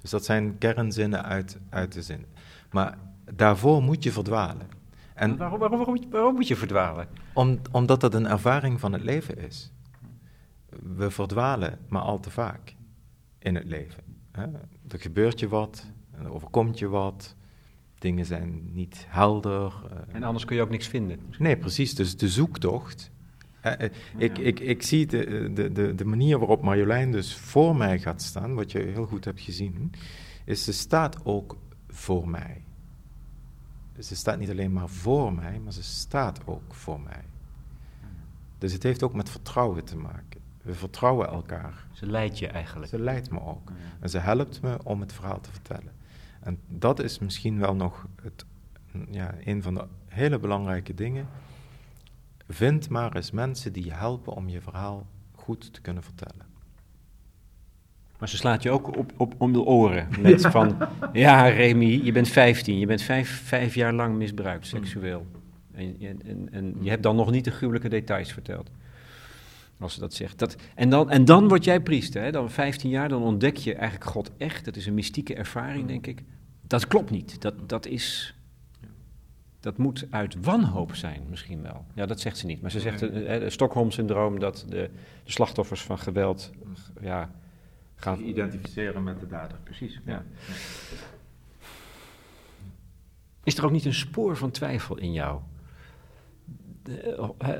Dus 0.00 0.10
dat 0.10 0.24
zijn 0.24 0.58
kernzinnen 0.58 1.24
uit, 1.24 1.58
uit 1.68 1.92
de 1.92 2.02
zin. 2.02 2.24
Maar 2.70 2.98
daarvoor 3.34 3.82
moet 3.82 4.02
je 4.02 4.12
verdwalen. 4.12 4.68
En 5.14 5.36
waarom, 5.36 5.58
waarom, 5.58 5.76
waarom, 5.78 5.94
moet 5.94 6.04
je- 6.04 6.10
waarom 6.10 6.34
moet 6.34 6.48
je 6.48 6.56
verdwalen? 6.56 7.08
om, 7.32 7.58
omdat 7.72 8.00
dat 8.00 8.14
een 8.14 8.26
ervaring 8.26 8.80
van 8.80 8.92
het 8.92 9.02
leven 9.02 9.38
is. 9.38 9.72
We 10.96 11.10
verdwalen 11.10 11.78
maar 11.88 12.02
al 12.02 12.20
te 12.20 12.30
vaak 12.30 12.74
in 13.38 13.54
het 13.54 13.64
leven. 13.64 14.02
Hè? 14.32 14.46
Er 14.88 15.00
gebeurt 15.00 15.40
je 15.40 15.48
wat, 15.48 15.86
er 16.18 16.32
overkomt 16.32 16.78
je 16.78 16.88
wat, 16.88 17.34
dingen 17.98 18.26
zijn 18.26 18.70
niet 18.72 19.04
helder. 19.08 19.72
eh. 19.90 20.14
En 20.14 20.22
anders 20.22 20.44
kun 20.44 20.56
je 20.56 20.62
ook 20.62 20.70
niks 20.70 20.86
vinden. 20.88 21.20
Nee, 21.38 21.56
precies. 21.56 21.94
Dus 21.94 22.16
de 22.16 22.28
zoektocht. 22.28 23.10
eh, 23.60 23.90
ik, 24.16 24.38
ik, 24.38 24.60
ik 24.60 24.82
zie 24.82 25.06
de, 25.06 25.50
de, 25.54 25.72
de, 25.72 25.94
de 25.94 26.04
manier 26.04 26.38
waarop 26.38 26.62
Marjolein 26.62 27.10
dus 27.12 27.36
voor 27.36 27.76
mij 27.76 27.98
gaat 27.98 28.22
staan, 28.22 28.54
wat 28.54 28.72
je 28.72 28.78
heel 28.78 29.06
goed 29.06 29.24
hebt 29.24 29.40
gezien, 29.40 29.92
is 30.44 30.64
ze 30.64 30.72
staat 30.72 31.24
ook 31.24 31.56
voor 31.88 32.28
mij. 32.28 32.60
Ze 33.98 34.16
staat 34.16 34.38
niet 34.38 34.50
alleen 34.50 34.72
maar 34.72 34.88
voor 34.88 35.32
mij, 35.34 35.60
maar 35.64 35.72
ze 35.72 35.82
staat 35.82 36.40
ook 36.44 36.74
voor 36.74 37.00
mij. 37.00 37.22
Dus 38.58 38.72
het 38.72 38.82
heeft 38.82 39.02
ook 39.02 39.14
met 39.14 39.30
vertrouwen 39.30 39.84
te 39.84 39.96
maken. 39.96 40.40
We 40.62 40.74
vertrouwen 40.74 41.28
elkaar. 41.28 41.86
Ze 41.92 42.06
leidt 42.06 42.38
je 42.38 42.46
eigenlijk. 42.46 42.90
Ze 42.90 42.98
leidt 42.98 43.30
me 43.30 43.40
ook. 43.40 43.72
En 44.00 44.10
ze 44.10 44.18
helpt 44.18 44.62
me 44.62 44.78
om 44.84 45.00
het 45.00 45.12
verhaal 45.12 45.40
te 45.40 45.50
vertellen. 45.50 45.92
En 46.46 46.58
dat 46.68 47.00
is 47.00 47.18
misschien 47.18 47.58
wel 47.58 47.74
nog 47.74 48.06
het, 48.22 48.44
ja, 49.10 49.34
een 49.44 49.62
van 49.62 49.74
de 49.74 49.84
hele 50.08 50.38
belangrijke 50.38 50.94
dingen. 50.94 51.28
Vind 52.48 52.88
maar 52.88 53.16
eens 53.16 53.30
mensen 53.30 53.72
die 53.72 53.84
je 53.84 53.92
helpen 53.92 54.32
om 54.32 54.48
je 54.48 54.60
verhaal 54.60 55.06
goed 55.34 55.72
te 55.72 55.80
kunnen 55.80 56.02
vertellen. 56.02 56.46
Maar 58.18 58.28
ze 58.28 58.36
slaat 58.36 58.62
je 58.62 58.70
ook 58.70 58.96
op, 58.96 59.12
op, 59.16 59.34
om 59.38 59.52
de 59.52 59.62
oren. 59.62 60.08
Met 60.20 60.40
van, 60.46 60.76
ja 61.12 61.48
Remy, 61.48 62.00
je 62.02 62.12
bent 62.12 62.28
15, 62.28 62.78
je 62.78 62.86
bent 62.86 63.02
vijf, 63.02 63.42
vijf 63.44 63.74
jaar 63.74 63.92
lang 63.92 64.16
misbruikt, 64.16 64.66
seksueel. 64.66 65.26
En, 65.72 65.96
en, 66.00 66.22
en, 66.26 66.48
en 66.52 66.76
je 66.80 66.90
hebt 66.90 67.02
dan 67.02 67.16
nog 67.16 67.30
niet 67.30 67.44
de 67.44 67.50
gruwelijke 67.50 67.88
details 67.88 68.32
verteld. 68.32 68.70
Als 69.78 69.94
ze 69.94 70.00
dat 70.00 70.14
zegt. 70.14 70.38
Dat, 70.38 70.56
en, 70.74 70.90
dan, 70.90 71.10
en 71.10 71.24
dan 71.24 71.48
word 71.48 71.64
jij 71.64 71.80
priester, 71.80 72.22
hè? 72.22 72.30
dan 72.30 72.50
15 72.50 72.90
jaar, 72.90 73.08
dan 73.08 73.22
ontdek 73.22 73.56
je 73.56 73.74
eigenlijk 73.74 74.10
God 74.10 74.30
echt. 74.36 74.64
Dat 74.64 74.76
is 74.76 74.86
een 74.86 74.94
mystieke 74.94 75.34
ervaring, 75.34 75.86
denk 75.86 76.06
ik. 76.06 76.22
Dat 76.62 76.86
klopt 76.86 77.10
niet. 77.10 77.42
Dat, 77.42 77.68
dat 77.68 77.86
is... 77.86 78.34
Dat 79.60 79.76
moet 79.76 80.06
uit 80.10 80.36
wanhoop 80.40 80.94
zijn, 80.94 81.22
misschien 81.30 81.62
wel. 81.62 81.84
Ja, 81.94 82.06
dat 82.06 82.20
zegt 82.20 82.36
ze 82.38 82.46
niet. 82.46 82.60
Maar 82.60 82.70
ze 82.70 82.80
zegt, 82.80 83.02
eh, 83.02 83.34
eh, 83.34 83.42
het 83.42 83.52
Stockholm-syndroom, 83.52 84.38
dat 84.38 84.64
de, 84.68 84.90
de 85.24 85.30
slachtoffers 85.32 85.82
van 85.82 85.98
geweld... 85.98 86.50
Ja, 87.00 87.30
gaan, 87.94 88.20
Identificeren 88.20 89.02
met 89.02 89.20
de 89.20 89.26
dader. 89.26 89.58
Precies, 89.62 90.00
ja. 90.04 90.24
Is 93.44 93.58
er 93.58 93.64
ook 93.64 93.70
niet 93.70 93.84
een 93.84 93.94
spoor 93.94 94.36
van 94.36 94.50
twijfel 94.50 94.98
in 94.98 95.12
jou? 95.12 95.40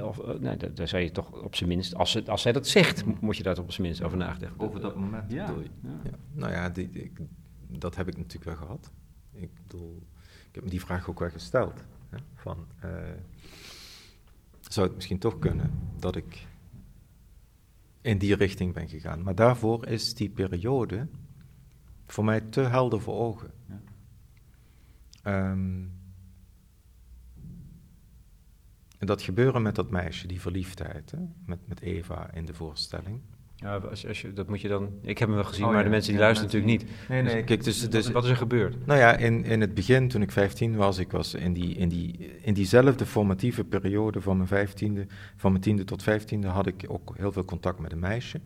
Of- 0.02 0.18
eh, 0.18 0.38
nee, 0.40 0.56
daar, 0.56 0.74
daar 0.74 0.88
zou 0.88 1.02
je 1.02 1.10
toch 1.10 1.32
op 1.42 1.54
zijn 1.54 1.68
minst, 1.68 1.94
als, 1.94 2.10
ze, 2.10 2.24
als 2.30 2.42
zij 2.42 2.52
dat 2.52 2.66
zegt, 2.66 3.04
mo- 3.04 3.16
moet 3.20 3.36
je 3.36 3.42
daar 3.42 3.58
op 3.58 3.72
zijn 3.72 3.86
minst 3.86 4.02
over 4.02 4.16
nadenken. 4.18 4.60
Over 4.60 4.80
dat 4.80 4.96
moment 4.96 5.32
Ja, 5.32 5.46
bedoel 5.46 5.62
je? 5.62 5.68
ja. 5.82 5.90
Ja. 6.04 6.10
Nou 6.32 6.52
ja, 6.52 6.70
die, 6.70 6.90
die- 6.90 7.02
ik- 7.02 7.20
dat 7.68 7.96
heb 7.96 8.08
ik 8.08 8.16
natuurlijk 8.16 8.44
wel 8.44 8.56
gehad. 8.66 8.90
Ik 9.32 9.50
bedoel, 9.54 10.02
ik 10.48 10.54
heb 10.54 10.64
me 10.64 10.70
die 10.70 10.80
vraag 10.80 11.08
ook 11.10 11.18
wel 11.18 11.30
gesteld. 11.30 11.84
Hè, 12.08 12.16
van, 12.34 12.66
eh, 12.80 12.90
zou 14.60 14.86
het 14.86 14.94
misschien 14.94 15.18
toch 15.18 15.38
kunnen 15.38 15.70
dat 15.98 16.16
ik 16.16 16.46
in 18.00 18.18
die 18.18 18.34
richting 18.34 18.72
ben 18.74 18.88
gegaan? 18.88 19.22
Maar 19.22 19.34
daarvoor 19.34 19.86
is 19.86 20.14
die 20.14 20.28
periode 20.30 21.06
voor 22.06 22.24
mij 22.24 22.40
te 22.40 22.60
helder 22.60 23.00
voor 23.00 23.14
ogen. 23.18 23.50
Ja. 23.68 23.80
Ehm, 25.22 25.80
dat 29.06 29.22
gebeuren 29.22 29.62
met 29.62 29.74
dat 29.74 29.90
meisje, 29.90 30.26
die 30.26 30.40
verliefdheid, 30.40 31.10
hè, 31.10 31.18
met, 31.46 31.58
met 31.64 31.80
Eva 31.80 32.30
in 32.34 32.44
de 32.44 32.54
voorstelling. 32.54 33.20
Ja, 33.58 33.76
als, 33.76 34.06
als 34.06 34.20
je, 34.20 34.32
dat 34.32 34.48
moet 34.48 34.60
je 34.60 34.68
dan. 34.68 34.98
Ik 35.02 35.18
heb 35.18 35.28
hem 35.28 35.36
wel 35.36 35.46
gezien, 35.46 35.64
Oh, 35.64 35.68
maar 35.70 35.78
ja. 35.78 35.84
de 35.84 35.90
mensen 35.90 36.12
die 36.12 36.20
Ja, 36.20 36.26
luisteren 36.26 36.52
mensen 36.52 36.76
natuurlijk 36.76 36.98
niet. 37.08 37.08
Nee, 37.08 37.34
nee, 37.34 37.44
kijk, 37.44 37.64
dus, 37.64 37.90
dus, 37.90 38.04
wat, 38.04 38.12
wat 38.12 38.24
is 38.24 38.30
er 38.30 38.36
gebeurd? 38.36 38.86
nou 38.86 38.98
ja, 38.98 39.16
in, 39.16 39.44
in 39.44 39.60
het 39.60 39.74
begin, 39.74 40.08
toen 40.08 40.22
ik 40.22 40.30
15 40.30 40.76
was, 40.76 40.98
ik 40.98 41.10
was 41.10 41.34
in, 41.34 41.52
die, 41.52 41.74
in, 41.74 41.88
die, 41.88 42.36
in 42.42 42.54
diezelfde 42.54 43.06
formatieve 43.06 43.64
periode 43.64 44.20
van 44.20 44.36
mijn 44.36 44.48
vijftiende, 44.48 45.06
van 45.36 45.50
mijn 45.50 45.62
tiende 45.62 45.84
tot 45.84 46.02
vijftiende, 46.02 46.46
had 46.46 46.66
ik 46.66 46.84
ook 46.88 47.14
heel 47.16 47.32
veel 47.32 47.44
contact 47.44 47.78
met 47.78 47.92
een 47.92 47.98
meisje, 47.98 48.40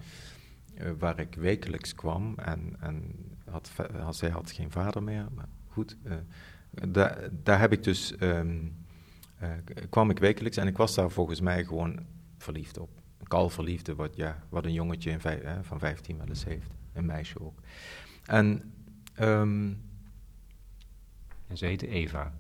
eh, 0.75 0.91
waar 0.99 1.21
ik 1.21 1.35
wekelijks 1.35 1.95
kwam 1.95 2.35
en, 2.37 2.77
en 2.81 3.15
had, 3.51 3.71
had, 4.01 4.17
zij 4.17 4.31
had 4.31 4.51
geen 4.51 4.71
vader 4.71 5.03
meer, 5.03 5.27
maar 5.35 5.49
goed, 5.69 5.97
eh, 6.03 6.13
daar, 6.89 7.29
daar 7.43 7.61
heb 7.61 7.73
ik 7.73 7.85
dus, 7.85 8.17
ehm, 8.17 8.57
eh, 9.41 9.49
kwam 9.91 10.11
ik 10.11 10.19
wekelijks 10.19 10.57
en 10.57 10.67
ik 10.67 10.77
was 10.77 10.95
daar 10.95 11.11
volgens 11.11 11.41
mij 11.41 11.65
gewoon 11.65 11.99
verliefd 12.39 12.79
op. 12.79 12.91
Een 13.19 13.27
kalverliefde, 13.29 13.95
wat, 13.95 14.17
ja, 14.17 14.43
wat 14.49 14.65
een 14.65 14.73
jongetje 14.73 15.11
in 15.11 15.19
hè, 15.23 15.65
van 15.65 15.79
15 15.79 16.17
wel 16.19 16.27
eens 16.27 16.45
heeft, 16.45 16.71
een 16.93 17.07
meisje 17.07 17.41
ook. 17.41 17.59
En... 18.25 18.73
ehm, 19.15 19.69
En 21.49 21.57
ze 21.57 21.67
heette 21.67 21.89
Eva. 21.89 22.33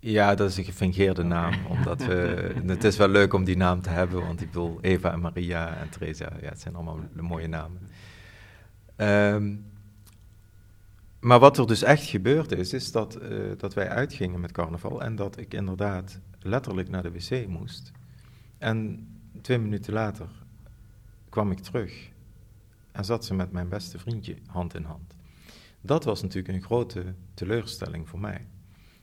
ja, 0.00 0.34
dat 0.34 0.50
is 0.50 0.56
een 0.56 0.64
gefingeerde 0.64 1.22
naam, 1.22 1.66
omdat 1.66 2.04
we, 2.04 2.52
het 2.66 2.84
is 2.84 2.96
wel 2.96 3.08
leuk 3.08 3.32
om 3.32 3.44
die 3.44 3.56
naam 3.56 3.80
te 3.82 3.90
hebben, 3.90 4.20
want 4.20 4.40
ik 4.40 4.46
bedoel, 4.46 4.78
Eva 4.80 5.12
en 5.12 5.20
Maria 5.20 5.76
en 5.76 5.88
Teresa, 5.90 6.28
ja, 6.40 6.48
het 6.48 6.60
zijn 6.60 6.74
allemaal 6.74 6.98
mooie 7.14 7.48
namen. 7.48 7.88
Ehm, 8.96 9.54
maar 11.20 11.38
wat 11.38 11.58
er 11.58 11.66
dus 11.66 11.82
echt 11.82 12.04
gebeurd 12.04 12.52
is, 12.52 12.72
is 12.72 12.92
dat, 12.92 13.14
eh, 13.14 13.38
dat 13.56 13.74
wij 13.74 13.88
uitgingen 13.88 14.40
met 14.40 14.52
carnaval 14.52 15.02
en 15.02 15.16
dat 15.16 15.38
ik 15.38 15.54
inderdaad 15.54 16.20
letterlijk 16.40 16.88
naar 16.88 17.02
de 17.02 17.12
wc 17.12 17.48
moest. 17.48 17.92
En 18.58 19.08
twee 19.40 19.58
minuten 19.58 19.92
later 19.92 20.28
kwam 21.28 21.50
ik 21.50 21.58
terug 21.58 22.10
en 22.92 23.04
zat 23.04 23.24
ze 23.24 23.34
met 23.34 23.52
mijn 23.52 23.68
beste 23.68 23.98
vriendje 23.98 24.36
hand 24.46 24.74
in 24.74 24.84
hand. 24.84 25.14
Dat 25.80 26.04
was 26.04 26.22
natuurlijk 26.22 26.54
een 26.54 26.62
grote 26.62 27.14
teleurstelling 27.34 28.08
voor 28.08 28.20
mij. 28.20 28.46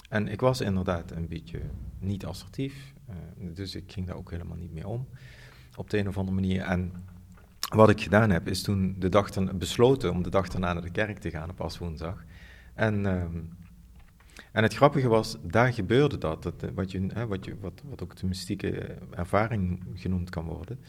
En 0.10 0.28
ik 0.28 0.40
was 0.40 0.62
inderdaad 0.62 1.12
een 1.12 1.28
beetje 1.28 1.62
niet 2.00 2.26
assertief, 2.26 2.94
uh, 3.10 3.16
dus 3.56 3.76
ik 3.76 3.92
ging 3.92 4.08
daar 4.08 4.16
ook 4.16 4.32
helemaal 4.32 4.58
niet 4.58 4.74
mee 4.74 4.88
om 4.88 5.08
op 5.76 5.90
de 5.90 5.98
een 5.98 6.08
of 6.08 6.18
andere 6.18 6.36
manier. 6.36 6.62
En 6.62 6.92
wat 7.74 7.90
ik 7.90 8.02
gedaan 8.02 8.30
heb, 8.30 8.48
is 8.48 8.62
toen 8.62 8.96
de 9.00 9.10
dag 9.10 9.30
ten, 9.30 9.58
besloten 9.58 10.12
om 10.12 10.24
de 10.24 10.30
dag 10.30 10.48
daarna 10.48 10.74
naar 10.74 10.82
de 10.82 10.92
kerk 10.92 11.18
te 11.18 11.30
gaan 11.30 11.50
op 11.50 11.62
Aswoensdag. 11.62 12.24
En, 12.74 13.06
ehm, 13.06 13.42
en 14.52 14.64
het 14.64 14.74
grappige 14.74 15.08
was, 15.08 15.38
daar 15.42 15.74
gebeurde 15.74 16.18
dat, 16.18 16.44
dat 16.44 16.64
eh, 16.64 16.70
wat, 16.74 16.92
je, 16.92 17.06
hè, 17.14 17.28
wat, 17.28 17.46
je, 17.46 17.60
wat, 17.60 17.82
wat 17.84 18.04
ook 18.04 18.16
de 18.16 18.28
mystieke 18.28 18.98
ervaring 19.12 19.84
genoemd 19.94 20.30
kan 20.30 20.46
worden. 20.46 20.80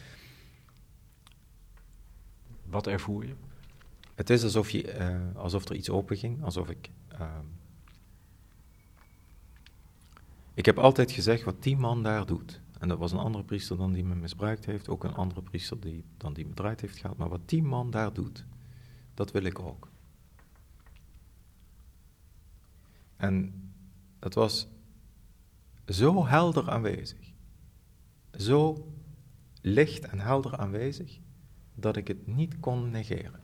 Wat 2.64 2.86
ervoer 2.86 3.26
je? 3.26 3.34
Het 4.14 4.30
is 4.30 4.42
alsof, 4.42 4.70
je, 4.70 4.98
uh, 4.98 5.36
alsof 5.36 5.68
er 5.68 5.76
iets 5.76 5.90
openging, 5.90 6.44
alsof 6.44 6.70
ik... 6.70 6.90
Uh, 7.20 7.38
ik 10.54 10.66
heb 10.66 10.78
altijd 10.78 11.10
gezegd 11.10 11.44
wat 11.44 11.62
die 11.62 11.76
man 11.76 12.02
daar 12.02 12.26
doet. 12.26 12.60
En 12.86 12.92
dat 12.92 13.00
was 13.00 13.12
een 13.12 13.18
andere 13.18 13.44
priester 13.44 13.76
dan 13.76 13.92
die 13.92 14.04
me 14.04 14.14
misbruikt 14.14 14.66
heeft, 14.66 14.88
ook 14.88 15.04
een 15.04 15.14
andere 15.14 15.42
priester 15.42 15.80
die, 15.80 16.04
dan 16.16 16.32
die 16.32 16.46
me 16.46 16.52
eruit 16.54 16.80
heeft 16.80 16.96
gehaald. 16.96 17.18
Maar 17.18 17.28
wat 17.28 17.48
die 17.48 17.62
man 17.62 17.90
daar 17.90 18.12
doet, 18.12 18.44
dat 19.14 19.30
wil 19.30 19.42
ik 19.42 19.58
ook. 19.58 19.88
En 23.16 23.54
het 24.20 24.34
was 24.34 24.68
zo 25.86 26.26
helder 26.26 26.70
aanwezig, 26.70 27.32
zo 28.30 28.92
licht 29.60 30.04
en 30.04 30.20
helder 30.20 30.56
aanwezig, 30.56 31.18
dat 31.74 31.96
ik 31.96 32.08
het 32.08 32.26
niet 32.26 32.60
kon 32.60 32.90
negeren. 32.90 33.40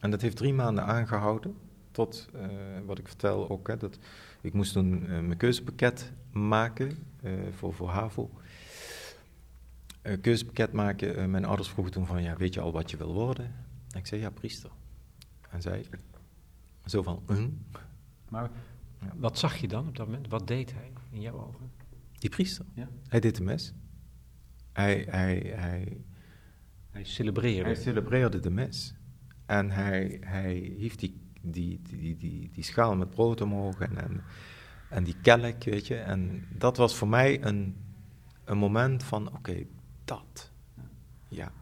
En 0.00 0.10
dat 0.10 0.20
heeft 0.20 0.36
drie 0.36 0.54
maanden 0.54 0.84
aangehouden, 0.84 1.56
tot 1.90 2.28
uh, 2.34 2.46
wat 2.86 2.98
ik 2.98 3.08
vertel 3.08 3.48
ook, 3.48 3.68
hè, 3.68 3.76
dat 3.76 3.98
ik 4.40 4.52
moest 4.52 4.72
toen 4.72 5.02
uh, 5.02 5.08
mijn 5.08 5.36
keuzepakket 5.36 6.12
maken 6.32 6.90
uh, 7.22 7.32
voor, 7.52 7.74
voor 7.74 7.88
HAVO. 7.88 8.30
Een 10.02 10.20
keuzepakket 10.20 10.72
maken, 10.72 11.30
mijn 11.30 11.44
ouders 11.44 11.68
vroegen 11.68 11.92
toen 11.92 12.06
van, 12.06 12.22
ja, 12.22 12.36
weet 12.36 12.54
je 12.54 12.60
al 12.60 12.72
wat 12.72 12.90
je 12.90 12.96
wil 12.96 13.12
worden? 13.12 13.44
En 13.90 13.98
ik 13.98 14.06
zei, 14.06 14.20
ja, 14.20 14.30
priester. 14.30 14.70
En 15.50 15.62
zei 15.62 15.80
ik, 15.80 15.98
zo 16.86 17.02
van, 17.02 17.22
hm? 17.26 17.48
Maar 18.28 18.50
wat 19.16 19.38
zag 19.38 19.56
je 19.56 19.68
dan 19.68 19.88
op 19.88 19.96
dat 19.96 20.06
moment? 20.06 20.28
Wat 20.28 20.46
deed 20.46 20.72
hij 20.72 20.92
in 21.10 21.20
jouw 21.20 21.46
ogen? 21.46 21.70
Die 22.18 22.30
priester? 22.30 22.64
Ja. 22.74 22.88
Hij 23.08 23.20
deed 23.20 23.36
de 23.36 23.42
mes. 23.42 23.72
Hij, 24.72 25.06
hij, 25.10 25.52
hij, 25.54 26.04
hij 26.90 27.04
celebreerde. 27.04 27.64
Hij 27.64 27.74
celebreerde 27.74 28.40
de 28.40 28.50
mes. 28.50 28.94
En 29.46 29.70
hij, 29.70 30.18
hij 30.20 30.54
hief 30.54 30.94
die, 30.94 31.20
die, 31.40 31.80
die, 31.82 32.16
die, 32.16 32.50
die, 32.52 32.64
schaal 32.64 32.96
met 32.96 33.10
brood 33.10 33.40
omhoog 33.40 33.80
en, 33.80 33.96
en, 33.96 34.24
en, 34.90 35.04
die 35.04 35.16
kelk, 35.22 35.64
weet 35.64 35.86
je. 35.86 35.96
En 35.96 36.46
dat 36.58 36.76
was 36.76 36.96
voor 36.96 37.08
mij 37.08 37.42
een, 37.44 37.76
een 38.44 38.58
moment 38.58 39.02
van, 39.02 39.26
oké, 39.26 39.36
okay, 39.36 39.66
dat. 40.04 40.50
Ja. 41.28 41.52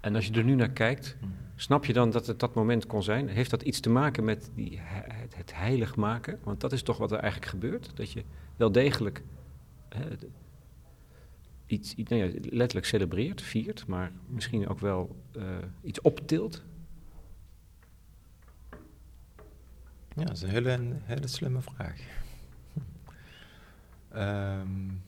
En 0.00 0.14
als 0.14 0.26
je 0.26 0.32
er 0.32 0.44
nu 0.44 0.54
naar 0.54 0.70
kijkt, 0.70 1.16
snap 1.56 1.84
je 1.84 1.92
dan 1.92 2.10
dat 2.10 2.26
het 2.26 2.38
dat 2.38 2.54
moment 2.54 2.86
kon 2.86 3.02
zijn? 3.02 3.28
Heeft 3.28 3.50
dat 3.50 3.62
iets 3.62 3.80
te 3.80 3.90
maken 3.90 4.24
met 4.24 4.50
die, 4.54 4.78
het, 4.82 5.36
het 5.36 5.54
heilig 5.54 5.96
maken? 5.96 6.38
Want 6.42 6.60
dat 6.60 6.72
is 6.72 6.82
toch 6.82 6.98
wat 6.98 7.12
er 7.12 7.18
eigenlijk 7.18 7.50
gebeurt? 7.50 7.96
Dat 7.96 8.12
je 8.12 8.24
wel 8.56 8.72
degelijk 8.72 9.22
hè, 9.88 10.06
iets, 11.66 11.94
iets 11.94 12.10
nou 12.10 12.22
ja, 12.22 12.38
letterlijk 12.42 12.86
celebreert, 12.86 13.42
viert, 13.42 13.86
maar 13.86 14.12
misschien 14.26 14.68
ook 14.68 14.78
wel 14.78 15.16
uh, 15.36 15.42
iets 15.82 16.00
optilt? 16.00 16.62
Ja, 20.20 20.26
dat 20.26 20.36
is 20.36 20.42
een 20.42 20.48
hele, 20.48 20.70
een 20.70 21.00
hele 21.04 21.26
slimme 21.26 21.60
vraag. 21.60 22.00
um, 24.16 25.02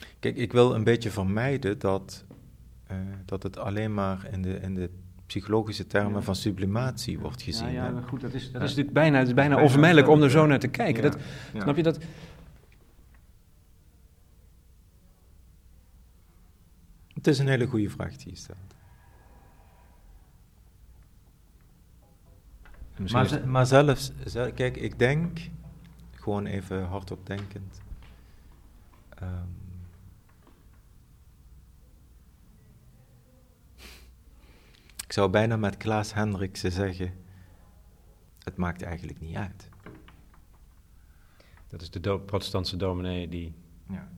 kijk, 0.20 0.36
ik 0.36 0.52
wil 0.52 0.74
een 0.74 0.84
beetje 0.84 1.10
vermijden 1.10 1.78
dat, 1.78 2.24
uh, 2.90 2.96
dat 3.24 3.42
het 3.42 3.58
alleen 3.58 3.94
maar 3.94 4.28
in 4.32 4.42
de, 4.42 4.60
in 4.60 4.74
de 4.74 4.90
psychologische 5.26 5.86
termen 5.86 6.12
ja. 6.12 6.20
van 6.22 6.36
sublimatie 6.36 7.18
wordt 7.18 7.42
gezien. 7.42 7.72
Ja, 7.72 7.86
ja 7.86 8.00
goed, 8.00 8.20
dat 8.20 8.32
is, 8.32 8.52
dat 8.52 8.62
is 8.62 8.68
natuurlijk 8.68 8.94
bijna, 8.94 9.20
is 9.20 9.34
bijna 9.34 9.62
onvermijdelijk 9.62 10.08
om 10.08 10.22
er 10.22 10.30
zo 10.30 10.46
naar 10.46 10.58
te 10.58 10.68
kijken. 10.68 11.02
Dat, 11.02 11.16
Snap 11.56 11.76
je 11.76 11.82
dat? 11.82 11.98
Het 17.14 17.26
is 17.26 17.38
een 17.38 17.48
hele 17.48 17.66
goede 17.66 17.90
vraag 17.90 18.16
die 18.16 18.30
je 18.30 18.36
stelt. 18.36 18.76
Maar, 22.98 23.48
maar 23.48 23.66
zelfs, 23.66 24.12
kijk, 24.54 24.76
ik 24.76 24.98
denk, 24.98 25.50
gewoon 26.10 26.46
even 26.46 26.84
hardop 26.84 27.26
denkend. 27.26 27.80
Um, 29.22 29.56
ik 35.06 35.12
zou 35.12 35.30
bijna 35.30 35.56
met 35.56 35.76
Klaas 35.76 36.14
Hendriksen 36.14 36.72
zeggen: 36.72 37.14
het 38.38 38.56
maakt 38.56 38.82
eigenlijk 38.82 39.20
niet 39.20 39.36
uit. 39.36 39.68
Dat 41.68 41.82
is 41.82 41.90
de 41.90 42.00
do 42.00 42.18
protestantse 42.18 42.76
dominee 42.76 43.28
die 43.28 43.54
ja. 43.88 44.08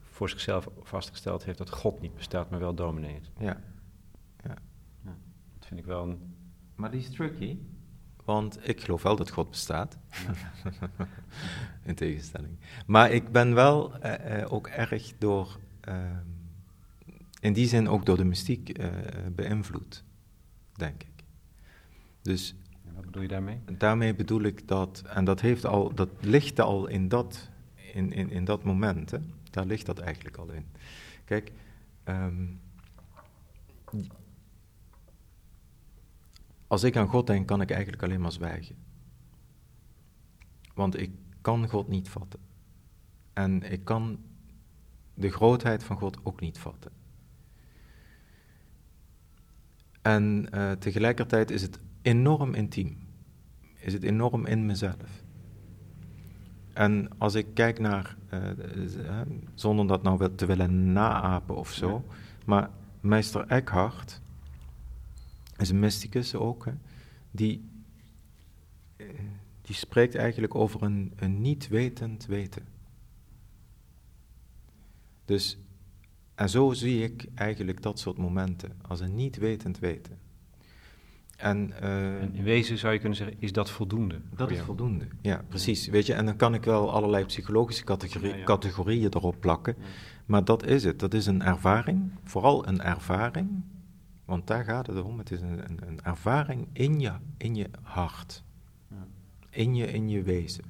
voor 0.00 0.28
zichzelf 0.28 0.68
vastgesteld 0.82 1.44
heeft 1.44 1.58
dat 1.58 1.70
God 1.70 2.00
niet 2.00 2.14
bestaat, 2.14 2.50
maar 2.50 2.60
wel 2.60 2.74
dominee 2.74 3.20
is. 3.20 3.30
Ja. 3.38 3.62
ja. 4.44 4.56
ja. 5.04 5.16
Dat 5.58 5.66
vind 5.66 5.80
ik 5.80 5.86
wel 5.86 6.02
een. 6.02 6.34
Maar 6.74 6.90
die 6.90 7.00
is 7.00 7.10
tricky. 7.10 7.58
Want 8.30 8.68
ik 8.68 8.80
geloof 8.80 9.02
wel 9.02 9.16
dat 9.16 9.30
God 9.30 9.50
bestaat. 9.50 9.98
In 11.82 11.94
tegenstelling. 11.94 12.58
Maar 12.86 13.10
ik 13.10 13.32
ben 13.32 13.54
wel 13.54 14.04
uh, 14.04 14.38
uh, 14.38 14.52
ook 14.52 14.66
erg 14.66 15.12
door, 15.18 15.58
uh, 15.88 15.94
in 17.40 17.52
die 17.52 17.68
zin 17.68 17.88
ook 17.88 18.06
door 18.06 18.16
de 18.16 18.24
mystiek 18.24 18.78
beïnvloed, 19.34 20.04
denk 20.72 21.02
ik. 21.02 21.24
Dus. 22.22 22.54
En 22.86 22.94
wat 22.94 23.04
bedoel 23.04 23.22
je 23.22 23.28
daarmee? 23.28 23.60
Daarmee 23.78 24.14
bedoel 24.14 24.42
ik 24.42 24.68
dat, 24.68 25.02
en 25.06 25.24
dat, 25.24 25.40
heeft 25.40 25.66
al, 25.66 25.94
dat 25.94 26.08
ligt 26.20 26.60
al 26.60 26.86
in 26.86 27.08
dat, 27.08 27.48
in, 27.92 28.12
in, 28.12 28.30
in 28.30 28.44
dat 28.44 28.64
moment, 28.64 29.10
hè? 29.10 29.18
daar 29.50 29.66
ligt 29.66 29.86
dat 29.86 29.98
eigenlijk 29.98 30.36
al 30.36 30.50
in. 30.50 30.66
Kijk, 31.24 31.52
um, 32.04 32.60
Als 36.70 36.82
ik 36.82 36.96
aan 36.96 37.08
God 37.08 37.26
denk, 37.26 37.46
kan 37.46 37.60
ik 37.60 37.70
eigenlijk 37.70 38.02
alleen 38.02 38.20
maar 38.20 38.32
zwijgen. 38.32 38.76
Want 40.74 41.00
ik 41.00 41.10
kan 41.40 41.68
God 41.68 41.88
niet 41.88 42.08
vatten. 42.08 42.40
En 43.32 43.72
ik 43.72 43.84
kan 43.84 44.18
de 45.14 45.30
grootheid 45.30 45.84
van 45.84 45.96
God 45.96 46.18
ook 46.22 46.40
niet 46.40 46.58
vatten. 46.58 46.90
En 50.02 50.48
uh, 50.54 50.72
tegelijkertijd 50.72 51.50
is 51.50 51.62
het 51.62 51.80
enorm 52.02 52.54
intiem. 52.54 52.98
Is 53.78 53.92
het 53.92 54.02
enorm 54.02 54.46
in 54.46 54.66
mezelf. 54.66 55.24
En 56.72 57.08
als 57.18 57.34
ik 57.34 57.46
kijk 57.54 57.78
naar, 57.78 58.16
uh, 58.34 58.50
uh, 58.96 59.20
zonder 59.54 59.86
dat 59.86 60.02
nou 60.02 60.34
te 60.34 60.46
willen 60.46 60.92
naapen 60.92 61.56
of 61.56 61.72
zo, 61.72 62.04
ja. 62.06 62.14
maar 62.46 62.70
meester 63.00 63.46
Eckhart 63.46 64.20
is 65.60 65.70
een 65.70 65.78
mysticus 65.78 66.34
ook, 66.34 66.64
hè, 66.64 66.72
die, 67.30 67.70
eh, 68.96 69.06
die 69.62 69.74
spreekt 69.74 70.14
eigenlijk 70.14 70.54
over 70.54 70.82
een, 70.82 71.12
een 71.16 71.40
niet 71.40 71.68
wetend 71.68 72.26
weten. 72.26 72.62
Dus, 75.24 75.58
en 76.34 76.48
zo 76.48 76.72
zie 76.72 77.02
ik 77.02 77.26
eigenlijk 77.34 77.82
dat 77.82 77.98
soort 77.98 78.18
momenten, 78.18 78.72
als 78.82 79.00
een 79.00 79.14
niet 79.14 79.36
wetend 79.36 79.78
weten. 79.78 80.18
En, 81.36 81.72
uh, 81.82 82.22
en, 82.22 82.34
in 82.34 82.44
wezen 82.44 82.78
zou 82.78 82.92
je 82.92 82.98
kunnen 82.98 83.18
zeggen, 83.18 83.36
is 83.38 83.52
dat 83.52 83.70
voldoende? 83.70 84.20
Dat 84.36 84.50
is 84.50 84.60
voldoende, 84.60 85.06
ja, 85.20 85.44
precies. 85.48 85.86
Weet 85.86 86.06
je, 86.06 86.14
en 86.14 86.24
dan 86.24 86.36
kan 86.36 86.54
ik 86.54 86.64
wel 86.64 86.92
allerlei 86.92 87.24
psychologische 87.24 87.84
categorie, 87.84 88.30
ja, 88.30 88.36
ja. 88.36 88.44
categorieën 88.44 89.14
erop 89.14 89.36
plakken, 89.40 89.74
ja. 89.78 89.84
maar 90.26 90.44
dat 90.44 90.66
is 90.66 90.84
het. 90.84 90.98
Dat 90.98 91.14
is 91.14 91.26
een 91.26 91.42
ervaring, 91.42 92.10
vooral 92.24 92.68
een 92.68 92.80
ervaring 92.80 93.62
want 94.30 94.46
daar 94.46 94.64
gaat 94.64 94.86
het 94.86 95.02
om. 95.02 95.18
Het 95.18 95.30
is 95.30 95.40
een, 95.40 95.58
een, 95.68 95.78
een 95.86 96.00
ervaring 96.02 96.68
in 96.72 97.00
je, 97.00 97.12
in 97.36 97.54
je 97.54 97.70
hart. 97.82 98.42
Ja. 98.88 99.06
In, 99.50 99.74
je, 99.74 99.92
in 99.92 100.08
je 100.08 100.22
wezen. 100.22 100.64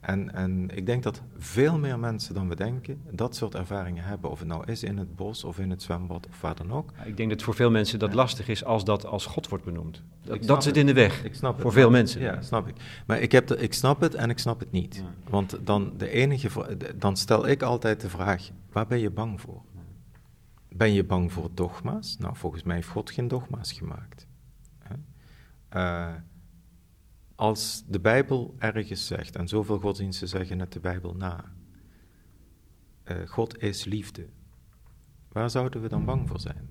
En, 0.00 0.34
en 0.34 0.68
ik 0.76 0.86
denk 0.86 1.02
dat 1.02 1.22
veel 1.36 1.78
meer 1.78 1.98
mensen 1.98 2.34
dan 2.34 2.48
we 2.48 2.54
denken 2.54 3.00
dat 3.10 3.36
soort 3.36 3.54
ervaringen 3.54 4.04
hebben. 4.04 4.30
Of 4.30 4.38
het 4.38 4.48
nou 4.48 4.64
is 4.66 4.82
in 4.82 4.98
het 4.98 5.16
bos 5.16 5.44
of 5.44 5.58
in 5.58 5.70
het 5.70 5.82
zwembad 5.82 6.26
of 6.30 6.40
waar 6.40 6.54
dan 6.54 6.72
ook. 6.72 6.90
Ik 7.04 7.16
denk 7.16 7.30
dat 7.30 7.42
voor 7.42 7.54
veel 7.54 7.70
mensen 7.70 7.98
dat 7.98 8.14
lastig 8.14 8.48
is 8.48 8.64
als 8.64 8.84
dat 8.84 9.06
als 9.06 9.26
God 9.26 9.48
wordt 9.48 9.64
benoemd. 9.64 10.02
Dat, 10.40 10.62
zit 10.62 10.76
in 10.76 10.86
de 10.86 10.92
weg 10.92 11.24
Ik 11.24 11.34
snap 11.34 11.52
het. 11.52 11.62
voor 11.62 11.72
veel 11.72 11.90
mensen. 11.90 12.20
Ja, 12.20 12.42
snap 12.42 12.68
ik. 12.68 12.74
Maar 13.06 13.20
ik, 13.20 13.32
heb 13.32 13.46
de, 13.46 13.56
ik 13.56 13.74
snap 13.74 14.00
het 14.00 14.14
en 14.14 14.30
ik 14.30 14.38
snap 14.38 14.60
het 14.60 14.72
niet. 14.72 15.02
Want 15.28 15.58
dan, 15.64 15.92
de 15.96 16.10
enige, 16.10 16.76
dan 16.96 17.16
stel 17.16 17.48
ik 17.48 17.62
altijd 17.62 18.00
de 18.00 18.08
vraag, 18.08 18.50
waar 18.72 18.86
ben 18.86 18.98
je 18.98 19.10
bang 19.10 19.40
voor? 19.40 19.62
Ben 20.78 20.92
je 20.92 21.04
bang 21.04 21.32
voor 21.32 21.50
dogma's? 21.54 22.16
Nou, 22.18 22.36
volgens 22.36 22.62
mij 22.62 22.74
heeft 22.74 22.88
God 22.88 23.10
geen 23.10 23.28
dogma's 23.28 23.72
gemaakt. 23.72 24.26
Eh, 25.68 26.14
als 27.34 27.84
de 27.86 28.00
Bijbel 28.00 28.54
ergens 28.58 29.06
zegt, 29.06 29.36
en 29.36 29.48
zoveel 29.48 29.78
godsdiensten 29.78 30.28
zeggen 30.28 30.58
het 30.58 30.72
de 30.72 30.80
Bijbel 30.80 31.14
na, 31.14 31.44
eh, 33.02 33.16
God 33.26 33.62
is 33.62 33.84
liefde, 33.84 34.26
waar 35.28 35.50
zouden 35.50 35.82
we 35.82 35.88
dan 35.88 36.04
bang 36.04 36.28
voor 36.28 36.40
zijn? 36.40 36.68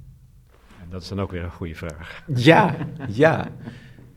En 0.82 0.90
dat 0.90 1.02
is 1.02 1.08
dan 1.08 1.20
ook 1.20 1.32
weer 1.32 1.44
een 1.44 1.52
goede 1.52 1.76
vraag. 1.76 2.24
Ja, 2.36 2.76
ja. 3.10 3.52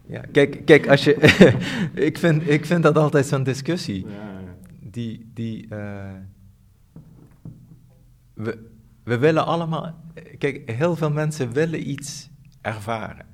ja. 0.07 0.21
Kijk, 0.33 0.65
kijk 0.65 0.89
als 0.89 1.05
je, 1.05 1.15
ik, 2.09 2.19
vind, 2.19 2.49
ik 2.49 2.67
vind 2.67 2.83
dat 2.83 2.97
altijd 2.97 3.27
zo'n 3.27 3.43
discussie. 3.43 4.07
Die, 4.81 5.31
die, 5.35 5.69
eh, 5.69 6.15
we, 8.35 8.70
we 9.03 9.19
willen 9.19 9.47
allemaal, 9.47 10.05
kijk, 10.39 10.71
heel 10.71 10.97
veel 10.97 11.11
mensen 11.11 11.53
willen 11.53 11.91
iets 11.91 12.31
ervaren. 12.61 13.27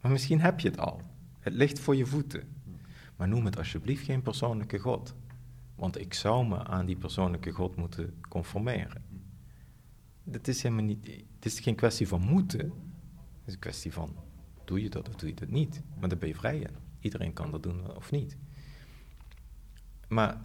Maar 0.00 0.10
misschien 0.10 0.40
heb 0.40 0.60
je 0.60 0.68
het 0.68 0.78
al. 0.78 1.00
Het 1.40 1.52
ligt 1.52 1.78
voor 1.78 1.96
je 1.96 2.06
voeten. 2.06 2.42
Maar 3.16 3.28
noem 3.28 3.44
het 3.44 3.58
alsjeblieft 3.58 4.04
geen 4.04 4.22
persoonlijke 4.22 4.78
God. 4.78 5.14
Want 5.74 6.00
ik 6.00 6.14
zou 6.14 6.46
me 6.46 6.64
aan 6.64 6.86
die 6.86 6.96
persoonlijke 6.96 7.50
God 7.50 7.76
moeten 7.76 8.14
conformeren. 8.28 9.02
Het 10.30 10.48
is 10.48 10.62
helemaal 10.62 10.84
niet, 10.84 11.06
het 11.34 11.44
is 11.44 11.60
geen 11.60 11.74
kwestie 11.74 12.08
van 12.08 12.20
moeten. 12.20 12.60
Het 12.60 13.46
is 13.46 13.52
een 13.52 13.58
kwestie 13.58 13.92
van, 13.92 14.16
doe 14.64 14.82
je 14.82 14.90
dat 14.90 15.08
of 15.08 15.14
doe 15.14 15.28
je 15.28 15.34
dat 15.34 15.48
niet? 15.48 15.82
Maar 16.00 16.08
daar 16.08 16.18
ben 16.18 16.28
je 16.28 16.34
vrij 16.34 16.58
in. 16.58 16.76
Iedereen 17.00 17.32
kan 17.32 17.50
dat 17.50 17.62
doen 17.62 17.96
of 17.96 18.10
niet. 18.10 18.36
Maar 20.08 20.40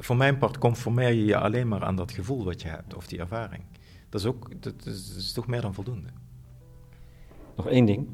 voor 0.00 0.16
mijn 0.16 0.38
part 0.38 0.58
conformeer 0.58 1.12
je 1.12 1.24
je 1.24 1.36
alleen 1.36 1.68
maar 1.68 1.84
aan 1.84 1.96
dat 1.96 2.12
gevoel 2.12 2.44
wat 2.44 2.62
je 2.62 2.68
hebt, 2.68 2.94
of 2.94 3.06
die 3.06 3.18
ervaring. 3.18 3.62
Dat 4.08 4.20
is 4.20 4.26
ook, 4.26 4.62
dat 4.62 4.86
is, 4.86 5.08
dat 5.08 5.16
is 5.16 5.32
toch 5.32 5.46
meer 5.46 5.60
dan 5.60 5.74
voldoende. 5.74 6.08
Nog 7.56 7.68
één 7.68 7.84
ding. 7.84 8.08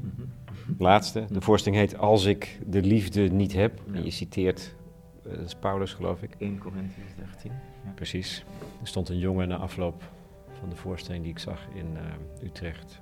Laatste. 0.77 1.25
De 1.29 1.41
voorstelling 1.41 1.81
heet 1.81 1.97
Als 1.97 2.25
ik 2.25 2.59
de 2.65 2.81
liefde 2.81 3.21
niet 3.21 3.53
heb. 3.53 3.81
En 3.93 4.03
je 4.03 4.11
citeert, 4.11 4.75
eh, 5.23 5.31
dat 5.31 5.45
is 5.45 5.55
Paulus 5.55 5.93
geloof 5.93 6.21
ik. 6.21 6.35
1 6.37 6.57
Corinthians 6.57 7.11
13. 7.15 7.51
Precies. 7.95 8.45
Er 8.81 8.87
stond 8.87 9.09
een 9.09 9.17
jongen 9.17 9.47
na 9.47 9.57
afloop 9.57 10.11
van 10.59 10.69
de 10.69 10.75
voorstelling 10.75 11.23
die 11.23 11.31
ik 11.31 11.39
zag 11.39 11.67
in 11.73 11.97
eh, 11.97 12.47
Utrecht. 12.47 13.01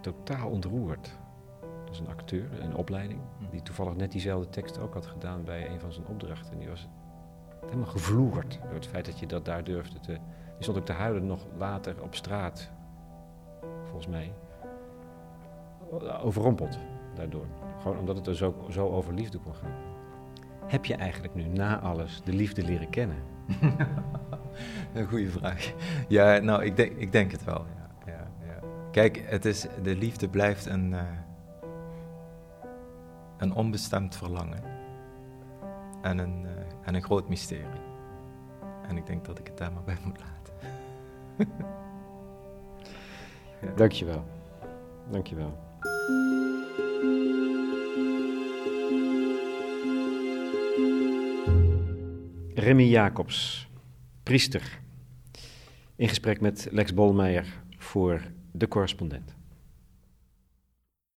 Totaal 0.00 0.48
ontroerd. 0.48 1.18
Is 1.92 1.98
een 1.98 2.08
acteur, 2.08 2.62
een 2.62 2.76
opleiding, 2.76 3.20
die 3.50 3.62
toevallig 3.62 3.94
net 3.94 4.12
diezelfde 4.12 4.48
tekst 4.48 4.78
ook 4.78 4.94
had 4.94 5.06
gedaan 5.06 5.44
bij 5.44 5.70
een 5.70 5.80
van 5.80 5.92
zijn 5.92 6.06
opdrachten. 6.06 6.52
En 6.52 6.58
die 6.58 6.68
was 6.68 6.88
helemaal 7.64 7.86
gevloerd 7.86 8.58
door 8.62 8.74
het 8.74 8.86
feit 8.86 9.06
dat 9.06 9.18
je 9.18 9.26
dat 9.26 9.44
daar 9.44 9.64
durfde 9.64 10.00
te... 10.00 10.12
Die 10.12 10.70
stond 10.70 10.78
ook 10.78 10.84
te 10.84 10.92
huilen 10.92 11.26
nog 11.26 11.46
later 11.56 12.02
op 12.02 12.14
straat, 12.14 12.70
volgens 13.84 14.06
mij. 14.06 14.32
Overrompeld 16.22 16.78
daardoor. 17.14 17.46
Gewoon 17.80 17.98
omdat 17.98 18.16
het 18.16 18.26
er 18.26 18.36
zo, 18.36 18.66
zo 18.70 18.88
over 18.88 19.14
liefde 19.14 19.38
kon 19.38 19.54
gaan. 19.54 19.74
Heb 20.66 20.84
je 20.84 20.94
eigenlijk 20.94 21.34
nu 21.34 21.44
na 21.44 21.80
alles 21.80 22.22
de 22.24 22.32
liefde 22.32 22.62
leren 22.62 22.90
kennen? 22.90 23.16
Een 24.94 25.08
goede 25.08 25.30
vraag. 25.30 25.72
Ja, 26.08 26.38
nou, 26.38 26.64
ik 26.64 26.76
denk, 26.76 26.92
ik 26.96 27.12
denk 27.12 27.30
het 27.30 27.44
wel. 27.44 27.66
Ja, 27.76 28.12
ja, 28.12 28.28
ja. 28.46 28.68
Kijk, 28.90 29.22
het 29.26 29.44
is, 29.44 29.66
de 29.82 29.96
liefde 29.96 30.28
blijft 30.28 30.66
een, 30.66 30.94
eh, 30.94 31.02
een 33.42 33.54
onbestemd 33.54 34.16
verlangen. 34.16 34.62
En 36.02 36.18
een, 36.18 36.46
eh, 36.46 36.52
en 36.82 36.94
een 36.94 37.02
groot 37.02 37.28
mysterie. 37.28 37.80
En 38.88 38.96
ik 38.96 39.06
denk 39.06 39.24
dat 39.24 39.38
ik 39.38 39.46
het 39.46 39.58
daar 39.58 39.72
maar 39.72 39.82
bij 39.82 39.96
moet 40.04 40.20
laten. 40.20 40.54
Dankjewel. 43.76 44.24
Dankjewel. 45.10 45.58
Remy 52.54 52.84
Jacobs, 52.84 53.68
priester. 54.22 54.80
In 55.96 56.08
gesprek 56.08 56.40
met 56.40 56.68
Lex 56.70 56.94
Bolmeijer 56.94 57.46
voor 57.78 58.22
De 58.52 58.68
Correspondent. 58.68 59.34